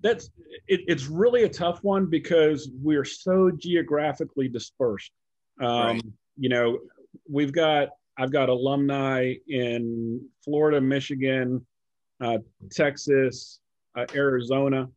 [0.02, 0.32] That's
[0.68, 5.12] it, it's really a tough one because we're so geographically dispersed.
[5.62, 6.02] Um, right
[6.42, 6.80] you know,
[7.30, 11.64] we've got I've got alumni in Florida, Michigan,
[12.20, 12.40] uh,
[12.72, 13.60] Texas,
[13.96, 14.90] uh, Arizona.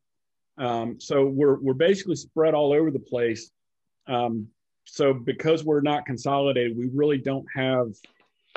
[0.56, 3.50] Um, so we're we're basically spread all over the place.
[4.06, 4.48] Um,
[4.86, 7.92] so because we're not consolidated, we really don't have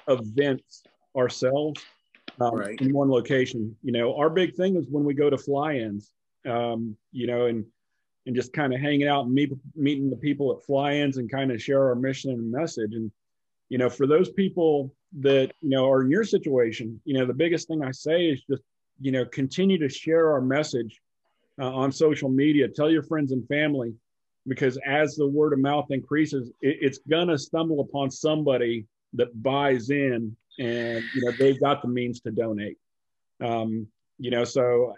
[0.07, 0.83] events
[1.15, 1.81] ourselves
[2.39, 2.79] um, right.
[2.79, 3.75] in one location.
[3.83, 6.13] You know, our big thing is when we go to fly-ins.
[6.45, 7.65] Um, you know, and
[8.27, 11.49] and just kind of hanging out and meet, meeting the people at fly-ins and kind
[11.49, 12.93] of share our mission and message.
[12.93, 13.09] And,
[13.69, 17.33] you know, for those people that, you know, are in your situation, you know, the
[17.33, 18.61] biggest thing I say is just,
[18.99, 20.99] you know, continue to share our message
[21.59, 23.93] uh, on social media, tell your friends and family,
[24.45, 29.89] because as the word of mouth increases, it, it's to stumble upon somebody that buys
[29.89, 32.77] in and, you know, they've got the means to donate.
[33.39, 33.87] Um,
[34.19, 34.93] you know, so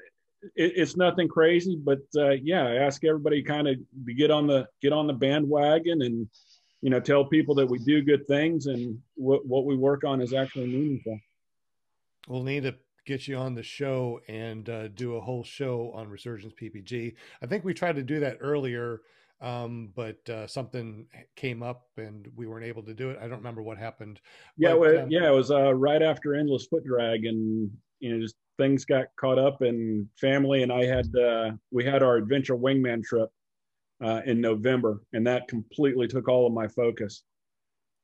[0.55, 4.47] it, it's nothing crazy, but uh, yeah, I ask everybody kind of to get on
[4.47, 6.27] the get on the bandwagon and
[6.81, 10.21] you know tell people that we do good things and what what we work on
[10.21, 11.19] is actually meaningful.
[12.27, 12.75] We'll need to
[13.05, 17.15] get you on the show and uh, do a whole show on Resurgence PPG.
[17.41, 19.01] I think we tried to do that earlier,
[19.41, 23.17] um, but uh, something came up and we weren't able to do it.
[23.19, 24.19] I don't remember what happened.
[24.57, 28.13] Yeah, but, well, um, yeah, it was uh, right after Endless Foot Drag, and you
[28.13, 32.17] know, just things got caught up in family, and I had uh, we had our
[32.17, 33.29] adventure wingman trip
[34.03, 37.23] uh, in November, and that completely took all of my focus.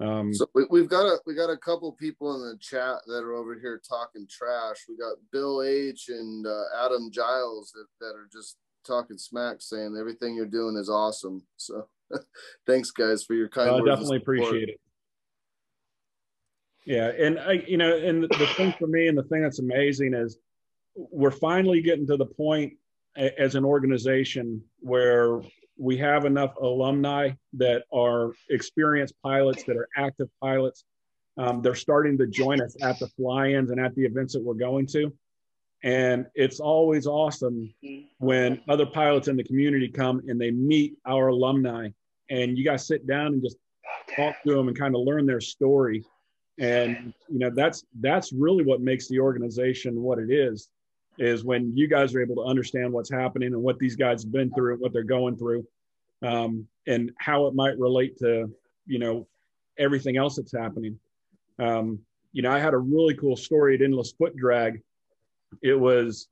[0.01, 3.23] Um, so we, have got a we got a couple people in the chat that
[3.23, 4.77] are over here talking trash.
[4.89, 9.95] We got Bill H and uh, Adam Giles that, that are just talking smack, saying
[9.97, 11.43] everything you're doing is awesome.
[11.55, 11.87] So
[12.67, 13.69] thanks, guys, for your kind.
[13.69, 14.79] I definitely appreciate it.
[16.85, 20.13] Yeah, and I, you know, and the thing for me, and the thing that's amazing
[20.13, 20.37] is
[20.95, 22.73] we're finally getting to the point
[23.17, 25.41] as an organization where
[25.77, 30.83] we have enough alumni that are experienced pilots that are active pilots.
[31.37, 34.53] Um, they're starting to join us at the fly-ins and at the events that we're
[34.53, 35.13] going to.
[35.83, 37.73] And it's always awesome
[38.19, 41.89] when other pilots in the community come and they meet our alumni
[42.29, 43.57] and you guys sit down and just
[44.15, 46.03] talk to them and kind of learn their story
[46.59, 50.69] and you know that's that's really what makes the organization what it is
[51.17, 54.31] is when you guys are able to understand what's happening and what these guys have
[54.31, 55.65] been through and what they're going through
[56.23, 58.49] um, and how it might relate to
[58.85, 59.27] you know
[59.77, 60.97] everything else that's happening
[61.59, 61.99] Um,
[62.33, 64.81] you know, I had a really cool story at Endless Foot Drag.
[65.63, 66.27] It was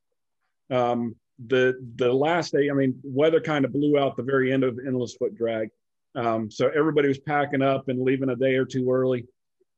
[0.70, 1.16] um,
[1.48, 2.70] the the last day.
[2.70, 5.70] I mean, weather kind of blew out the very end of Endless Foot Drag,
[6.16, 9.26] um, so everybody was packing up and leaving a day or two early.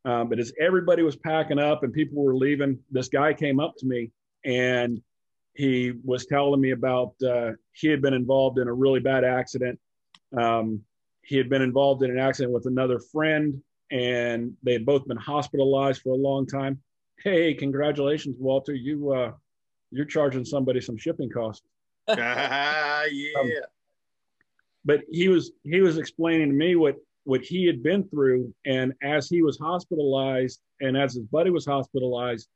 [0.05, 3.75] Um, but as everybody was packing up and people were leaving, this guy came up
[3.77, 4.11] to me
[4.45, 5.01] and
[5.55, 9.79] he was telling me about uh, he had been involved in a really bad accident.
[10.37, 10.81] Um,
[11.23, 13.61] he had been involved in an accident with another friend
[13.91, 16.81] and they had both been hospitalized for a long time.
[17.23, 18.73] Hey, congratulations, Walter!
[18.73, 19.31] You uh,
[19.91, 21.65] you're charging somebody some shipping costs.
[22.07, 23.05] yeah.
[23.39, 23.51] Um,
[24.83, 26.95] but he was he was explaining to me what
[27.25, 31.65] what he had been through, and as he was hospitalized, and as his buddy was
[31.65, 32.47] hospitalized,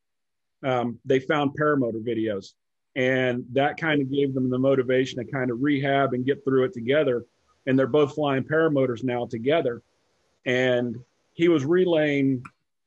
[0.64, 2.54] um, they found paramotor videos,
[2.96, 6.66] and that kind of gave them the motivation to kind of rehab and get through
[6.66, 7.26] it together.
[7.66, 9.82] And they're both flying paramotors now together,
[10.46, 10.96] and
[11.34, 12.44] he was relaying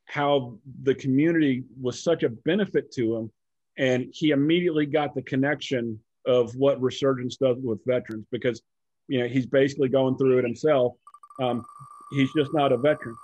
[0.06, 3.30] how the community was such a benefit to him.
[3.78, 8.62] And he immediately got the connection of what resurgence does with veterans because
[9.08, 10.94] you know he's basically going through it himself
[11.40, 11.64] um,
[12.10, 13.16] he's just not a veteran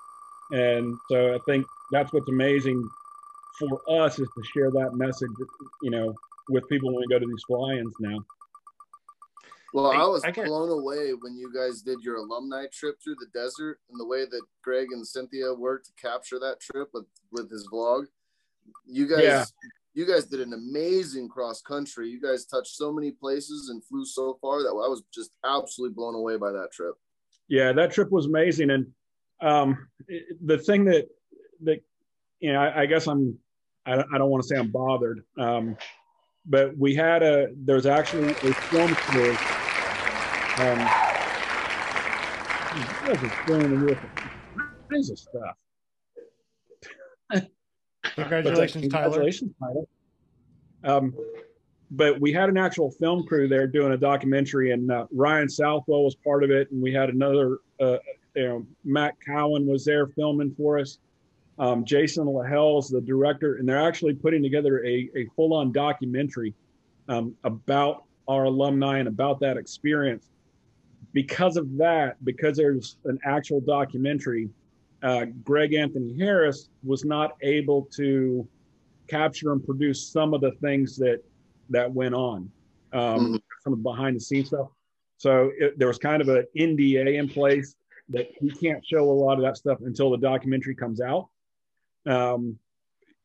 [0.52, 2.82] and so i think that's what's amazing
[3.59, 5.28] for us is to share that message
[5.82, 6.14] you know
[6.48, 8.18] with people when we go to these fly-ins now
[9.74, 12.97] Well, I I- was I get- blown away when you guys did your alumni trip
[13.02, 16.89] through the desert and the way that Greg and Cynthia worked to capture that trip
[16.94, 18.06] with with his vlog.
[18.86, 19.44] You guys, Yeah.
[19.93, 22.09] you guys did an amazing cross country.
[22.09, 25.94] You guys touched so many places and flew so far that I was just absolutely
[25.94, 26.94] blown away by that trip.
[27.48, 28.86] Yeah that trip was amazing and
[29.40, 31.06] um, it- the thing that
[31.62, 31.80] that
[32.40, 33.36] you know I, I guess i'm
[33.86, 35.76] i, don't- I don't want to say i'm bothered um,
[36.46, 39.30] but we had a there's actually a film crew
[40.64, 40.78] um,
[42.76, 45.56] you guys are filming with all kinds of stuff
[48.14, 49.02] Congratulations, uh, Tyler.
[49.04, 49.84] Congratulations, Tyler.
[50.84, 51.14] Um,
[51.90, 56.05] but we had an actual film crew there doing a documentary, and uh, Ryan Southwell
[56.05, 57.97] was part of it, and we had another, uh,
[58.36, 60.98] you know, Matt Cowan was there filming for us.
[61.59, 66.55] Um, Jason LaHell's the director, and they're actually putting together a, a full-on documentary
[67.09, 70.27] um, about our alumni and about that experience.
[71.15, 74.51] Because of that, because there's an actual documentary,
[75.02, 78.47] uh, Greg Anthony Harris was not able to
[79.09, 81.23] capture and produce some of the things that
[81.70, 82.51] that went on,
[82.93, 83.43] um, Mhm.
[83.62, 84.70] some of the behind the scenes stuff.
[85.16, 87.77] So it, there was kind of an NDA in place
[88.11, 91.28] that he can't show a lot of that stuff until the documentary comes out.
[92.07, 92.59] Um,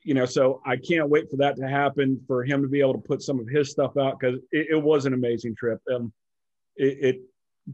[0.01, 2.93] you know, so I can't wait for that to happen for him to be able
[2.93, 5.79] to put some of his stuff out because it, it was an amazing trip.
[5.93, 6.11] Um,
[6.75, 7.21] it, it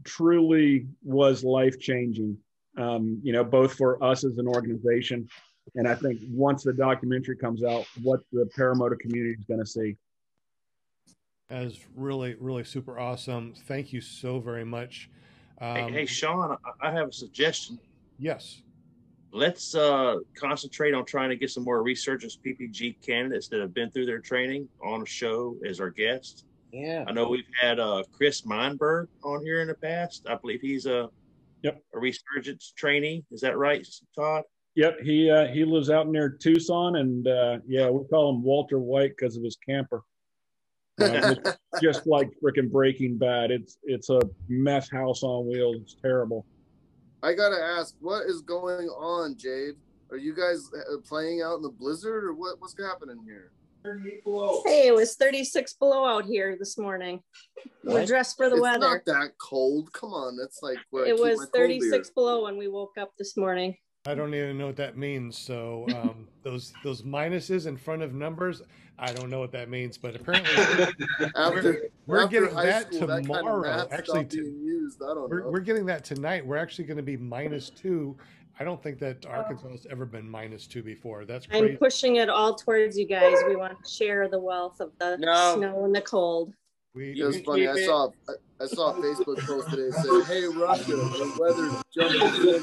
[0.04, 2.38] truly was life changing.
[2.76, 5.28] Um, you know, both for us as an organization,
[5.74, 9.66] and I think once the documentary comes out, what the paramotor community is going to
[9.66, 9.96] see.
[11.50, 13.54] That is really, really super awesome.
[13.66, 15.10] Thank you so very much.
[15.60, 17.78] Um, hey, hey, Sean, I- I have a suggestion.
[18.18, 18.62] Yes.
[19.32, 23.90] Let's uh, concentrate on trying to get some more resurgence PPG candidates that have been
[23.90, 26.44] through their training on a show as our guests.
[26.72, 27.04] Yeah.
[27.06, 30.26] I know we've had uh, Chris Meinberg on here in the past.
[30.28, 31.08] I believe he's a
[31.62, 31.82] Yep.
[31.94, 33.22] a resurgence trainee.
[33.30, 33.86] Is that right,
[34.16, 34.44] Todd?
[34.76, 38.78] Yep, he uh, he lives out near Tucson, and uh, yeah, we call him Walter
[38.78, 40.02] White because of his camper.
[41.00, 41.34] Uh,
[41.72, 43.50] it's just like freaking Breaking Bad.
[43.50, 45.76] It's it's a mess house on wheels.
[45.82, 46.46] It's terrible.
[47.22, 49.74] I gotta ask, what is going on, Jade?
[50.10, 52.60] Are you guys uh, playing out in the blizzard, or what?
[52.60, 53.52] What's happening here?
[54.66, 57.22] Hey, it was 36 below out here this morning.
[57.82, 58.78] We're dressed for the it's weather.
[58.80, 59.90] not that cold.
[59.92, 63.36] Come on, that's like where It keep was 36 below when we woke up this
[63.38, 63.76] morning.
[64.06, 65.36] I don't even know what that means.
[65.36, 68.62] So um, those those minuses in front of numbers,
[68.98, 69.98] I don't know what that means.
[69.98, 70.50] But apparently,
[71.36, 73.88] After- we're, we're after getting that school, that kind of tomorrow.
[73.90, 75.02] actually, stopped being used.
[75.02, 76.46] I don't we're, we're getting that tonight.
[76.46, 78.16] We're actually going to be minus two.
[78.58, 81.24] I don't think that Arkansas has ever been minus two before.
[81.24, 83.36] That's I'm pushing it all towards you guys.
[83.48, 85.56] We want to share the wealth of the No.
[85.56, 86.52] snow and the cold.
[86.94, 87.68] We, It was funny.
[87.68, 91.82] I saw I, I saw a Facebook post today that said, "Hey Russia, the weather's
[91.94, 92.60] jumping to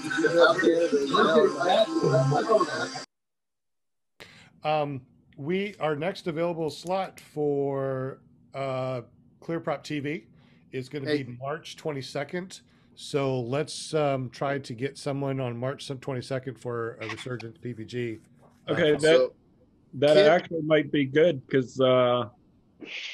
[2.64, 3.04] Canada."
[4.64, 5.02] Um,
[5.38, 8.20] we our next available slot for
[8.54, 9.02] uh,
[9.42, 10.26] ClearProp TV
[10.74, 11.24] is going to Hey.
[11.24, 12.60] be March 22nd.
[12.96, 18.20] So let's um, try to get someone on March 22nd for a Resurgence PPG.
[18.68, 19.34] Uh, Okay, that So,
[19.94, 22.28] that Kid- actually might be good because uh,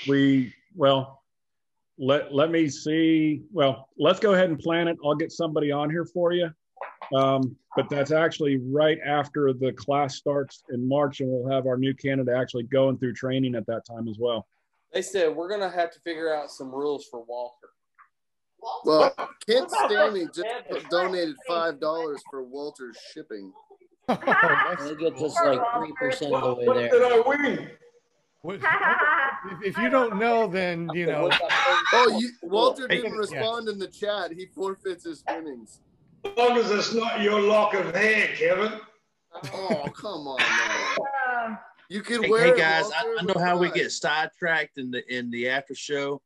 [0.07, 1.23] we well
[1.97, 3.43] let let me see.
[3.51, 4.97] Well, let's go ahead and plan it.
[5.05, 6.49] I'll get somebody on here for you.
[7.15, 11.77] Um, but that's actually right after the class starts in March, and we'll have our
[11.77, 14.47] new candidate actually going through training at that time as well.
[14.91, 17.69] They said we're gonna have to figure out some rules for Walter.
[18.85, 19.13] Well,
[19.47, 23.51] Kent Stanley just donated five dollars for Walter's shipping.
[24.09, 26.73] It gets us like three percent of the way there.
[26.73, 26.89] What there.
[26.89, 27.69] did I win?
[28.43, 28.59] What-
[29.51, 31.29] if, if you don't know, then you know.
[31.93, 34.31] Oh, you, Walter didn't respond in the chat.
[34.33, 35.79] He forfeits his winnings.
[36.25, 38.73] As long as it's not your lock of hair, Kevin.
[39.53, 41.57] Oh, come on, man.
[41.89, 44.89] You can Hey, wear hey, guys, Walter, I, I know how we get sidetracked in
[44.89, 46.21] the in the after show,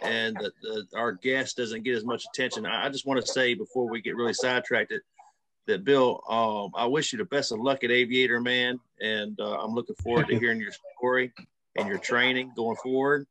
[0.00, 2.66] and the, the, our guest doesn't get as much attention.
[2.66, 5.02] I, I just want to say before we get really sidetracked that,
[5.68, 9.58] that Bill, um, I wish you the best of luck at Aviator, man, and uh,
[9.60, 11.32] I'm looking forward to hearing your story
[11.76, 13.26] and your training going forward.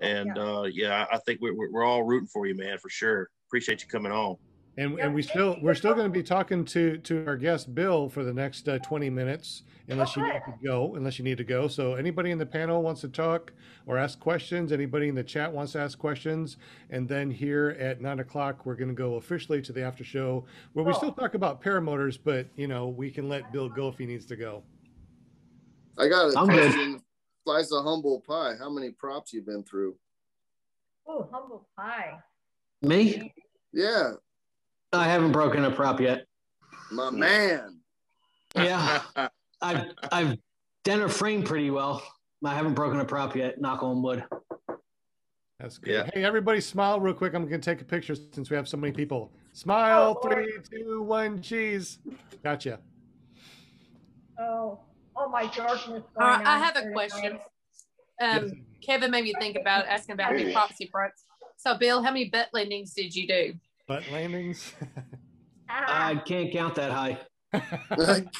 [0.00, 3.28] And uh, yeah, I I think we're, we're all rooting for you, man, for sure.
[3.48, 4.36] Appreciate you coming on.
[4.78, 8.08] And, and we still we're still going to be talking to to our guest Bill
[8.08, 11.44] for the next uh, 20 minutes unless you need to go unless you need to
[11.44, 11.68] go.
[11.68, 13.52] So anybody in the panel wants to talk
[13.84, 16.56] or ask questions, anybody in the chat wants to ask questions,
[16.88, 20.46] and then here at nine o'clock we're going to go officially to the after show
[20.72, 23.98] where we still talk about paramotors, but you know we can let Bill go if
[23.98, 24.62] he needs to go.
[25.98, 26.98] I got a I'm good.
[27.44, 27.68] Question.
[27.68, 28.54] Slice of humble pie.
[28.58, 29.96] How many props you've been through?
[31.06, 32.18] oh, humble pie.
[32.82, 33.32] Me?
[33.72, 34.12] Yeah,
[34.92, 36.26] I haven't broken a prop yet.
[36.90, 37.80] my man.
[38.54, 39.00] Yeah,
[39.62, 40.38] I've I've
[40.84, 42.02] done a frame pretty well.
[42.44, 43.60] I haven't broken a prop yet.
[43.60, 44.24] Knock on wood.
[45.60, 45.92] That's good.
[45.92, 46.10] Yeah.
[46.12, 47.34] Hey, everybody, smile real quick.
[47.34, 49.30] I'm going to take a picture since we have so many people.
[49.52, 50.18] Smile.
[50.20, 50.28] Oh.
[50.28, 51.40] Three, two, one.
[51.40, 51.98] Cheese.
[52.42, 52.80] Gotcha.
[54.40, 54.80] Oh,
[55.24, 56.02] oh my darkness.
[56.16, 57.38] All going right, I have a question.
[58.20, 58.42] goes.
[58.42, 61.12] Um, Kevin made me think about asking about how many props you broke.
[61.56, 63.54] So, Bill, how many bet landings did you do?
[63.86, 64.72] Butt landings.
[65.68, 67.18] I can't count that high.
[67.52, 68.32] I can't-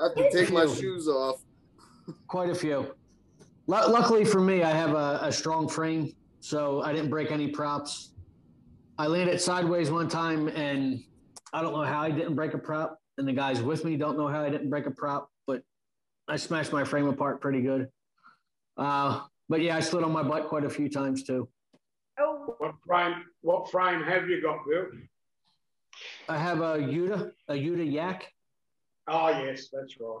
[0.00, 1.40] I have to take my shoes off.
[2.28, 2.94] Quite a few.
[3.66, 7.48] Lu luckily for me, I have a, a strong frame, so I didn't break any
[7.48, 8.12] props.
[8.98, 11.02] I landed sideways one time, and
[11.52, 14.18] I don't know how I didn't break a prop, and the guys with me don't
[14.18, 15.33] know how I didn't break a prop, but
[16.28, 17.88] I smashed my frame apart pretty good.
[18.76, 21.48] Uh, but yeah, I slid on my butt quite a few times too.
[22.18, 23.24] Oh, What frame?
[23.42, 24.86] What frame have you got, Bill?
[26.28, 28.32] I have a Yuta, a Yuta Yak,
[29.06, 30.18] Oh yes, that's right.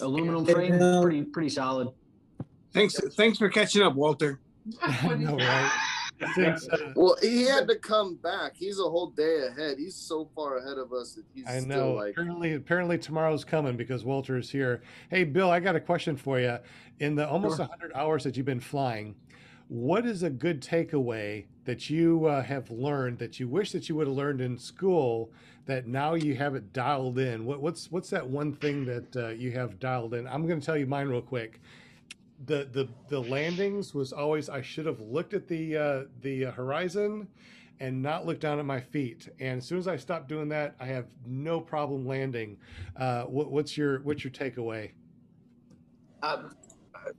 [0.00, 1.88] aluminum frame, pretty pretty solid.
[2.72, 4.40] Thanks, thanks for catching up, Walter.
[4.82, 5.70] I know, right?
[6.34, 8.52] Since, uh, Well, he had to come back.
[8.56, 9.78] He's a whole day ahead.
[9.78, 11.92] He's so far ahead of us that he's I know.
[11.94, 12.10] like.
[12.12, 14.82] apparently, apparently tomorrow's coming because Walter is here.
[15.10, 16.58] Hey, Bill, I got a question for you.
[17.00, 17.66] In the almost Sure.
[17.66, 19.14] 100 hours that you've been flying,
[19.68, 23.94] what is a good takeaway that you uh, have learned that you wish that you
[23.96, 25.32] would have learned in school
[25.66, 27.44] that now you have it dialed in?
[27.46, 30.26] What, what's what's that one thing that uh, you have dialed in?
[30.26, 31.60] I'm going to tell you mine real quick.
[32.46, 37.28] The, the the landings was always I should have looked at the uh, the horizon
[37.80, 39.28] and not look down at my feet.
[39.40, 42.56] And as soon as I stop doing that, I have no problem landing.
[42.96, 44.92] Uh, what, what's your what's your takeaway?
[46.22, 46.44] I,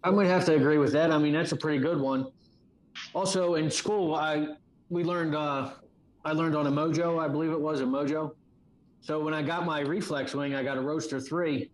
[0.04, 1.12] I might have to agree with that.
[1.12, 2.28] I mean, that's a pretty good one.
[3.14, 4.56] Also, in school, I
[4.90, 5.72] we learned uh,
[6.26, 8.36] I learned on a Mojo, I believe it was a Mojo.
[9.02, 11.72] So when I got my reflex wing, I got a Roadster three.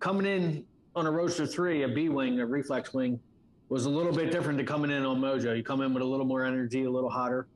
[0.00, 0.64] Coming in
[0.96, 3.20] on a Roadster three, a B wing, a reflex wing,
[3.68, 5.56] was a little bit different to coming in on Mojo.
[5.56, 7.48] You come in with a little more energy, a little hotter.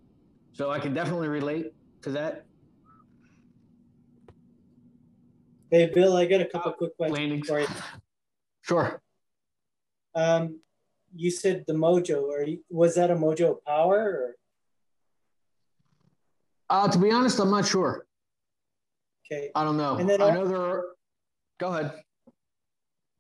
[0.53, 2.45] So I can definitely relate to that.
[5.71, 7.47] Hey, Bill, I got a couple quick questions Landings.
[7.47, 7.67] for you.
[8.63, 9.03] Sure.
[10.15, 10.61] Um,
[11.15, 12.49] you said the Mojo.
[12.49, 13.99] You, was that a Mojo Power?
[13.99, 14.35] Or?
[16.71, 18.07] Uh, to be honest, I'm not sure.
[19.31, 19.51] Okay.
[19.55, 19.97] I don't know.
[19.97, 20.61] And then I know there.
[20.61, 20.85] Are,
[21.59, 21.93] go ahead.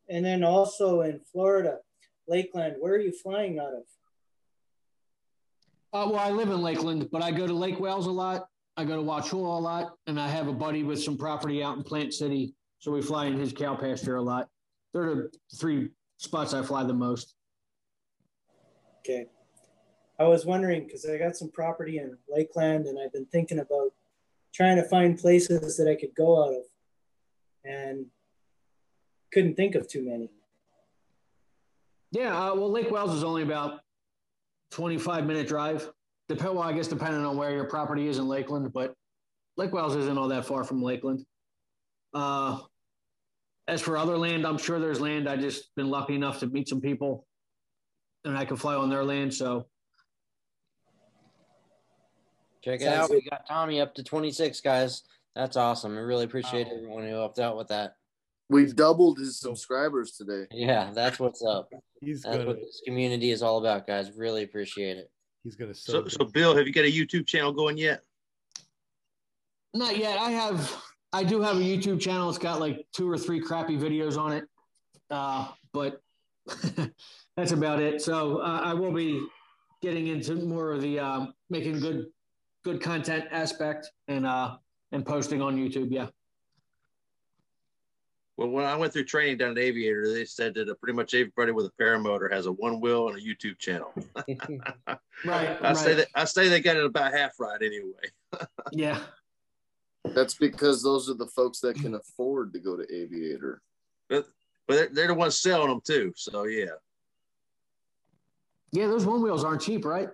[0.08, 1.78] And then also in Florida,
[2.26, 3.82] Lakeland, where are you flying out of?
[5.92, 8.48] Uh, well, I live in Lakeland, but I go to Lake Wales a lot.
[8.76, 11.76] I go to Wauchula a lot, and I have a buddy with some property out
[11.76, 14.48] in Plant City, so we fly in his cow pasture a lot.
[14.92, 17.34] They're the three spots I fly the most.
[19.00, 19.26] Okay.
[20.20, 23.92] I was wondering because I got some property in Lakeland and I've been thinking about
[24.52, 26.64] trying to find places that I could go out of
[27.64, 28.06] and
[29.32, 30.30] couldn't think of too many.
[32.10, 33.80] Yeah, uh, well, Lake Wales is only about
[34.70, 35.90] 25 minute drive.
[36.28, 38.94] Dep- well, I guess depending on where your property is in Lakeland, but
[39.56, 41.24] Lake Wales isn't all that far from Lakeland.
[42.14, 42.60] Uh,
[43.66, 45.28] as for other land, I'm sure there's land.
[45.28, 47.26] I just been lucky enough to meet some people,
[48.24, 49.34] and I can fly on their land.
[49.34, 49.66] So
[52.62, 53.10] Check it Sounds out.
[53.10, 55.02] We got Tommy up to 26, guys.
[55.34, 55.96] That's awesome.
[55.96, 57.94] I really appreciate everyone who helped out with that.
[58.50, 60.46] We doubled his subscribers today.
[60.50, 61.68] Yeah, that's what's up.
[62.00, 64.12] He's that's gonna- what this community is all about, guys.
[64.16, 65.10] Really appreciate it.
[65.44, 68.02] He's gonna So, so Bill, have you got a YouTube channel going yet?
[69.74, 70.18] Not yet.
[70.18, 70.82] I have.
[71.12, 72.28] I do have a YouTube channel.
[72.28, 74.44] It's got like two or three crappy videos on it,
[75.10, 76.02] uh, but
[77.36, 78.02] that's about it.
[78.02, 79.26] So uh, I will be
[79.80, 82.06] getting into more of the um, making good,
[82.64, 84.56] good content aspect and uh,
[84.92, 85.88] and posting on YouTube.
[85.90, 86.08] Yeah.
[88.38, 91.12] Well, when I went through training down at Aviator, they said that uh, pretty much
[91.12, 93.92] everybody with a paramotor has a one wheel and a YouTube channel.
[95.24, 95.58] Right.
[95.60, 97.90] I say that I say they got it about half right anyway.
[98.72, 99.00] Yeah.
[100.14, 103.60] That's because those are the folks that can afford to go to Aviator.
[104.08, 104.26] But
[104.68, 106.12] but they're, they're the ones selling them too.
[106.14, 106.66] So yeah.
[108.70, 110.10] Yeah, those one wheels aren't cheap, right?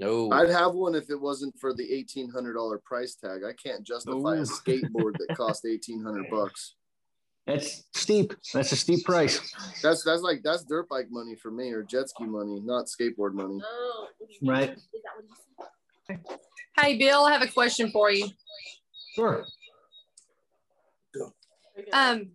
[0.00, 0.32] No.
[0.32, 3.42] I'd have one if it wasn't for the eighteen hundred dollar price tag.
[3.48, 4.40] I can't justify Ooh.
[4.40, 6.74] a skateboard that cost eighteen hundred bucks.
[7.46, 8.34] That's steep.
[8.52, 9.40] That's a steep price.
[9.82, 13.32] That's that's like that's dirt bike money for me or jet ski money, not skateboard
[13.34, 13.60] money.
[14.42, 14.78] Right.
[16.78, 18.28] Hey, Bill, I have a question for you.
[19.14, 19.44] Sure.
[21.92, 22.30] Um,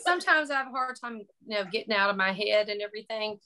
[0.00, 3.38] sometimes I have a hard time, you know, getting out of my head and everything.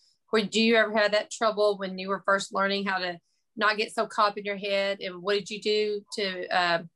[0.50, 3.18] Do you ever have that trouble when you were first learning how to
[3.56, 5.00] not get so caught up in your head?
[5.00, 6.90] And what did you do to, um,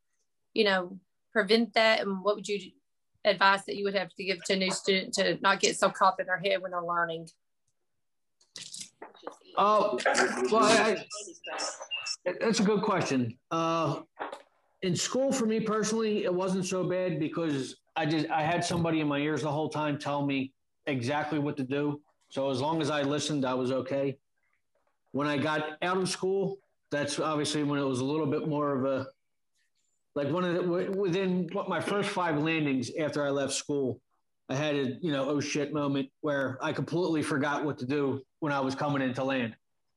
[0.55, 0.99] you know,
[1.33, 2.01] prevent that?
[2.01, 2.73] And what would you
[3.27, 5.91] advice that you would have to give to a new student to not get so
[5.91, 7.29] caught in their head when they're learning?
[9.59, 9.99] Oh,
[10.51, 10.97] well, I,
[12.27, 13.37] I- that's a good question.
[13.51, 14.03] Uh,
[14.83, 19.01] in school, for me personally, it wasn't so bad because I just I had somebody
[19.01, 20.53] in my ears the whole time tell me
[20.87, 22.01] exactly what to do.
[22.29, 24.19] So as long as I listened, I was okay.
[25.13, 26.59] When I got out of school,
[26.91, 29.07] that's obviously when it was a little bit more of a
[30.17, 34.01] like one of the wi- within what my first five landings after I left school,
[34.49, 38.23] I had a you know oh shit moment where I completely forgot what to do
[38.41, 39.55] when I was coming into land.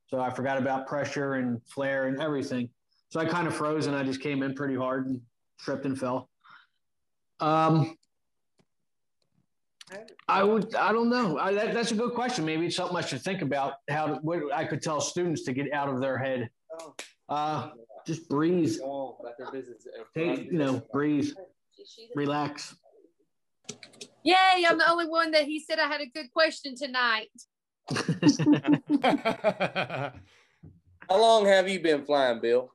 [0.08, 2.70] So I forgot about pressure and flare and everything.
[3.10, 5.22] So I kind of froze and I just came in pretty hard and
[5.60, 6.30] tripped and fell.
[7.40, 7.96] Um,
[10.28, 11.38] I would, I don't know.
[11.38, 12.46] I, that, that's a good question.
[12.46, 13.76] Maybe it's something I should think about.
[13.90, 16.50] How to, what I could tell students to get out of their head.
[17.28, 17.70] Uh,
[18.06, 18.76] just breathe.
[20.16, 21.32] Take, you know, breathe,
[22.16, 22.76] relax.
[24.24, 27.30] Yay, I'm the only one that he said I had a good question tonight.
[31.10, 32.72] How long have you been flying, Bill?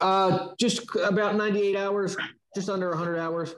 [0.00, 2.16] Uh, just about 98 hours,
[2.54, 3.54] just under 100 hours.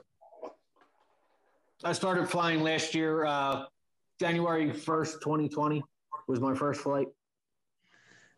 [1.83, 3.65] I started flying last year, uh,
[4.19, 5.83] January 1st, 2020
[6.27, 7.07] was my first flight.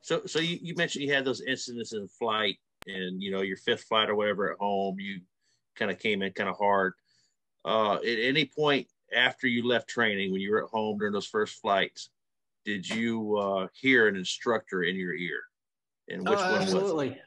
[0.01, 2.57] So so you, you mentioned you had those incidents in flight
[2.87, 5.21] and you know your fifth flight or whatever at home, you
[5.75, 6.93] kind of came in kind of hard.
[7.65, 11.27] Uh, at any point after you left training, when you were at home during those
[11.27, 12.09] first flights,
[12.65, 15.39] did you uh, hear an instructor in your ear?
[16.09, 16.75] And which Oh, one was it?
[16.75, 17.21] absolutely.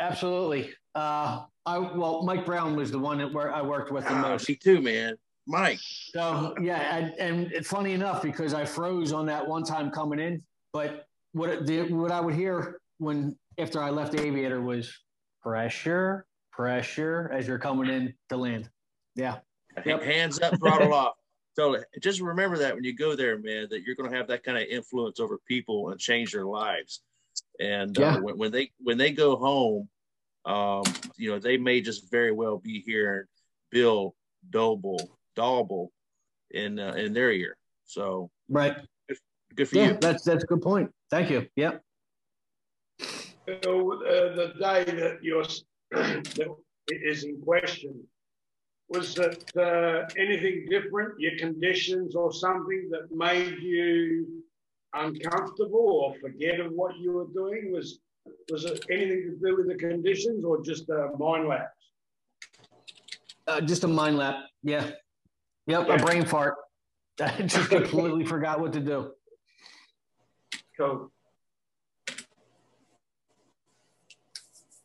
[0.00, 0.70] Absolutely.
[0.94, 4.22] Uh, I, well, Mike Brown was the one that where I worked with the Ah,
[4.22, 4.46] most.
[4.46, 5.16] He too, man.
[5.46, 5.80] Mike.
[5.80, 10.18] So yeah, and, and it's funny enough because I froze on that one time coming
[10.18, 10.42] in,
[10.72, 14.92] but what the, what I would hear when after I left the aviator was
[15.42, 18.68] pressure, pressure as you're coming in to land.
[19.14, 19.38] Yeah.
[19.84, 21.14] Ha- Hands up, throttle off.
[21.54, 24.44] So just remember that when you go there, man, that you're going to have that
[24.44, 27.02] kind of influence over people and change their lives.
[27.58, 29.88] And uh, when, when they when they go home,
[30.44, 30.84] um,
[31.16, 33.24] you know, they may just very well be hearing
[33.72, 34.14] Bill
[34.50, 35.88] Doble Dauble
[36.52, 37.56] in uh, in their ear.
[37.86, 38.76] So Right.
[39.54, 39.98] Good for yeah, you.
[40.00, 40.90] that's that's a good point.
[41.10, 41.46] Thank you.
[41.56, 41.82] Yep.
[43.00, 45.44] So, uh, the day that you're
[45.90, 46.56] that
[46.88, 48.02] is in question,
[48.88, 51.18] was that uh, anything different?
[51.18, 54.42] Your conditions or something that made you
[54.94, 57.72] uncomfortable or forget of what you were doing?
[57.72, 58.00] Was
[58.50, 61.72] was it anything to do with the conditions or just a mind lapse?
[63.46, 64.36] Uh, just a mind lap.
[64.62, 64.90] Yeah.
[65.66, 65.88] Yep.
[65.88, 66.56] A brain fart.
[67.20, 69.12] I just completely forgot what to do.
[70.78, 71.10] Cool.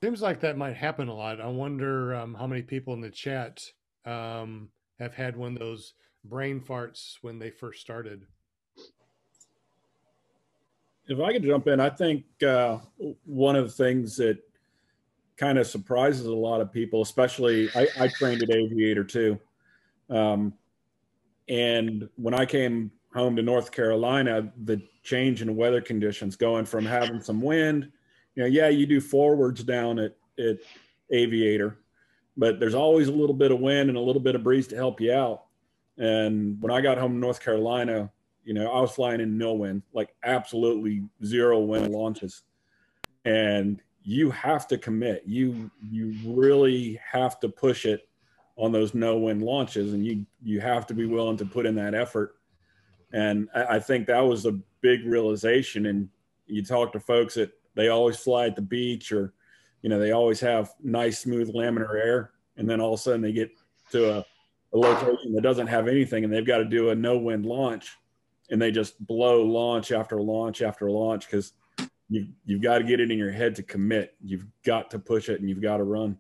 [0.02, 1.40] Seems like that might happen a lot.
[1.40, 3.64] I wonder um, how many people in the chat
[4.06, 5.94] um, have had one of those
[6.26, 8.26] brain farts when they first started.
[11.08, 12.80] If I could jump in, I think uh,
[13.26, 14.40] one of the things that
[15.38, 19.40] kind of surprises a lot of people, especially I, I trained at Aviator too.
[20.10, 20.54] Um,
[21.48, 26.86] and when I came home to North Carolina, the change in weather conditions going from
[26.86, 27.92] having some wind,
[28.36, 30.58] you know, yeah, you do forwards down at, at
[31.12, 31.78] Aviator,
[32.36, 34.76] but there's always a little bit of wind and a little bit of breeze to
[34.76, 35.44] help you out.
[35.98, 38.12] And when I got home to North Carolina,
[38.44, 42.42] you know, I was flying in no wind, like absolutely zero wind launches.
[43.26, 45.24] And you have to commit.
[45.26, 48.08] You you really have to push it
[48.58, 51.76] on those no wind launches, and you you have to be willing to put in
[51.76, 52.36] that effort.
[53.14, 55.86] And I, I think that was a big realization.
[55.86, 56.10] And
[56.48, 59.34] you talk to folks that they always fly at the beach, or
[59.82, 63.22] you know, they always have nice smooth laminar air, and then all of a sudden
[63.22, 63.52] they get
[63.92, 64.26] to a,
[64.74, 67.98] a location that doesn't have anything, and they've got to do a no wind launch,
[68.50, 71.54] and they just blow launch after launch after launch because
[72.10, 74.16] you've, you've got to get it in your head to commit.
[74.24, 76.18] You've got to push it and you've got to run.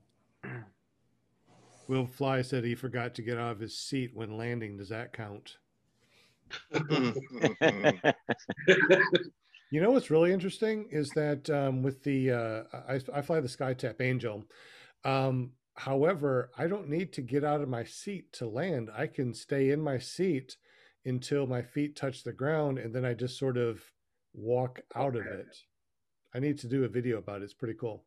[1.88, 4.78] Will Fly said he forgot to get out of his seat when landing.
[4.78, 5.57] Does that count?
[9.71, 13.47] you know what's really interesting is that um, with the uh, I, I, fly the
[13.47, 14.43] SkyTap Angel.
[15.03, 18.89] Um, however, I don't need to get out of my seat to land.
[18.95, 20.57] I can stay in my seat
[21.05, 23.81] until my feet touch the ground, and then I just sort of
[24.34, 25.57] walk out of it.
[26.35, 27.45] I need to do a video about it.
[27.45, 28.05] It's pretty cool.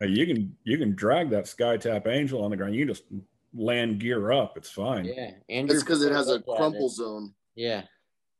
[0.00, 2.74] You can you can drag that SkyTap Angel on the ground.
[2.74, 3.02] You just
[3.54, 4.56] land gear up.
[4.56, 5.04] It's fine.
[5.04, 7.34] Yeah, and it's because it has a crumple zone.
[7.54, 7.82] Yeah,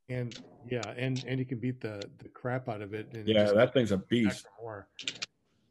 [0.08, 0.38] and
[0.70, 3.08] yeah, and and you can beat the the crap out of it.
[3.26, 4.46] yeah, that thing's a beast.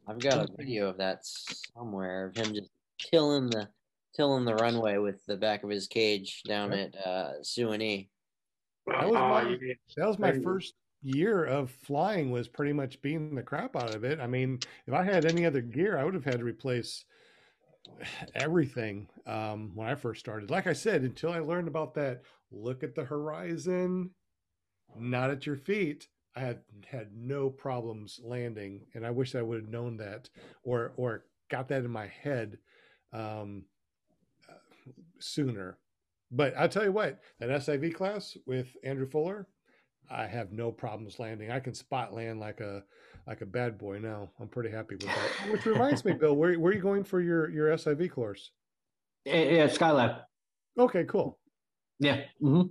[0.06, 3.68] I've got a video of that somewhere of him just killing the
[4.16, 8.08] killing the runway with the back of his cage down at uh, Suwanee.
[8.86, 9.58] That was my,
[9.96, 14.04] that was my first year of flying was pretty much beating the crap out of
[14.04, 14.18] it.
[14.18, 17.04] I mean, if I had any other gear, I would have had to replace
[18.34, 20.50] everything um, when I first started.
[20.50, 24.10] Like I said, until I learned about that, look at the horizon,
[24.96, 26.08] not at your feet.
[26.36, 30.28] I had had no problems landing, and I wish I would have known that,
[30.62, 32.58] or or got that in my head
[33.12, 33.64] um,
[34.48, 35.78] uh, sooner.
[36.30, 39.48] But I'll tell you what, that SIV class with Andrew Fuller,
[40.10, 41.50] I have no problems landing.
[41.50, 42.84] I can spot land like a
[43.28, 44.30] like a bad boy now.
[44.40, 45.30] I'm pretty happy with that.
[45.52, 48.50] Which reminds me, Bill, where where are you going for your your SIV course?
[49.24, 50.22] Yeah, Skylab.
[50.78, 51.38] Okay, cool.
[51.98, 52.22] Yeah.
[52.42, 52.68] Mm-hmm.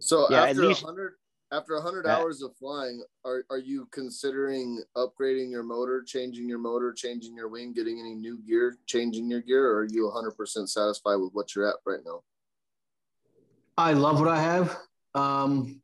[0.00, 1.12] So yeah, after least, 100
[1.52, 6.92] after 100 hours of flying, are are you considering upgrading your motor, changing your motor,
[6.92, 11.16] changing your wing, getting any new gear, changing your gear, or are you 100% satisfied
[11.16, 12.22] with what you're at right now?
[13.78, 14.76] I love what I have.
[15.14, 15.80] Um,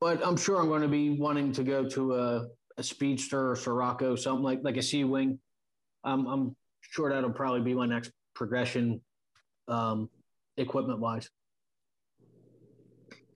[0.00, 3.56] but I'm sure I'm going to be wanting to go to a, a Speedster or
[3.56, 5.38] Sirocco, something like like a C wing.
[6.04, 9.00] Um, I'm sure that'll probably be my next progression,
[9.68, 10.10] um,
[10.56, 11.28] equipment wise.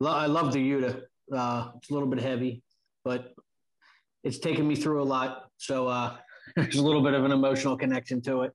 [0.05, 1.03] I love the Yuta.
[1.35, 2.63] Uh, it's a little bit heavy,
[3.05, 3.35] but
[4.23, 5.51] it's taken me through a lot.
[5.57, 6.17] So uh,
[6.57, 8.53] there's a little bit of an emotional connection to it.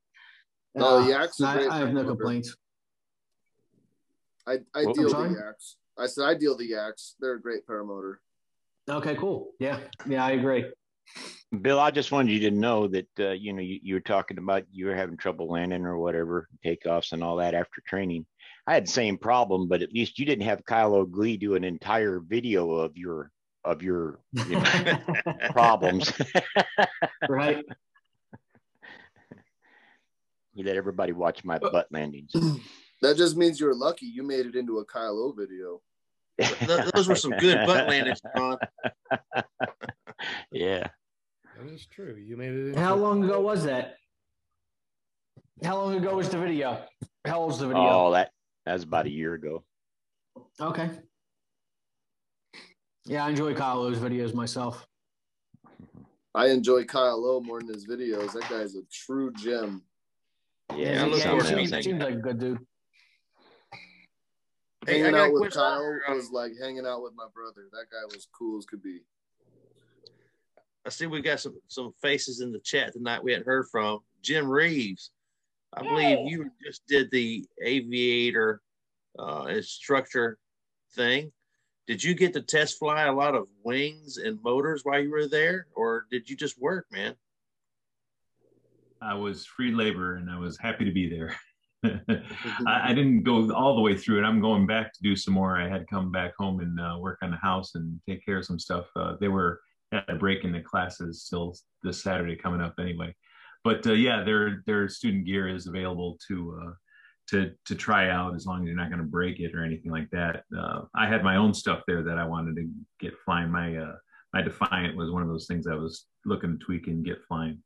[0.78, 2.56] Oh, uh, Yak's I, I, have no complaints.
[4.48, 5.78] I, I deal the Yaks.
[5.98, 7.16] I said I deal the Yaks.
[7.20, 8.16] They're a great paramotor.
[8.90, 9.52] Okay, cool.
[9.60, 10.66] Yeah, yeah, I agree.
[11.62, 14.38] Bill, I just wanted you to know that uh, you know you, you, were talking
[14.38, 18.26] about you were having trouble landing or whatever, takeoffs and all that after training.
[18.66, 21.64] I had the same problem, but at least you didn't have Kyle O'Glee do an
[21.64, 23.32] entire video of your
[23.64, 25.00] of your you know,
[25.52, 26.12] problems.
[27.30, 27.64] right.
[30.56, 32.32] You let everybody watch my butt landings.
[33.02, 35.34] That just means you're lucky you made it into a Kyle O
[36.40, 36.92] video.
[36.94, 38.58] Those were some good butt landings, Ron.
[40.52, 40.88] yeah.
[41.58, 42.16] That is true.
[42.16, 42.76] You made it.
[42.76, 43.96] How long ago was that?
[45.64, 46.84] How long ago was the video?
[47.26, 47.88] How old was the video?
[47.88, 48.32] Oh, that
[48.66, 49.64] that was about a year ago.
[50.60, 50.90] Okay.
[53.06, 54.88] Yeah, I enjoy Kyle O's videos myself.
[56.36, 58.34] I enjoy Kyle O more than his videos.
[58.34, 59.84] That guy's a true gem.
[60.76, 62.60] Yeah, yeah, he seems like a good dude.
[64.88, 67.68] Hanging out with Kyle was like hanging out with my brother.
[67.72, 69.02] That guy was cool as could be.
[70.86, 74.00] I see we got some some faces in the chat tonight we hadn't heard from.
[74.22, 75.12] Jim Reeves,
[75.74, 78.62] I believe you just did the aviator
[79.18, 80.38] uh, instructor
[80.96, 81.32] thing.
[81.88, 85.28] Did you get to test fly a lot of wings and motors while you were
[85.28, 87.16] there, or did you just work, man?
[89.02, 91.36] I was free labor and I was happy to be there.
[91.84, 94.24] I, I, didn't go all the way through it.
[94.24, 95.58] I'm going back to do some more.
[95.58, 98.38] I had to come back home and uh, work on the house and take care
[98.38, 98.86] of some stuff.
[98.96, 99.60] Uh, they were
[99.92, 103.14] at a break in the classes still this Saturday coming up anyway.
[103.64, 106.72] But uh, yeah, their their student gear is available to uh,
[107.30, 109.92] to to try out as long as you're not going to break it or anything
[109.92, 110.44] like that.
[110.58, 112.70] Uh, I had my own stuff there that I wanted to
[113.00, 113.52] get flying.
[113.52, 113.96] My uh,
[114.34, 117.60] my Defiant was one of those things I was looking to tweak and get flying.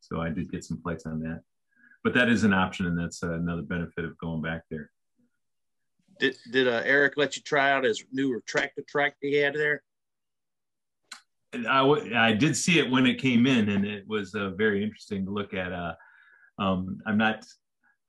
[0.00, 1.42] So I did get some flights on that.
[2.04, 4.90] But that is an option, and that's uh, another benefit of going back there.
[6.18, 9.82] Did did uh, Eric let you try out his new retractor track he had there?
[11.54, 14.82] I, w- I did see it when it came in, and it was uh, very
[14.82, 15.72] interesting to look at.
[15.72, 15.94] Uh,
[16.58, 17.44] um, I'm not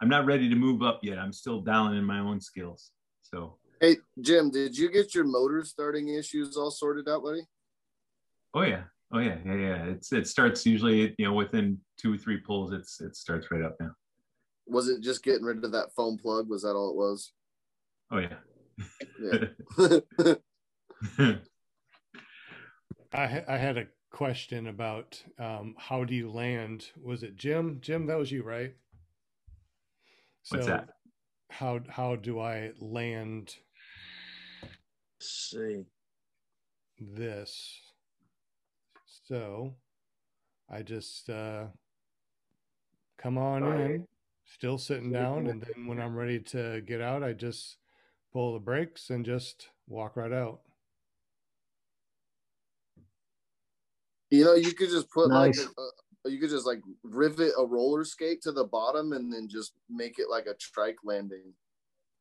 [0.02, 1.20] I'm not ready to move up yet.
[1.20, 2.92] I'm still dialing in my own skills.
[3.22, 7.42] So Hey, Jim, did you get your motor starting issues all sorted out, buddy?
[8.54, 8.84] Oh yeah,
[9.14, 9.86] oh yeah, yeah, yeah.
[9.86, 12.74] It's it starts usually you know within two or three pulls.
[12.74, 13.92] It's it starts right up now.
[14.68, 16.50] Was it just getting rid of that foam plug?
[16.50, 17.32] Was that all it was?
[18.12, 18.36] Oh yeah.
[19.20, 20.36] Yeah.
[23.14, 26.88] I, ha- I had a question about um, how do you land?
[27.02, 27.80] Was it Jim?
[27.82, 28.74] Jim, that was you, right?
[30.50, 30.90] What's that?
[31.50, 33.56] How how do I land
[35.20, 35.86] see
[37.00, 37.80] this?
[39.24, 39.76] So
[40.70, 41.66] I just uh,
[43.18, 44.08] come on in,
[44.46, 47.78] still sitting down, and then when I'm ready to get out, I just
[48.34, 50.60] pull the brakes and just walk right out.
[54.30, 55.60] You know, you could just put Nice.
[55.60, 55.70] like
[56.26, 59.74] a, you could just like rivet a roller skate to the bottom and then just
[59.90, 61.54] make it like a trike landing.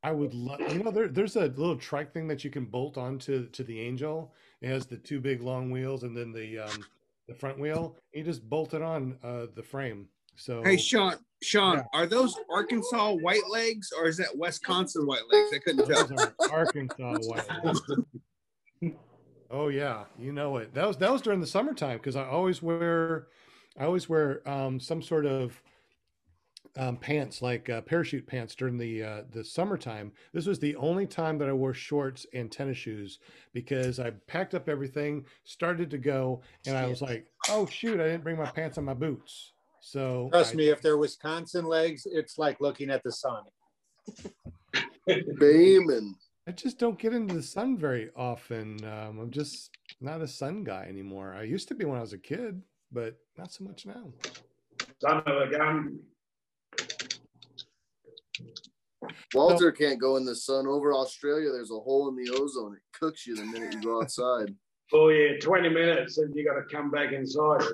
[0.05, 2.99] I would love, you know, there, there's a little trike thing that you can bolt
[2.99, 4.35] onto to the Angel.
[4.63, 6.85] It has the two big long wheels and then the um,
[7.29, 7.97] the front wheel.
[8.15, 10.09] You just bolt it on uh, the frame.
[10.37, 15.51] So Hey, Sean, Sean, are those Arkansas white legs or is that Wisconsin white legs?
[15.55, 16.07] I couldn't tell.
[16.07, 17.81] Those are Arkansas white legs.
[19.51, 20.73] Oh yeah, you know it.
[20.73, 23.27] That was that was during the summertime because I always wear,
[23.79, 25.61] I always wear um, some sort of
[26.77, 30.13] um, pants like uh, parachute pants during the uh, the summertime.
[30.33, 33.19] This was the only time that I wore shorts and tennis shoes
[33.53, 38.05] because I packed up everything, started to go, and I was like, oh shoot, I
[38.05, 39.53] didn't bring my pants and my boots.
[39.81, 43.43] So Trust I- me, if they're Wisconsin legs, it's like looking at the sun.
[45.39, 46.15] Beaming.
[46.49, 48.85] I just don't get into the sun very often.
[48.85, 49.71] Um, I'm just
[50.01, 51.35] not a sun guy anymore.
[51.39, 54.13] I used to be when I was a kid, but not so much now.
[55.01, 55.51] Son of a
[58.39, 59.13] gun.
[59.35, 60.67] Walter can't go in the sun.
[60.67, 62.75] Over Australia, there's a hole in the ozone.
[62.75, 64.55] It cooks you the minute you go outside.
[64.95, 67.63] Oh yeah, 20 minutes and you got to come back inside.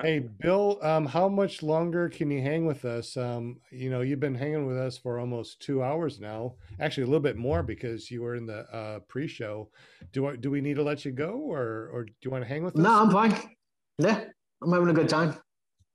[0.00, 3.16] Hey, Bill, um, how much longer can you hang with us?
[3.16, 6.54] Um, you know, you've been hanging with us for almost two hours now.
[6.78, 9.68] Actually, a little bit more because you were in the uh, pre-show.
[10.12, 12.48] Do I, do we need to let you go, or or do you want to
[12.48, 12.82] hang with us?
[12.82, 13.34] No, I'm fine.
[13.98, 14.24] Yeah,
[14.62, 15.36] I'm having a good time.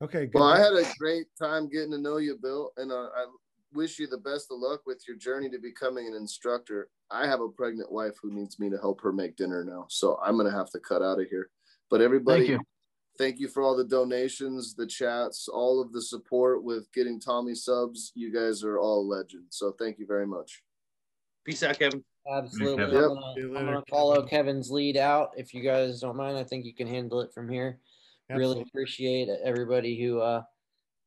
[0.02, 0.34] Okay, good.
[0.34, 3.26] Well, I had a great time getting to know you, Bill, and uh, I
[3.72, 6.90] wish you the best of luck with your journey to becoming an instructor.
[7.10, 10.18] I have a pregnant wife who needs me to help her make dinner now, so
[10.22, 11.48] I'm gonna have to cut out of here.
[11.88, 12.60] But everybody, Thank you.
[13.16, 17.54] thank you for all the donations, the chats, all of the support with getting Tommy
[17.54, 18.12] subs.
[18.14, 19.56] You guys are all legends.
[19.56, 20.62] So thank you very much.
[21.44, 22.04] Peace out, Kevin.
[22.30, 22.84] Absolutely.
[22.84, 22.96] Kevin.
[22.96, 23.08] I'm, Yep.
[23.08, 26.36] gonna, I'm gonna follow Kevin's lead out if you guys don't mind.
[26.36, 27.78] I think you can handle it from here.
[28.30, 30.42] Really appreciate everybody who uh,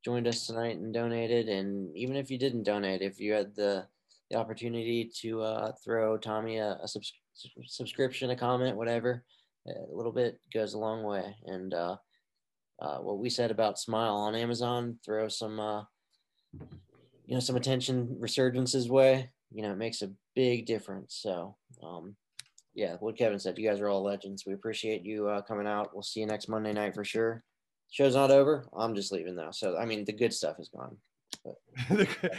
[0.06, 1.50] joined us tonight and donated.
[1.50, 3.88] And even if you didn't donate, if you had the
[4.30, 7.14] the opportunity to uh, throw Tommy a, a subs-
[7.66, 9.24] subscription, a comment, whatever,
[9.68, 11.36] a little bit goes a long way.
[11.46, 11.98] And uh,
[12.80, 15.84] uh, what we said about Smile on Amazon, throw some, uh,
[17.26, 19.32] you know, some attention resurgence's way.
[19.52, 21.18] You know, it makes a big difference.
[21.22, 22.16] So, um,
[22.80, 24.46] yeah, what Kevin said, you guys are all legends.
[24.48, 25.94] We appreciate you uh, coming out.
[25.94, 27.44] We'll see you next Monday night for sure.
[27.92, 28.66] Show's not over.
[28.76, 29.52] I'm just leaving now.
[29.52, 30.96] So, I mean, the good stuff is gone.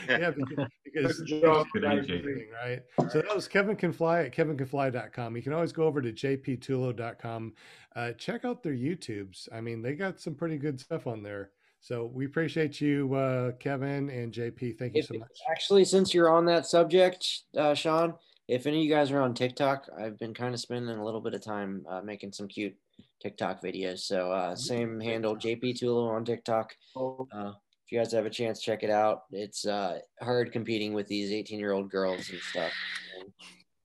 [0.09, 2.07] yeah, because, because Good job, Good guys.
[2.07, 2.25] AJ.
[2.63, 2.83] right?
[3.11, 5.37] So that was Kevin Can Fly at kevincanfly.com.
[5.37, 7.53] You can always go over to jptulo.com.
[7.95, 9.49] Uh, check out their YouTubes.
[9.53, 11.51] I mean, they got some pretty good stuff on there.
[11.81, 14.79] So we appreciate you, uh, Kevin and JP.
[14.79, 15.29] Thank you If, so much.
[15.51, 17.27] actually, since you're on that subject,
[17.57, 18.15] uh, Sean,
[18.51, 21.21] if any of you guys are on TikTok, I've been kind of spending a little
[21.21, 22.75] bit of time uh, making some cute
[23.23, 24.01] TikTok videos.
[24.01, 26.75] So uh, same handle, JP Tulo on TikTok.
[26.97, 29.23] Uh, if you guys have a chance, check it out.
[29.31, 32.73] It's uh, hard competing with these 18 year old girls and stuff.
[33.21, 33.33] And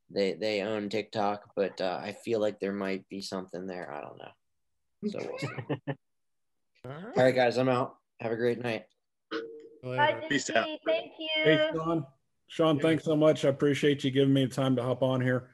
[0.09, 3.93] they they own TikTok, but uh, I feel like there might be something there.
[3.93, 5.11] I don't know.
[5.11, 5.47] So we'll see.
[6.85, 7.17] All All right.
[7.17, 7.97] right, guys, I'm out.
[8.19, 8.85] Have a great night.
[9.83, 10.67] Bye, Peace out.
[10.87, 11.27] Thank you.
[11.43, 12.05] Hey, Sean.
[12.55, 13.43] Sean, thanks so much.
[13.43, 15.49] I appreciate you giving me the time to hop on here.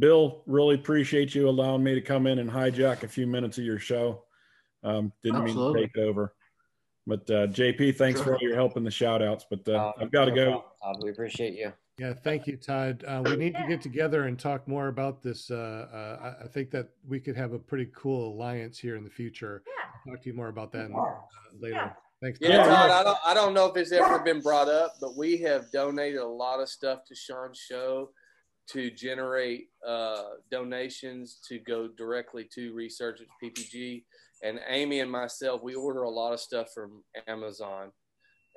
[0.00, 3.62] Bill, really appreciate you allowing me to come in and hijack a few minutes of
[3.64, 4.24] your show.
[4.82, 5.82] Um, didn't Absolutely.
[5.82, 6.34] mean to take over.
[7.06, 9.46] But uh, JP, thanks for all your help in the shout outs.
[9.48, 10.64] But uh, I've got to No go.
[10.80, 11.72] problem, We appreciate you.
[12.00, 13.04] Yeah, thank you, Todd.
[13.06, 15.52] Uh, we need to get together and talk more about this.
[15.52, 19.04] Uh, uh, I- I think that we could have a pretty cool alliance here in
[19.04, 19.62] the future.
[20.08, 21.14] I'll talk to you more about that uh,
[21.60, 21.94] later.
[22.22, 22.38] Thanks.
[22.40, 22.66] Yeah, Todd.
[22.66, 25.70] Todd, I don't, I don't know if it's ever been brought up, but we have
[25.72, 28.10] donated a lot of stuff to Sean's show
[28.68, 34.04] to generate uh, donations to go directly to Resurgence PPG.
[34.42, 37.90] And Amy and myself, we order a lot of stuff from Amazon.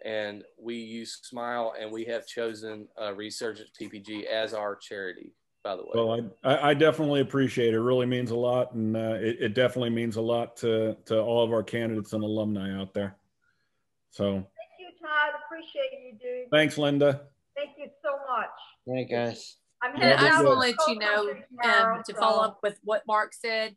[0.05, 5.31] And we use Smile, and we have chosen uh, Resurgence PPG as our charity,
[5.63, 5.91] by the way.
[5.93, 7.75] Well, I, I I definitely appreciate it.
[7.75, 11.21] It really means a lot, and uh, it, it definitely means a lot to to
[11.21, 13.15] all of our candidates and alumni out there.
[14.13, 14.45] So Thank
[14.79, 15.33] you, Todd.
[15.45, 16.51] Appreciate you, dude.
[16.51, 17.21] thanks, Linda.
[17.55, 18.49] Thank you so much.
[18.85, 19.57] All right, guys.
[19.81, 21.33] I'm And heading I just out want to to let you know
[21.63, 23.75] tomorrow, um, to follow up with what Mark said.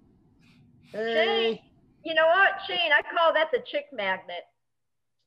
[0.91, 1.59] Shane,
[2.03, 2.91] you know what, Shane?
[2.91, 4.43] I call that the chick magnet.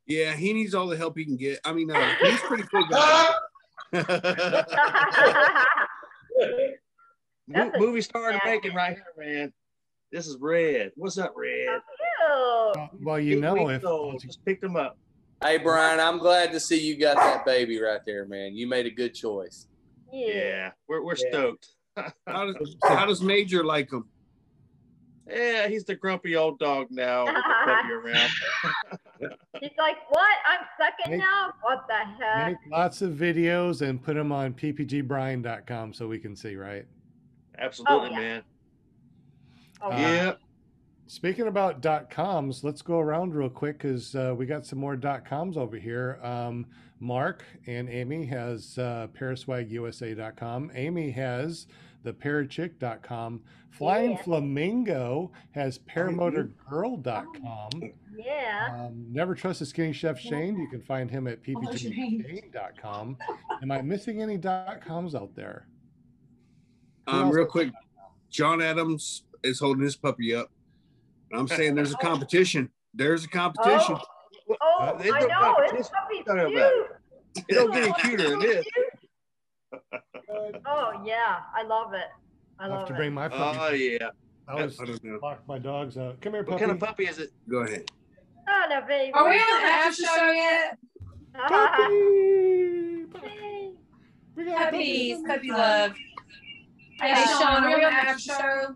[0.06, 1.60] Yeah, he needs all the help he can get.
[1.64, 3.30] I mean, uh, he's pretty cool guy.
[7.48, 9.52] Mo- movie star in the making right here, man.
[10.12, 10.92] This is Red.
[10.96, 11.80] What's up, Red?
[13.02, 13.82] Well, you know, if
[14.22, 14.96] just picked him up.
[15.42, 18.54] Hey, Brian, I'm glad to see you got that baby right there, man.
[18.54, 19.66] You made a good choice.
[20.12, 21.68] Yeah, we're we're stoked.
[22.26, 24.04] How does, how does Major like him?
[25.28, 28.30] Yeah, he's the grumpy old dog now with the puppy around.
[29.60, 30.30] He's like, what?
[30.48, 31.52] I'm second Make- now?
[31.62, 32.46] What the heck?
[32.48, 36.86] make lots of videos and put them on ppgbrian.com so we can see, right?
[37.58, 38.18] Absolutely, Oh, yeah.
[38.18, 38.42] man.
[39.82, 40.32] Oh, Uh, yeah.
[41.10, 44.94] Speaking about dot coms, let's go around real quick because uh, we got some more
[44.94, 46.20] dot coms over here.
[46.22, 46.66] Um,
[47.00, 50.70] Mark and Amy has uh, paraswagusa.com.
[50.72, 51.66] Amy has
[52.04, 53.42] the parachick.com.
[53.70, 54.22] Flying Yeah.
[54.22, 57.70] Flamingo has paramotorgirl.com.
[58.16, 58.68] Yeah.
[58.72, 60.60] Um, never trust a skinny chef Shane.
[60.60, 63.16] You can find him at ppgshane.com.
[63.60, 65.66] Am I missing any dot coms out there?
[67.08, 67.72] Um, real quick,
[68.30, 70.52] John Adams is holding his puppy up.
[71.32, 72.70] I'm saying there's a competition.
[72.94, 73.96] There's a competition.
[74.50, 75.54] Oh, oh uh, They I know.
[75.58, 76.64] It's this puppy's talking cute.
[77.48, 78.66] It don't get any cuter than this.
[80.66, 81.38] Oh, yeah.
[81.54, 82.06] I love it.
[82.58, 82.96] I I'll have love to it.
[82.96, 83.58] bring my oh, puppy.
[83.60, 84.10] Oh yeah.
[84.48, 85.18] I was I don't know.
[85.22, 86.20] lock my dogs out.
[86.20, 86.52] Come here, puppy.
[86.52, 86.66] What puppy.
[86.66, 87.32] kind of puppy is it?
[87.48, 87.88] Go ahead.
[88.48, 89.12] Oh, no, baby.
[89.12, 90.76] Are we on the after show yet?
[94.36, 95.92] We got Puppies, puppy love.
[96.98, 98.74] Hey, Sean, are we on the after show?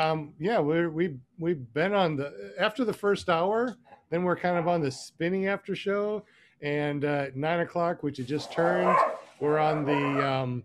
[0.00, 3.76] Um, yeah, we're we we've been on the after the first hour,
[4.10, 6.24] then we're kind of on the spinning after show,
[6.62, 8.96] and uh, nine o'clock, which had just turned,
[9.40, 10.64] we're on the um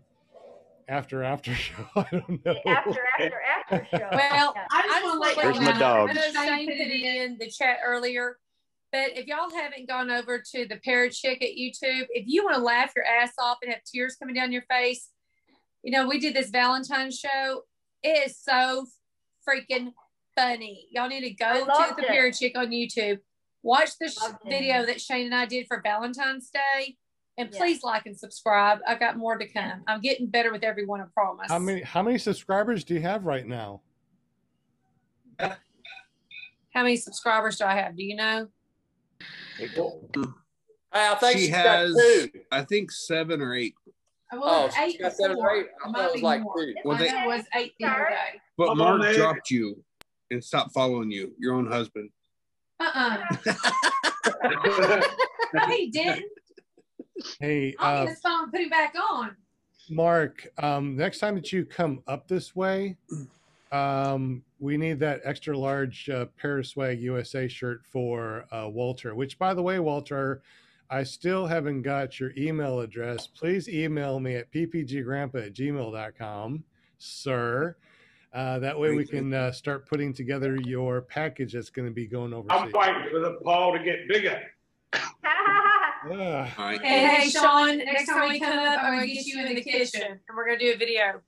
[0.88, 1.84] after after show.
[1.96, 2.56] I don't know.
[2.66, 3.40] After, after,
[3.70, 4.08] after show.
[4.12, 4.66] Well, Yeah.
[4.70, 5.78] I just want to let Where's you my know.
[5.78, 6.10] dog?
[6.10, 8.38] I know Shane put it in the chat earlier,
[8.92, 12.62] but if y'all haven't gone over to the Parachick at YouTube, if you want to
[12.62, 15.10] laugh your ass off and have tears coming down your face,
[15.82, 17.62] You know, we did this Valentine's show.
[18.02, 18.86] It is so
[19.48, 19.92] freaking
[20.36, 20.88] funny.
[20.90, 22.08] Y'all need to go to the it.
[22.08, 23.18] Parachick on YouTube.
[23.62, 24.48] Watch the sh- it.
[24.48, 26.96] video that Shane and I did for Valentine's Day.
[27.38, 27.58] And Yeah.
[27.58, 28.78] please like and subscribe.
[28.86, 29.82] I got more to come.
[29.86, 31.50] I'm getting better with everyone, I promise.
[31.50, 33.82] How many how many subscribers do you have right now?
[35.38, 37.96] How many subscribers do I have?
[37.96, 38.48] Do you know?
[39.58, 39.68] Hey,
[40.92, 42.30] I think she she's got has, two.
[42.52, 43.74] I think seven or eight.
[44.32, 45.66] I Oh, was got seven or eight.
[45.84, 46.56] I It thought it was like more.
[46.56, 46.74] two.
[46.84, 48.40] Well, they- it was eight the other day.
[48.56, 49.82] But Come Mark on, dropped you
[50.30, 52.10] and stopped following you, your own husband.
[52.80, 53.18] Uh-uh.
[55.54, 56.24] no, he didn't.
[57.40, 59.36] Hey, I'll uh, his phone and put him back on.
[59.88, 62.96] Mark, um, next time that you come up this way,
[63.72, 69.14] um, we need that extra large uh, Paraswag USA shirt for uh, Walter.
[69.14, 70.42] Which, by the way, Walter,
[70.90, 73.26] I still haven't got your email address.
[73.26, 76.64] Please email me at ppggrandpa at gmail.com,
[76.98, 77.76] sir.
[78.36, 82.06] Uh, that way we can uh, start putting together your package that's going to be
[82.06, 82.50] going overseas.
[82.50, 82.94] I'm overseas.
[82.94, 84.42] waiting for the pole to get bigger.
[84.92, 85.02] Ugh.
[86.10, 86.18] All
[86.58, 86.82] right.
[86.82, 89.62] Hey, hey, Sean, next time we come up, I'm going to get you in the
[89.62, 91.22] kitchen and we're going to do a video.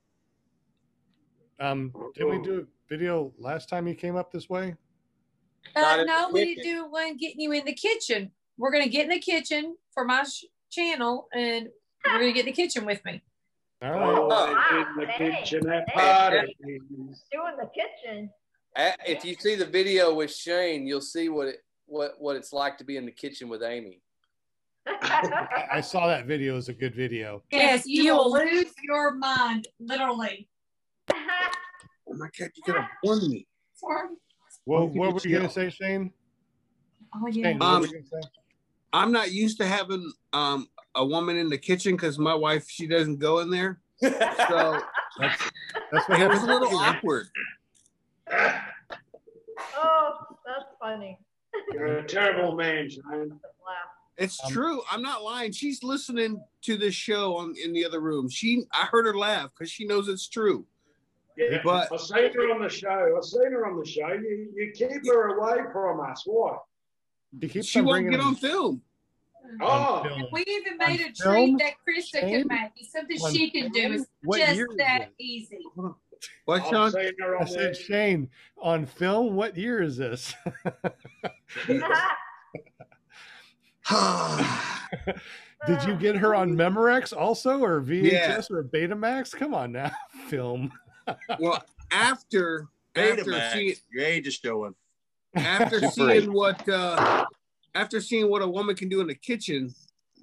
[1.59, 4.75] Um, didn't we do a video last time you came up this way?
[5.75, 6.63] Uh, no, we kitchen.
[6.63, 8.29] didn't do one getting you in the kitchen.
[8.59, 11.69] We're going to get in the kitchen for my sh- channel and
[12.05, 13.23] we're going to get in the kitchen with me.
[13.81, 14.87] All Oh, right.
[14.91, 15.93] in the Hey, kitchen at hey.
[15.93, 16.55] parties.
[16.59, 18.29] Doing the kitchen.
[18.75, 22.77] If you see the video with Shane, you'll see what it what what it's like
[22.79, 24.01] to be in the kitchen with Amy.
[24.85, 26.53] I, I saw that video.
[26.53, 27.41] It was a good video.
[27.51, 30.47] Yes, you will lose your mind, literally.
[32.11, 33.45] Oh my God, you could have warned me.
[33.75, 34.09] Sorry.
[34.65, 36.11] What, what were you going to say, Shane?
[37.13, 37.43] Oh, yeah.
[37.49, 37.83] Shane, what Um,
[38.93, 39.07] were you gonna say?
[39.07, 42.87] I'm not used to having um, a woman in the kitchen because my wife, she
[42.87, 43.79] doesn't go in there.
[44.01, 44.09] So
[45.19, 45.43] That's,
[45.91, 46.43] that's what it was happens.
[46.43, 47.27] a little awkward.
[48.31, 50.11] oh,
[50.45, 51.19] that's funny.
[51.73, 53.01] You're a terrible man, Shane.
[53.11, 53.39] Laugh.
[54.17, 54.81] It's Um, true.
[54.91, 55.51] I'm not lying.
[55.51, 58.29] She's listening to this show on in the other room.
[58.29, 60.65] She, I heard her laugh because she knows it's true.
[61.37, 63.13] Yeah, But- I've seen her on the show.
[63.17, 64.07] I've seen her on the show.
[64.09, 66.23] You, you keep her away from us.
[66.25, 66.57] Why?
[67.37, 68.81] You keep She on won't get on film.
[69.61, 70.25] Oh, film.
[70.31, 71.57] We even made a On treat film?
[71.57, 72.41] that Krista Shane?
[72.43, 72.71] could make.
[72.77, 73.81] It's something On she can do.
[73.81, 73.93] film?
[73.93, 75.13] It's What just year that it?
[75.19, 75.59] easy.
[76.45, 76.93] What, I've Sean?
[76.95, 77.73] I on said, the.
[77.75, 78.29] Shane,
[78.61, 80.33] on film, what year is this?
[85.67, 88.41] Did you get her on Memorex also, or VHS Yeah.
[88.51, 89.31] or Betamax?
[89.35, 89.91] Come on now,
[90.27, 90.71] film.
[91.39, 93.53] well, after after Betamax.
[93.53, 94.73] seeing Your age is showing.
[95.35, 96.31] After seeing eight.
[96.31, 97.25] what uh,
[97.75, 99.73] after seeing what a woman can do in the kitchen,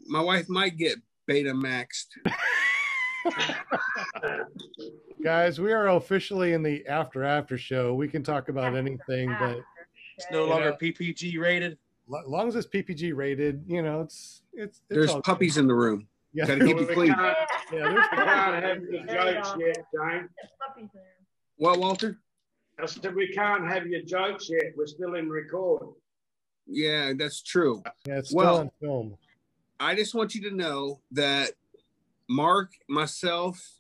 [0.07, 0.97] my wife might get
[1.27, 2.07] beta maxed.
[5.23, 7.95] Guys, we are officially in the after after show.
[7.95, 9.59] We can talk about anything, but
[10.17, 10.77] It's no longer know.
[10.81, 11.73] PPG rated.
[11.73, 14.79] as long as it's PPG rated, you know, it's it's.
[14.79, 15.25] it's There's all good.
[15.25, 16.07] puppies in the room.
[16.33, 17.15] Yeah, Gotta keep We it clean.
[17.15, 17.37] can't,
[17.73, 20.29] yeah, we there's can't have your There you jokes yet, Shane.
[20.61, 21.03] Puppies in there.
[21.57, 22.19] What, Walter?
[22.79, 24.73] I said we can't have your jokes yet.
[24.77, 25.89] We're still in record.
[26.67, 27.83] Yeah, that's true.
[28.07, 29.19] yeah, it's still Well- on film.
[29.79, 31.53] I just want you to know that
[32.29, 33.79] Mark, myself,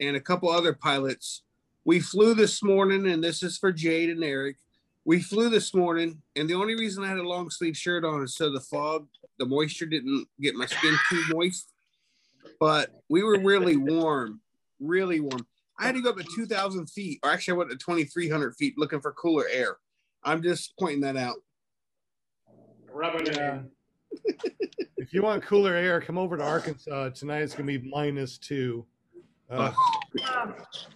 [0.00, 1.42] and a couple other pilots,
[1.84, 4.56] we flew this morning, and this is for Jade and Eric.
[5.04, 8.22] We flew this morning, and the only reason I had a long sleeve shirt on
[8.24, 9.06] is so the fog,
[9.38, 11.72] the moisture didn't get my skin too moist.
[12.58, 14.40] But we were really warm,
[14.80, 15.46] really warm.
[15.78, 18.74] I had to go up to 2,000 feet, or actually, I went to 2,300 feet
[18.78, 19.76] looking for cooler air.
[20.22, 21.36] I'm just pointing that out.
[22.90, 23.58] Rub it Yeah.
[23.58, 23.70] in.
[24.98, 27.42] If you want cooler air, come over to Arkansas tonight.
[27.42, 28.86] It's gonna be minus two.
[29.50, 29.72] Uh,
[30.34, 30.54] Um,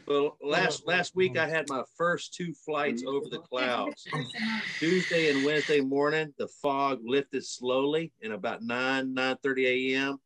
[0.08, 4.04] Well, last last week I had my first two flights over the clouds.
[4.78, 10.18] Tuesday and Wednesday morning, the fog lifted slowly, and about nine nine thirty a.m.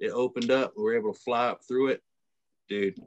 [0.00, 0.72] it opened up.
[0.76, 2.02] We were able to fly up through it,
[2.68, 2.98] dude.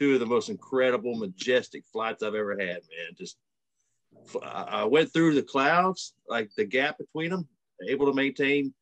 [0.00, 3.14] Two of the most incredible, majestic flights I've ever had, man.
[3.18, 3.36] Just
[4.42, 7.46] I went through the clouds, like the gap between them,
[7.86, 8.72] able to maintain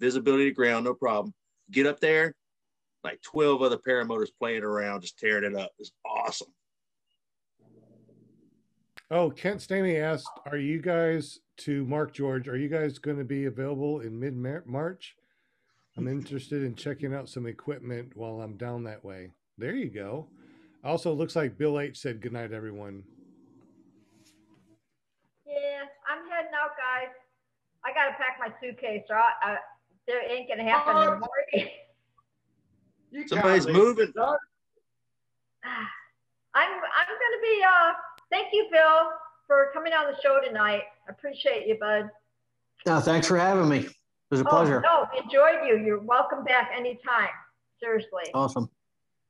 [0.00, 1.32] visibility to ground, no problem.
[1.70, 2.34] Get up there,
[3.04, 5.70] like 12 other paramotors playing around, just tearing it up.
[5.78, 6.48] It's awesome.
[9.10, 12.48] oh, Kent Stamey asked, "Are you guys to Mark George?
[12.48, 14.36] Are you guys going to be available in mid
[14.66, 15.14] March?
[15.96, 19.30] I'm interested in checking out some equipment while I'm down that way.
[19.56, 20.28] There you go.
[20.84, 23.02] Also, looks like Bill H said goodnight, everyone.
[25.46, 27.08] yeah, I'm heading out, guys.
[27.84, 29.56] I gotta pack my suitcase, or I, I,
[30.06, 31.70] there ain't gonna happen in the morning.
[33.10, 34.12] You Somebody's can't leave moving.
[34.14, 34.38] the
[37.42, 37.62] be.
[37.62, 37.92] Uh,
[38.30, 39.10] thank you, Phil,
[39.46, 40.82] for coming on the show tonight.
[41.08, 42.10] I appreciate you, bud.
[42.86, 43.78] No, thanks for having me.
[43.78, 43.92] It
[44.30, 44.82] was a pleasure.
[44.86, 45.78] Oh, no, enjoyed you.
[45.84, 47.28] You're welcome back anytime.
[47.80, 48.24] Seriously.
[48.34, 48.68] Awesome.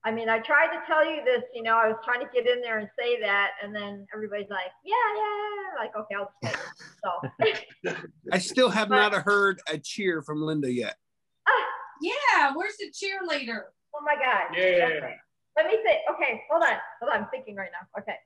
[0.05, 2.47] I mean, I tried to tell you this, you know, I was trying to get
[2.47, 7.39] in there and say that, and then everybody's like, yeah, yeah, like, okay, I'll just
[7.43, 7.93] say it.
[7.93, 7.97] So,
[8.33, 10.97] I still have not heard a cheer from Linda yet.
[12.03, 13.63] Yeah, where's the cheerleader?
[13.95, 14.57] oh my God.
[14.57, 14.87] Yeah.
[14.87, 15.15] Okay.
[15.57, 16.01] Let me think.
[16.15, 16.77] Okay, hold on.
[17.01, 17.23] Hold on.
[17.23, 18.01] I'm thinking right now.
[18.01, 18.17] Okay.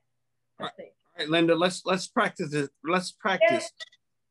[0.59, 0.83] Let's see.
[0.83, 0.89] All
[1.19, 2.71] right, Linda, let's let's practice it.
[2.83, 3.71] Let's practice.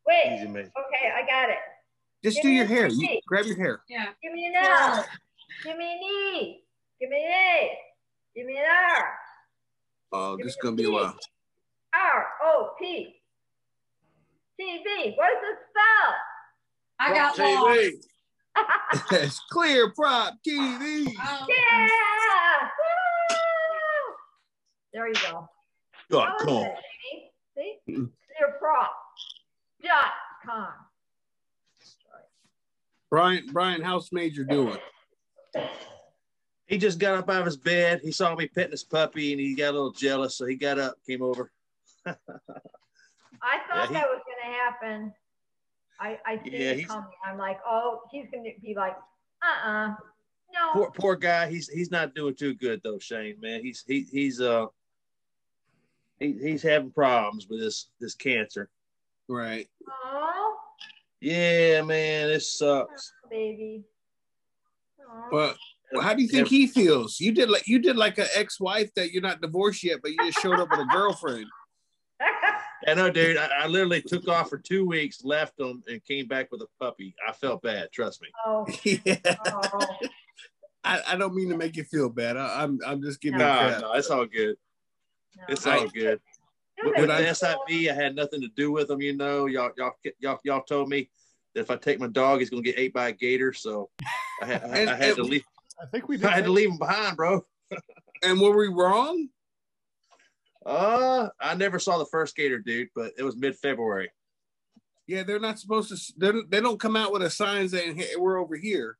[0.06, 0.38] Wait.
[0.38, 0.66] Easy, mate.
[0.66, 1.58] Okay, I got it.
[2.24, 2.88] Just Give do your hair.
[2.88, 3.82] You, grab your hair.
[3.88, 4.06] Yeah.
[4.22, 5.04] Give me an L.
[5.64, 6.64] Give me an E.
[7.00, 7.78] Give me an uh, A.
[8.34, 9.14] Give me an R.
[10.12, 11.16] Oh, this is gonna be a while.
[11.94, 13.14] R O oh, P.
[14.60, 15.16] TV.
[15.16, 16.14] What does it spell?
[16.98, 17.92] I got TV.
[18.56, 19.12] lost.
[19.12, 21.06] it's clear prop TV.
[21.20, 21.46] Oh.
[21.48, 22.68] Yeah.
[22.78, 24.14] Woo!
[24.92, 25.48] There you go.
[26.10, 26.62] Dot How is com.
[26.62, 26.74] that,
[27.12, 27.30] Jamie?
[27.56, 27.94] See?
[27.94, 28.04] Hmm.
[28.04, 28.88] Clearprop.
[29.82, 30.12] Dot
[30.44, 30.68] com.
[33.10, 34.76] Brian, Brian, how's Major doing?
[36.68, 38.00] He just got up out of his bed.
[38.04, 40.36] He saw me petting his puppy and he got a little jealous.
[40.36, 41.50] So he got up, came over.
[42.06, 42.38] I thought
[43.42, 45.14] Yeah, he- that was going to happen.
[46.00, 47.08] I, I see Yeah, it he's- coming.
[47.24, 48.96] I'm like, oh, he's going to be like,
[49.42, 49.94] uh-uh.
[50.52, 50.72] No.
[50.72, 51.46] Poor poor guy.
[51.50, 53.36] He's he's not doing too good though, Shane.
[53.38, 54.64] Man, he's he he's uh
[56.18, 58.70] he, he's having problems with this this cancer.
[59.28, 59.68] Right.
[60.06, 60.56] Oh,
[61.20, 63.12] Yeah, man, it sucks.
[63.30, 63.84] baby.
[65.30, 65.58] But
[66.02, 67.18] how do you think he feels?
[67.20, 70.18] You did like you did like an ex-wife that you're not divorced yet, but you
[70.24, 71.46] just showed up with a girlfriend.
[72.86, 73.36] I know, dude.
[73.36, 76.66] I, I literally took off for two weeks, left him, and came back with a
[76.80, 77.14] puppy.
[77.26, 77.88] I felt bad.
[77.92, 78.28] Trust me.
[78.46, 78.66] Oh.
[78.84, 79.16] yeah.
[79.46, 79.96] oh.
[80.84, 82.36] I, I don't mean to make you feel bad.
[82.36, 83.80] I, I'm I'm just giving No, you crap.
[83.80, 84.56] no, it's all good.
[85.48, 86.20] It's I- all good.
[86.84, 89.02] With, with the SIV, I had nothing to do with them.
[89.02, 91.10] You know, y'all y'all y'all y'all told me
[91.54, 93.52] that if I take my dog, he's gonna get ate by a gator.
[93.52, 93.90] So
[94.40, 95.44] I had, I, And- I had to leave.
[95.80, 97.44] I think we I had to leave him behind, bro.
[98.20, 99.28] And were we wrong?
[100.66, 104.10] Uh, I never saw the first gator, dude, but it was mid February.
[105.06, 106.12] Yeah, they're not supposed to.
[106.18, 108.98] They don't, they don't come out with a sign saying hey, we're over here.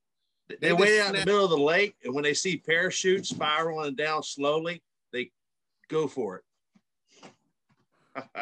[0.49, 3.31] They, just wait out in the middle of the lake, and when they see parachutes
[3.31, 5.33] spiraling down slowly, they
[5.91, 6.45] go for it.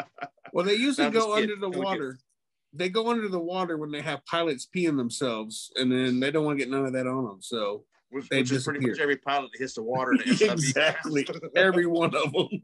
[0.53, 1.51] Well, they usually I'm just go kidding.
[1.51, 2.19] under the Don't get- water.
[2.73, 6.45] They go under the water when they have pilots peeing themselves, and then they don't
[6.45, 7.39] want to get none of that on them.
[7.41, 10.13] So Which, which is pretty much every pilot that hits the water.
[10.13, 11.27] in the exactly,
[11.57, 12.49] every one of them.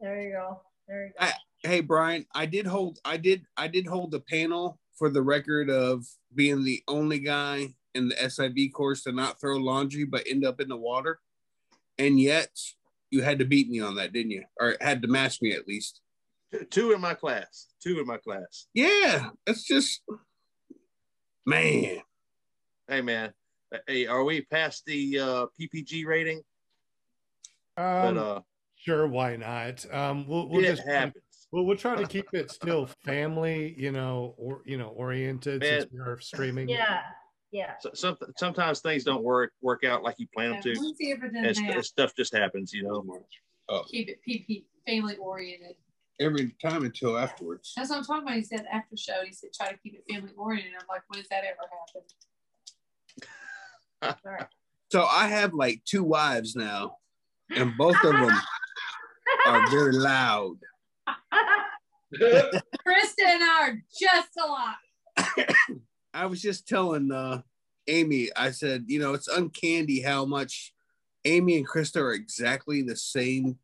[0.00, 0.60] There you go.
[0.86, 1.24] There you go.
[1.24, 5.22] I, hey Brian, I did hold I did I did hold the panel for the
[5.22, 6.04] record of
[6.34, 10.60] being the only guy in the SIV course to not throw laundry but end up
[10.60, 11.20] in the water.
[11.98, 12.50] And yet
[13.10, 14.44] you had to beat me on that, didn't you?
[14.60, 16.02] Or had to match me at least.
[16.70, 17.68] Two in my class.
[17.82, 18.66] Two in my class.
[18.74, 20.02] Yeah, it's just
[21.46, 22.00] man.
[22.88, 23.32] Hey man,
[23.86, 26.42] hey, are we past the uh, PPG rating?
[27.78, 28.40] Um, but uh,
[28.76, 29.90] sure, why not?
[29.92, 31.24] Um, we'll we'll it just happens.
[31.50, 35.86] Well, we'll try to keep it still family, you know, or you know, oriented since
[35.90, 36.68] we're streaming.
[36.68, 37.00] Yeah.
[37.52, 37.74] Yeah.
[37.80, 40.70] So, some, sometimes things don't work work out like you plan them to.
[40.70, 43.24] Let's see if it And st- stuff just happens, you know.
[43.68, 45.76] Oh, Keep it PP family oriented.
[46.20, 47.72] every time until afterwards.
[47.76, 48.34] That's what I'm talking about.
[48.36, 50.74] He said after show, he said try to keep it family oriented.
[50.78, 52.02] I'm like, when does that ever happen?
[54.90, 56.98] So I have like two wives now,
[57.50, 58.30] and both of them
[59.46, 60.56] are very loud.
[62.14, 65.56] Krista and I are just alike.
[66.14, 67.42] I was just telling uh,
[67.88, 70.72] Amy, I said, you know, it's uncanny how much
[71.24, 73.58] Amy and Krista are exactly the same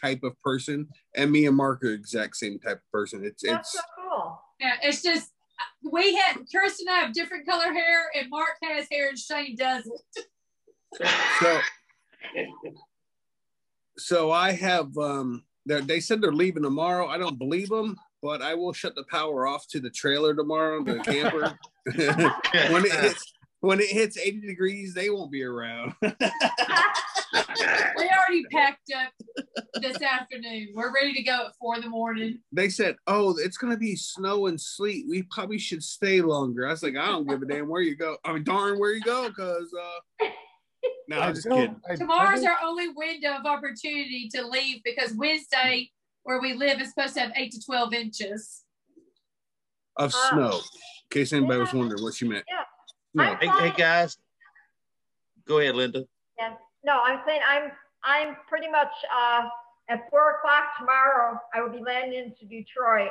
[0.00, 3.24] type of person, and me and Mark are exact same type of person.
[3.24, 4.40] It's That's it's so cool.
[4.60, 5.29] Yeah, it's just
[5.90, 9.56] we had Krista and I have different color hair, and Mark has hair, and Shane
[9.56, 10.00] doesn't.
[11.40, 11.60] so.
[13.98, 17.06] So I have um, they're- said they're leaving tomorrow.
[17.06, 20.82] I don't believe them, but I will shut the power off to the trailer tomorrow,
[20.82, 21.58] the camper.
[22.72, 23.16] when it
[23.60, 25.94] when it hits 80 degrees, they won't be around.
[27.96, 29.12] We already packed up
[29.74, 30.68] this afternoon.
[30.74, 32.40] We're ready to go at four in the morning.
[32.52, 35.06] they said, "Oh, it's gonna be snow and sleet.
[35.08, 37.94] We probably should stay longer." I was like, "I don't give a damn where you
[37.94, 38.16] go.
[38.24, 40.26] I mean, darn where you go, cause uh."
[41.08, 41.76] No, I'm just kidding.
[41.96, 45.90] Tomorrow's our only window of opportunity to leave because Wednesday,
[46.22, 48.62] where we live, is supposed to have eight to twelve inches.
[49.96, 50.52] Of snow.
[50.52, 50.60] In
[51.10, 52.44] case anybody was wondering what you meant.
[52.48, 52.64] Yeah.
[53.14, 53.24] No.
[53.40, 54.18] Hey, hey guys,
[55.46, 56.04] go ahead, Linda.
[56.38, 56.54] Yeah.
[56.84, 57.72] No, I'm saying I'm
[58.04, 59.48] I'm pretty much uh,
[59.88, 61.38] at four o'clock tomorrow.
[61.54, 63.10] I will be landing into Detroit,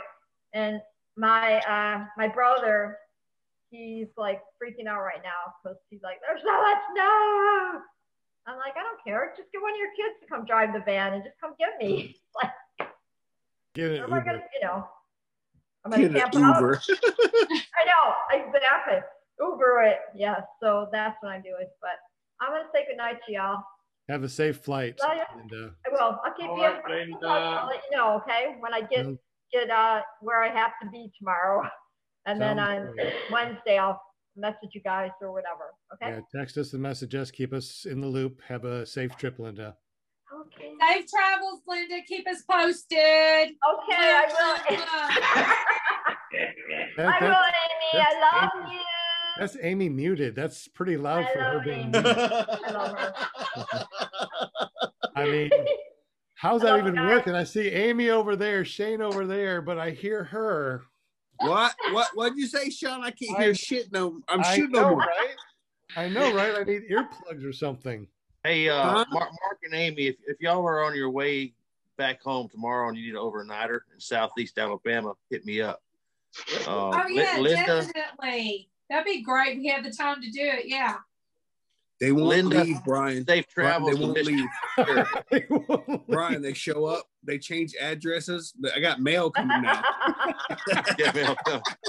[0.53, 0.81] and
[1.17, 2.97] my uh, my brother,
[3.69, 7.81] he's like freaking out right now because he's like, "There's so much snow."
[8.47, 9.31] I'm like, I don't care.
[9.37, 11.77] Just get one of your kids to come drive the van and just come get
[11.79, 12.15] me.
[12.35, 12.51] Like,
[13.75, 13.99] Get it.
[14.01, 14.87] what am I gonna, you know?
[15.85, 16.55] I'm gonna Get camp an out.
[16.55, 16.81] Uber.
[16.89, 18.99] I know exactly.
[19.39, 20.41] Uber it, yes.
[20.61, 21.67] So that's what I'm doing.
[21.81, 21.91] But
[22.41, 23.63] I'm gonna say goodnight to y'all.
[24.09, 24.97] Have a safe flight.
[25.01, 25.23] Love ya.
[25.39, 26.19] And, uh, I will.
[26.25, 26.63] I'll keep you.
[26.63, 27.27] right, Linda.
[27.27, 28.55] I'll let you know, okay?
[28.59, 29.19] When I get Sounds-
[29.53, 31.67] get uh where I have to be tomorrow,
[32.25, 33.13] and then on great.
[33.31, 34.01] Wednesday I'll
[34.35, 35.73] message you guys or whatever.
[35.93, 36.11] Okay.
[36.15, 37.29] yeah, text us and message us.
[37.31, 38.41] Keep us in the loop.
[38.47, 39.75] Have a safe trip, Linda.
[40.41, 40.71] Okay.
[40.79, 41.99] Safe travels, Linda.
[42.07, 42.97] Keep us posted.
[42.99, 43.55] Okay,
[43.97, 44.77] I will.
[44.77, 45.55] That-
[46.99, 48.05] I will, Amy.
[48.05, 48.79] I love you.
[49.39, 50.35] That's Amy muted.
[50.35, 51.91] That's pretty loud I for her being Amy.
[51.91, 52.05] muted.
[52.17, 53.13] I love her.
[55.15, 55.49] I mean,
[56.35, 57.09] how's that love even you guys.
[57.17, 57.35] working?
[57.35, 60.83] I see Amy over there, Shane over there, but I hear her.
[61.39, 61.73] What?
[61.91, 62.09] What?
[62.15, 63.01] What'd you say, Sean?
[63.03, 63.91] I can't I- hear shit.
[63.93, 64.99] No, I'm I shooting know, no more.
[64.99, 65.35] right?
[65.95, 66.55] I know, right?
[66.55, 68.07] I need earplugs or something.
[68.43, 69.05] Hey, uh, Huh?
[69.11, 71.53] Mark, Mark and Amy, if, if y'all are on your way
[71.97, 75.81] back home tomorrow and you need an overnighter in Southeast Alabama, hit me up.
[76.67, 78.69] Uh, Oh yeah, Linda, definitely.
[78.89, 79.57] That'd be great.
[79.57, 80.67] if We have the time to do it.
[80.67, 80.95] Yeah.
[81.99, 83.25] They won't Linda, leave, Brian.
[83.27, 83.99] safe Brian, travels
[85.31, 85.99] they won't leave.
[86.07, 87.05] Brian, they show up.
[87.23, 88.53] They change addresses.
[88.73, 89.83] I got mail coming now.
[90.97, 91.35] Yeah, man.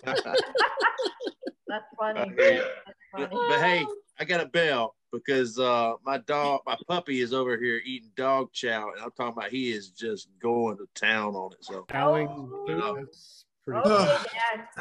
[0.05, 2.33] That's funny.
[2.37, 2.63] Yeah.
[2.63, 2.73] That's
[3.13, 3.47] but, funny.
[3.49, 3.87] but hey,
[4.19, 8.53] I got a bell because uh, my dog, my puppy is over here eating dog
[8.53, 11.65] chow, and I'm talking about he is just going to town on it.
[11.65, 12.29] So Howling.
[12.29, 12.97] Oh.
[12.99, 13.89] That's pretty Okay,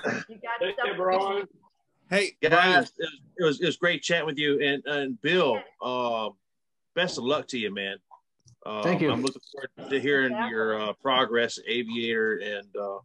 [0.04, 0.14] cool.
[0.30, 0.98] You got Hey, stuff.
[0.98, 1.48] Brian.
[2.10, 2.52] Hey, Brian.
[2.52, 6.30] guys, it was, it was it was great chatting with you, and and Bill, uh,
[6.96, 7.98] best of luck to you, man.
[8.66, 9.12] Uh, Thank you.
[9.12, 12.98] I'm looking forward to hearing your uh, progress, aviator, and uh,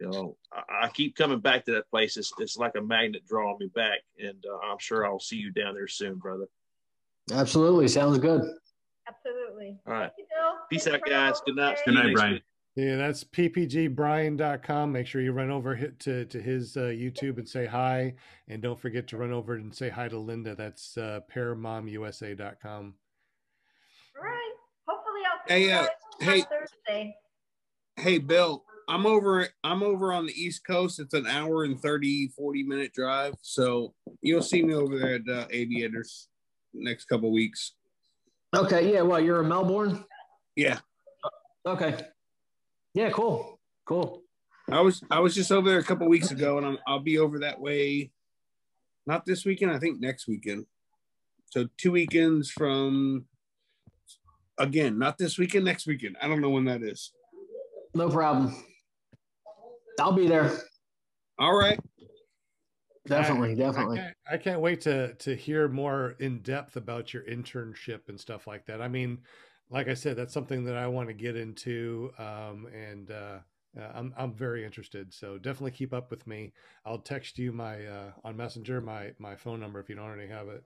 [0.00, 2.16] you know, I, I keep coming back to that place.
[2.16, 5.50] It's it's like a magnet drawing me back, and uh, I'm sure I'll see you
[5.50, 6.46] down there soon, brother.
[7.32, 7.88] Absolutely.
[7.88, 8.42] Sounds good.
[9.08, 9.78] Absolutely.
[9.86, 10.54] All right, Thank you, Bill.
[10.70, 11.40] peace Thank out, guys.
[11.44, 11.78] Good night.
[11.84, 12.40] Good night, Next Brian.
[12.76, 12.86] Week.
[12.86, 14.92] Yeah, that's ppgbrian.com.
[14.92, 18.14] Make sure you run over hit to, to his uh, YouTube and say hi.
[18.48, 20.54] And don't forget to run over and say hi to Linda.
[20.54, 22.94] That's uh, paramomusa.com.
[24.16, 24.52] All right.
[24.86, 25.88] Hopefully I'll see Hey, you uh, guys
[26.20, 26.40] hey.
[26.42, 27.16] on Thursday.
[27.96, 28.62] Hey, Bill.
[28.88, 29.48] I'm over.
[29.64, 31.00] I'm over on the East Coast.
[31.00, 33.34] It's an hour and 30, 40 minute drive.
[33.42, 36.28] So you'll see me over there at uh, Aviators
[36.72, 37.72] next couple weeks.
[38.54, 38.92] Okay.
[38.92, 39.00] Yeah.
[39.02, 40.04] Well, you're in Melbourne.
[40.54, 40.78] Yeah,
[41.66, 41.96] Okay.
[42.96, 43.10] Yeah.
[43.10, 43.60] Cool.
[43.84, 44.22] Cool.
[44.70, 45.02] I was.
[45.10, 47.60] I was just over there a couple weeks ago, and I'm, I'll be over that
[47.60, 48.10] way.
[49.06, 49.70] Not this weekend.
[49.70, 50.66] I think next weekend.
[51.50, 53.26] So two weekends from.
[54.58, 55.66] Again, not this weekend.
[55.66, 56.16] Next weekend.
[56.20, 57.12] I don't know when that is.
[57.94, 58.64] No problem.
[60.00, 60.50] I'll be there.
[61.38, 61.78] All right.
[63.06, 63.52] Definitely.
[63.52, 63.98] I Definitely.
[63.98, 68.46] can't, I can't wait to to hear more in depth about your internship and stuff
[68.46, 68.80] like that.
[68.82, 69.18] I mean,
[69.70, 73.38] like I said, that's something that I want to get into, um, and uh,
[73.78, 75.12] uh, I'm I'm very interested.
[75.12, 76.52] So definitely keep up with me.
[76.84, 80.28] I'll text you my uh, on Messenger my my phone number if you don't already
[80.28, 80.64] have it.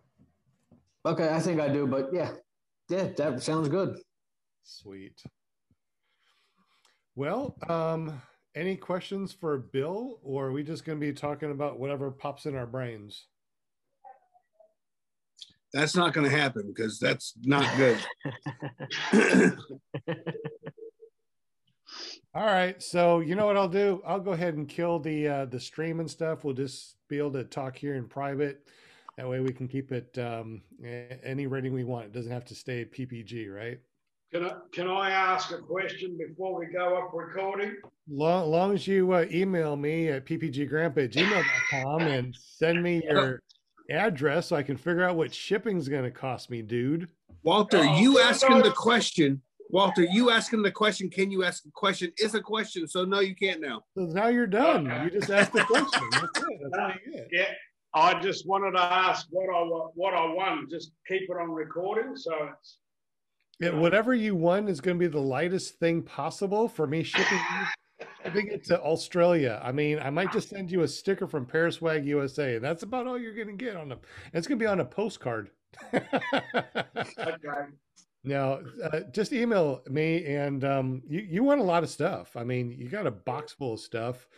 [1.06, 1.28] Okay.
[1.28, 2.32] I think I do, but yeah.
[2.88, 3.08] Yeah.
[3.16, 3.98] That sounds good.
[4.62, 5.22] Sweet.
[7.16, 8.20] Well, um,
[8.54, 12.46] any questions for Bill, or are we just going to be talking about whatever pops
[12.46, 13.26] in our brains?
[15.72, 17.98] That's not going to happen because that's not good.
[22.32, 24.00] All right, so you know what I'll do?
[24.06, 26.44] I'll go ahead and kill the uh, the stream and stuff.
[26.44, 28.68] We'll just be able to talk here in private.
[29.16, 32.06] That way, we can keep it um, any rating we want.
[32.06, 33.80] It doesn't have to stay PPG, right?
[34.32, 37.74] Can I, can I ask a question before we go up recording?
[38.08, 43.42] Long, long as you uh, email me at ppggrandpa at gmail.com and send me your
[43.90, 47.08] address so I can figure out what shipping's going to cost me, dude.
[47.42, 49.42] Walter, oh, you asking the question.
[49.70, 51.08] Walter, you asking the question.
[51.08, 52.12] Can you ask a question?
[52.16, 52.88] It's a question.
[52.88, 53.82] So no, you can't now.
[53.96, 54.86] So now you're done.
[55.04, 56.08] You just asked the question.
[56.12, 56.60] That's it.
[56.62, 57.28] That's all you get.
[57.32, 57.52] Yeah,
[57.94, 60.66] I just wanted to ask what I wa- what I won.
[60.70, 62.78] Just keep it on recording, so it's
[63.60, 67.38] Yeah, whatever you won is going to be the lightest thing possible for me shipping
[68.00, 69.60] you- shipping it to Australia.
[69.62, 72.56] I mean, I might just send you a sticker from Paraswag USA.
[72.56, 73.98] And that's about all you're going to get on a.
[74.32, 75.50] It's going to be on a postcard.
[75.94, 77.62] okay.
[78.22, 82.36] Now, uh, just email me, and um, you you want a lot of stuff.
[82.36, 84.28] I mean, you got a box full of stuff.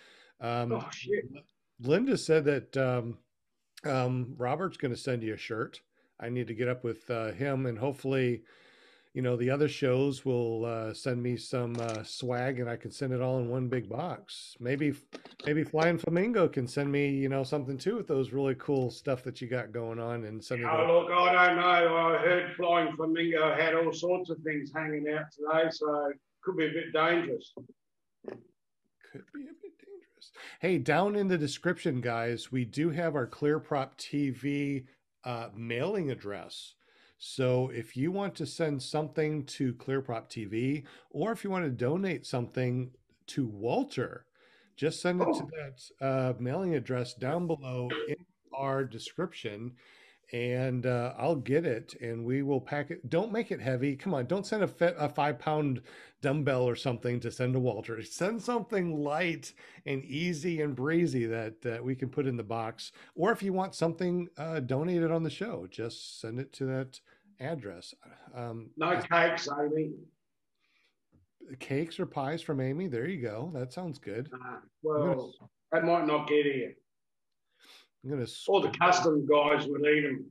[0.41, 1.25] Um, Oh shit!
[1.81, 3.19] Linda said that um,
[3.85, 5.81] um, Robert's going to send you a shirt.
[6.21, 8.43] I need to get up with uh, him, and hopefully,
[9.15, 12.91] you know, the other shows will uh, send me some uh, swag, and I can
[12.91, 14.57] send it all in one big box.
[14.59, 14.95] Maybe,
[15.45, 19.23] maybe Flying Flamingo can send me, you know, something too with those really cool stuff
[19.25, 20.67] that you got going on, and send it.
[20.67, 21.97] Oh, look, I don't know.
[21.97, 26.57] I heard Flying Flamingo had all sorts of things hanging out today, so it could
[26.57, 27.53] be a bit dangerous.
[28.25, 30.33] Could be a bit dangerous.
[30.61, 34.87] Hey, down in the description, guys, we do have our clear prop TV
[35.25, 36.77] uh, mailing address.
[37.25, 40.83] So if you want to send something to ClearProp TV,
[41.13, 42.91] or if you want to donate something
[43.29, 44.27] to Walter,
[44.75, 48.17] just send it to that uh, mailing address down below in
[48.53, 49.71] our description,
[50.33, 53.11] and uh, I'll get it, and we will pack it.
[53.11, 53.95] Don't make it heavy.
[53.97, 55.83] Come on, don't send a, a five pound
[56.23, 58.03] dumbbell or something to send to Walter.
[58.03, 59.53] Send something light
[59.85, 62.93] and easy and breezy that uh, we can put in the box.
[63.15, 67.01] Or if you want something uh, donated on the show, just send it to that
[67.41, 67.93] address.
[68.35, 69.93] Um, No cakes, Amy.
[71.59, 72.87] cakes or pies from Amy.
[72.87, 73.51] There you go.
[73.53, 74.31] That sounds good.
[74.83, 75.35] Well,
[75.73, 76.75] they might not get here.
[78.05, 80.31] I'm gonna All the custom guys would eat them.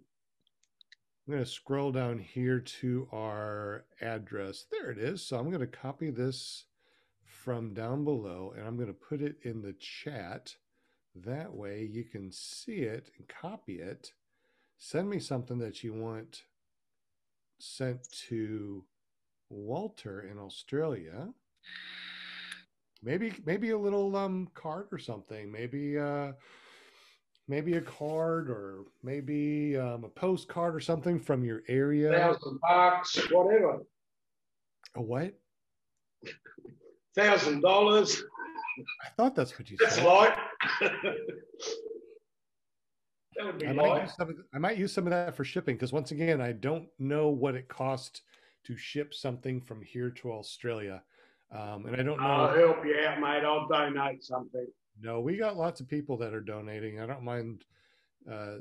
[1.27, 4.65] I'm going to scroll down here to our address.
[4.71, 5.21] There it is.
[5.23, 6.65] So I'm going to copy this
[7.23, 10.55] from down below and I'm going to put it in the chat.
[11.15, 14.11] That way you can see it and copy it.
[14.77, 16.43] Send me something that you want
[17.59, 18.83] sent to
[19.49, 21.29] Walter in Australia.
[23.03, 25.51] Maybe maybe a little um card or something.
[25.51, 26.33] Maybe uh
[27.51, 32.09] maybe a card or maybe um, a postcard or something from your area.
[32.09, 33.81] Thousand bucks, whatever.
[34.95, 35.33] A what?
[37.13, 38.23] Thousand dollars.
[39.03, 40.05] I thought that's what you That's said.
[40.05, 40.37] light.
[40.81, 40.95] that
[43.43, 44.03] would be I might, light.
[44.03, 46.53] use some of, I might use some of that for shipping because once again, I
[46.53, 48.21] don't know what it costs
[48.63, 51.03] to ship something from here to Australia,
[51.51, 52.25] um, and I don't know.
[52.25, 53.43] I'll help you out, mate.
[53.43, 54.67] I'll donate something.
[54.99, 56.99] No, we got lots of people that are donating.
[56.99, 57.63] I don't mind
[58.31, 58.57] uh,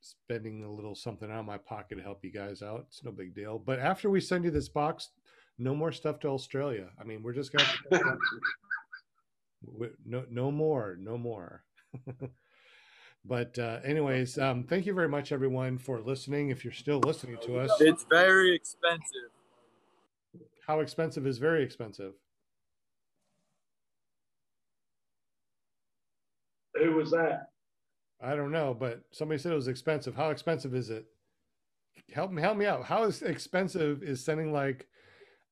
[0.00, 2.86] spending a little something out of my pocket to help you guys out.
[2.88, 3.58] It's no big deal.
[3.58, 5.10] But after we send you this box,
[5.58, 6.88] no more stuff to Australia.
[7.00, 7.68] I mean, we're just gonna
[10.04, 11.64] no no more, no more.
[13.24, 16.50] but uh, anyways, um, thank you very much, everyone, for listening.
[16.50, 19.30] If you're still listening to us, It's very expensive.
[20.66, 22.14] how expensive is very expensive?
[26.82, 27.48] Who was that?
[28.20, 30.14] I don't know, but somebody said it was expensive.
[30.14, 31.06] How expensive is it?
[32.12, 32.84] Help me, help me out.
[32.84, 34.86] How expensive is sending like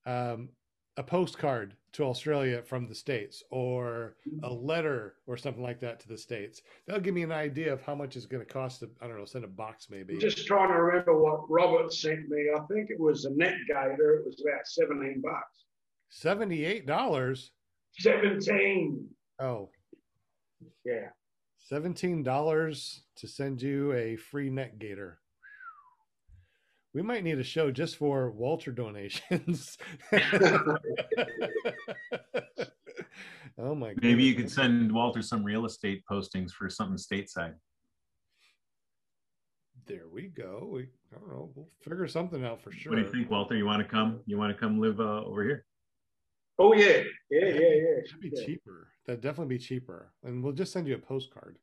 [0.07, 0.51] um,
[0.97, 6.09] a postcard to Australia from the states, or a letter, or something like that to
[6.09, 6.63] the states?
[6.87, 9.19] That'll give me an idea of how much it's going to cost to, I don't
[9.19, 10.15] know, send a box maybe.
[10.15, 12.51] I'm just trying to remember what Robert sent me.
[12.57, 14.17] I think it was a neck gaiter.
[14.17, 15.65] It was about 17 bucks.
[16.11, 17.53] Seventy-eight dollars.
[17.99, 19.09] 17.
[19.41, 19.71] Oh,
[20.85, 21.09] Yeah.
[21.71, 25.21] Seventeen dollars to send you a free neck gaiter.
[26.93, 29.79] We might need a show just for Walter donations.
[30.13, 30.19] oh
[33.77, 34.03] my god.
[34.03, 37.55] Maybe you could send Walter some real estate postings for something stateside.
[39.87, 40.71] There we go.
[40.73, 41.53] We I don't know.
[41.55, 42.91] We'll figure something out for sure.
[42.91, 43.55] What do you think, Walter?
[43.55, 44.23] You want to come?
[44.27, 45.65] You want to come live uh, over here?
[46.59, 47.03] Oh, yeah.
[47.31, 47.95] Yeah, yeah, yeah.
[48.05, 48.45] That'd be Yeah.
[48.47, 48.89] cheaper.
[49.07, 50.13] That'd definitely be cheaper.
[50.23, 51.59] And we'll just send you a postcard.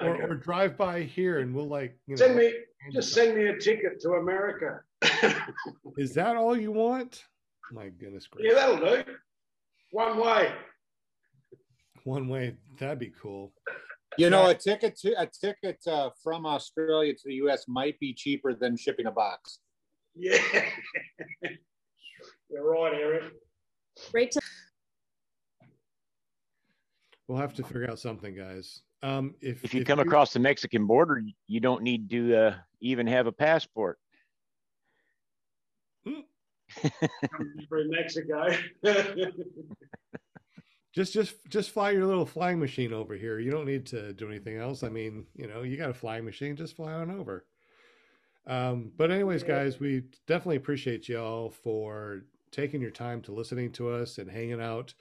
[0.00, 0.22] Or, Okay.
[0.24, 2.18] or drive by here and we'll like, you know.
[2.24, 2.54] Send me,
[2.92, 4.80] just send me a ticket to America.
[5.98, 7.24] Is that all you want?
[7.72, 8.52] My goodness gracious!
[8.52, 9.04] Yeah, that'll do.
[9.92, 10.52] One way.
[12.04, 13.52] One way, that'd be cool.
[14.16, 17.66] You know, a ticket to a ticket uh, from Australia to the U.S.
[17.68, 19.60] might be cheaper than shipping a box.
[20.16, 20.38] Yeah.
[22.50, 23.32] You're right, Eric.
[24.12, 24.40] Right to
[27.30, 28.82] We'll have to figure out something, guys.
[29.04, 33.06] Um, if If you come across the Mexican border, you don't need to uh, even
[33.06, 33.98] have a passport.
[36.04, 38.48] Through Mexico.
[40.92, 43.38] just just just fly your little flying machine over here.
[43.38, 44.82] You don't need to do anything else.
[44.82, 47.46] I mean, you know, you got a flying machine, just fly on over.
[48.46, 53.90] Um, but anyways, guys, we definitely appreciate y'all for taking your time to listening to
[53.90, 54.94] us and hanging out.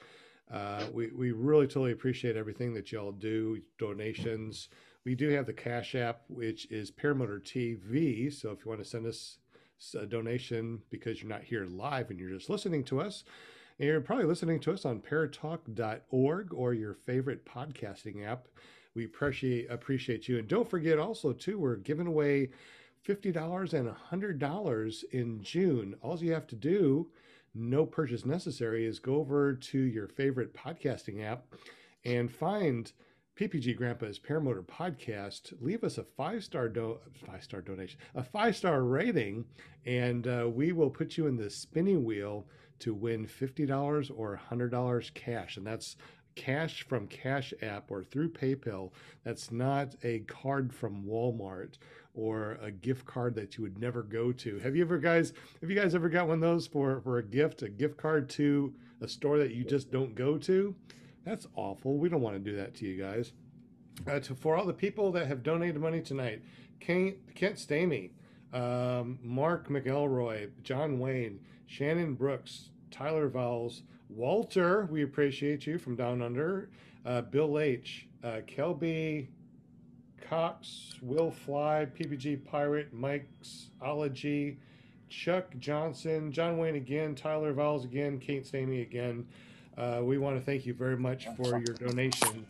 [0.52, 4.70] Uh, we we really totally appreciate everything that y'all do, donations.
[5.06, 8.34] We do have the Cash App, which is Paramotor TV.
[8.34, 9.38] So if you want to send us
[9.98, 13.24] a donation because you're not here live and you're just listening to us,
[13.80, 18.48] and you're probably listening to us on paratalk.org or your favorite podcasting app.
[18.94, 20.40] We appreciate appreciate you.
[20.40, 22.50] And don't forget also too, we're giving away
[23.08, 25.96] $50 and $100 in June.
[26.02, 27.08] All you have to do,
[27.60, 31.46] no purchase necessary, is go over to your favorite podcasting app
[32.06, 32.92] and find
[33.40, 35.54] PPG Grandpa's Paramotor Podcast.
[35.62, 39.46] Leave us a five star do five star donation, a five star rating,
[39.86, 42.48] and uh, we will put you in the spinning wheel
[42.80, 45.96] to win fifty dollars or hundred dollars cash, and that's
[46.36, 48.92] cash from Cash App or through PayPal.
[49.24, 51.78] That's not a card from Walmart
[52.20, 54.60] or a gift card that you would never go to.
[54.60, 57.24] Have you ever guys have you guys ever got one of those for for a
[57.24, 60.76] gift, a gift card to a store that you just don't go to?
[61.26, 61.98] That's awful.
[61.98, 63.32] We don't want to do that to you guys.
[64.08, 66.42] Uh, to, for all the people that have donated money tonight,
[66.80, 68.12] Kent, Kent Stamey,
[68.54, 76.22] um, Mark McElroy, John Wayne, Shannon Brooks, Tyler Vowles, Walter, we appreciate you from down
[76.22, 76.70] under,
[77.06, 79.28] uh, Bill H, uh, Kelby,
[80.30, 84.60] Cox, Will Fly, PPG Pirate, Mike's Ology,
[85.10, 89.26] Chuck Johnson, John Wayne again, Tyler Vowles again, Kent Stamey again.
[89.76, 92.46] Uh, we want to thank you very much for your donation.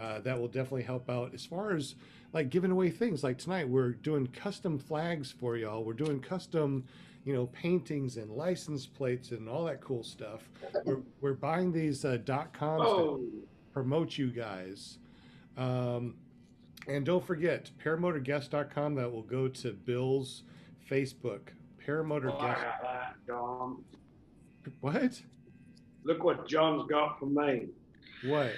[0.00, 1.34] Uh, that will definitely help out.
[1.34, 1.96] As far as
[2.32, 5.84] like giving away things, like tonight we're doing custom flags for y'all.
[5.84, 6.82] We're doing custom,
[7.26, 10.48] you know, paintings and license plates and all that cool stuff.
[10.86, 13.16] We're, we're buying these uh, dot coms Oh.
[13.18, 13.42] to
[13.74, 14.96] promote you guys.
[15.58, 16.14] Um,
[16.88, 20.42] and don't forget paramotorguest.com that will go to Bill's
[20.90, 21.48] Facebook.
[21.86, 22.60] Paramotor Oh, Guest.
[22.82, 23.82] that, John.
[24.80, 25.20] What?
[26.04, 27.66] Look what John's got for me.
[28.26, 28.52] What?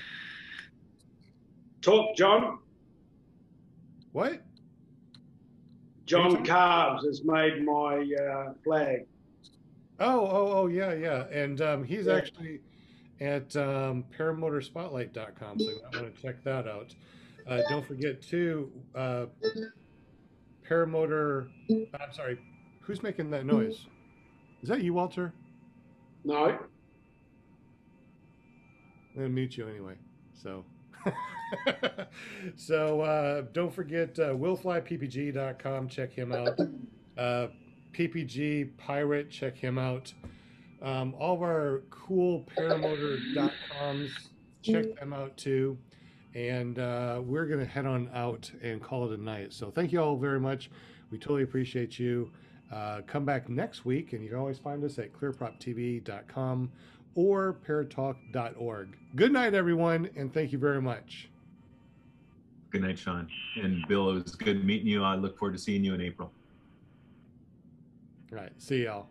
[1.80, 2.58] Talk, John.
[4.12, 4.42] What?
[6.06, 9.06] John Carbs has made my uh, flag.
[10.00, 11.24] Oh, oh, oh, yeah, yeah.
[11.30, 12.16] And um, he's Yeah.
[12.16, 12.60] actually
[13.20, 16.94] at um, paramotorspotlight.com, so I want to check that out.
[17.46, 19.26] Uh, don't forget, too, uh,
[20.68, 21.48] paramotor.
[21.70, 22.38] I'm sorry,
[22.80, 23.86] who's making that noise?
[24.62, 25.32] Is that you, Walter?
[26.24, 26.58] No.
[29.16, 29.94] I'm to mute you anyway.
[30.32, 30.64] So.
[32.56, 35.88] so uh, don't forget uh, willflyppg.com.
[35.88, 36.58] Check him out.
[37.16, 37.48] Uh,
[37.92, 39.30] PPG Pirate.
[39.30, 40.12] Check him out.
[40.82, 44.30] Um, all of our cool paramotor.coms.
[44.62, 45.78] Check them out too.
[46.34, 49.52] And uh, we're going to head on out and call it a night.
[49.52, 50.70] So thank you all very much.
[51.10, 52.30] We totally appreciate you.
[52.72, 56.72] Uh, come back next week, and you can always find us at clearproptv.com
[57.14, 58.96] or paratalk.org.
[59.14, 61.28] Good night, everyone, and thank you very much.
[62.70, 63.28] Good night, Sean.
[63.62, 65.04] And Bill, it was good meeting you.
[65.04, 66.32] I look forward to seeing you in April.
[68.32, 68.50] All right.
[68.58, 69.06] See y'all.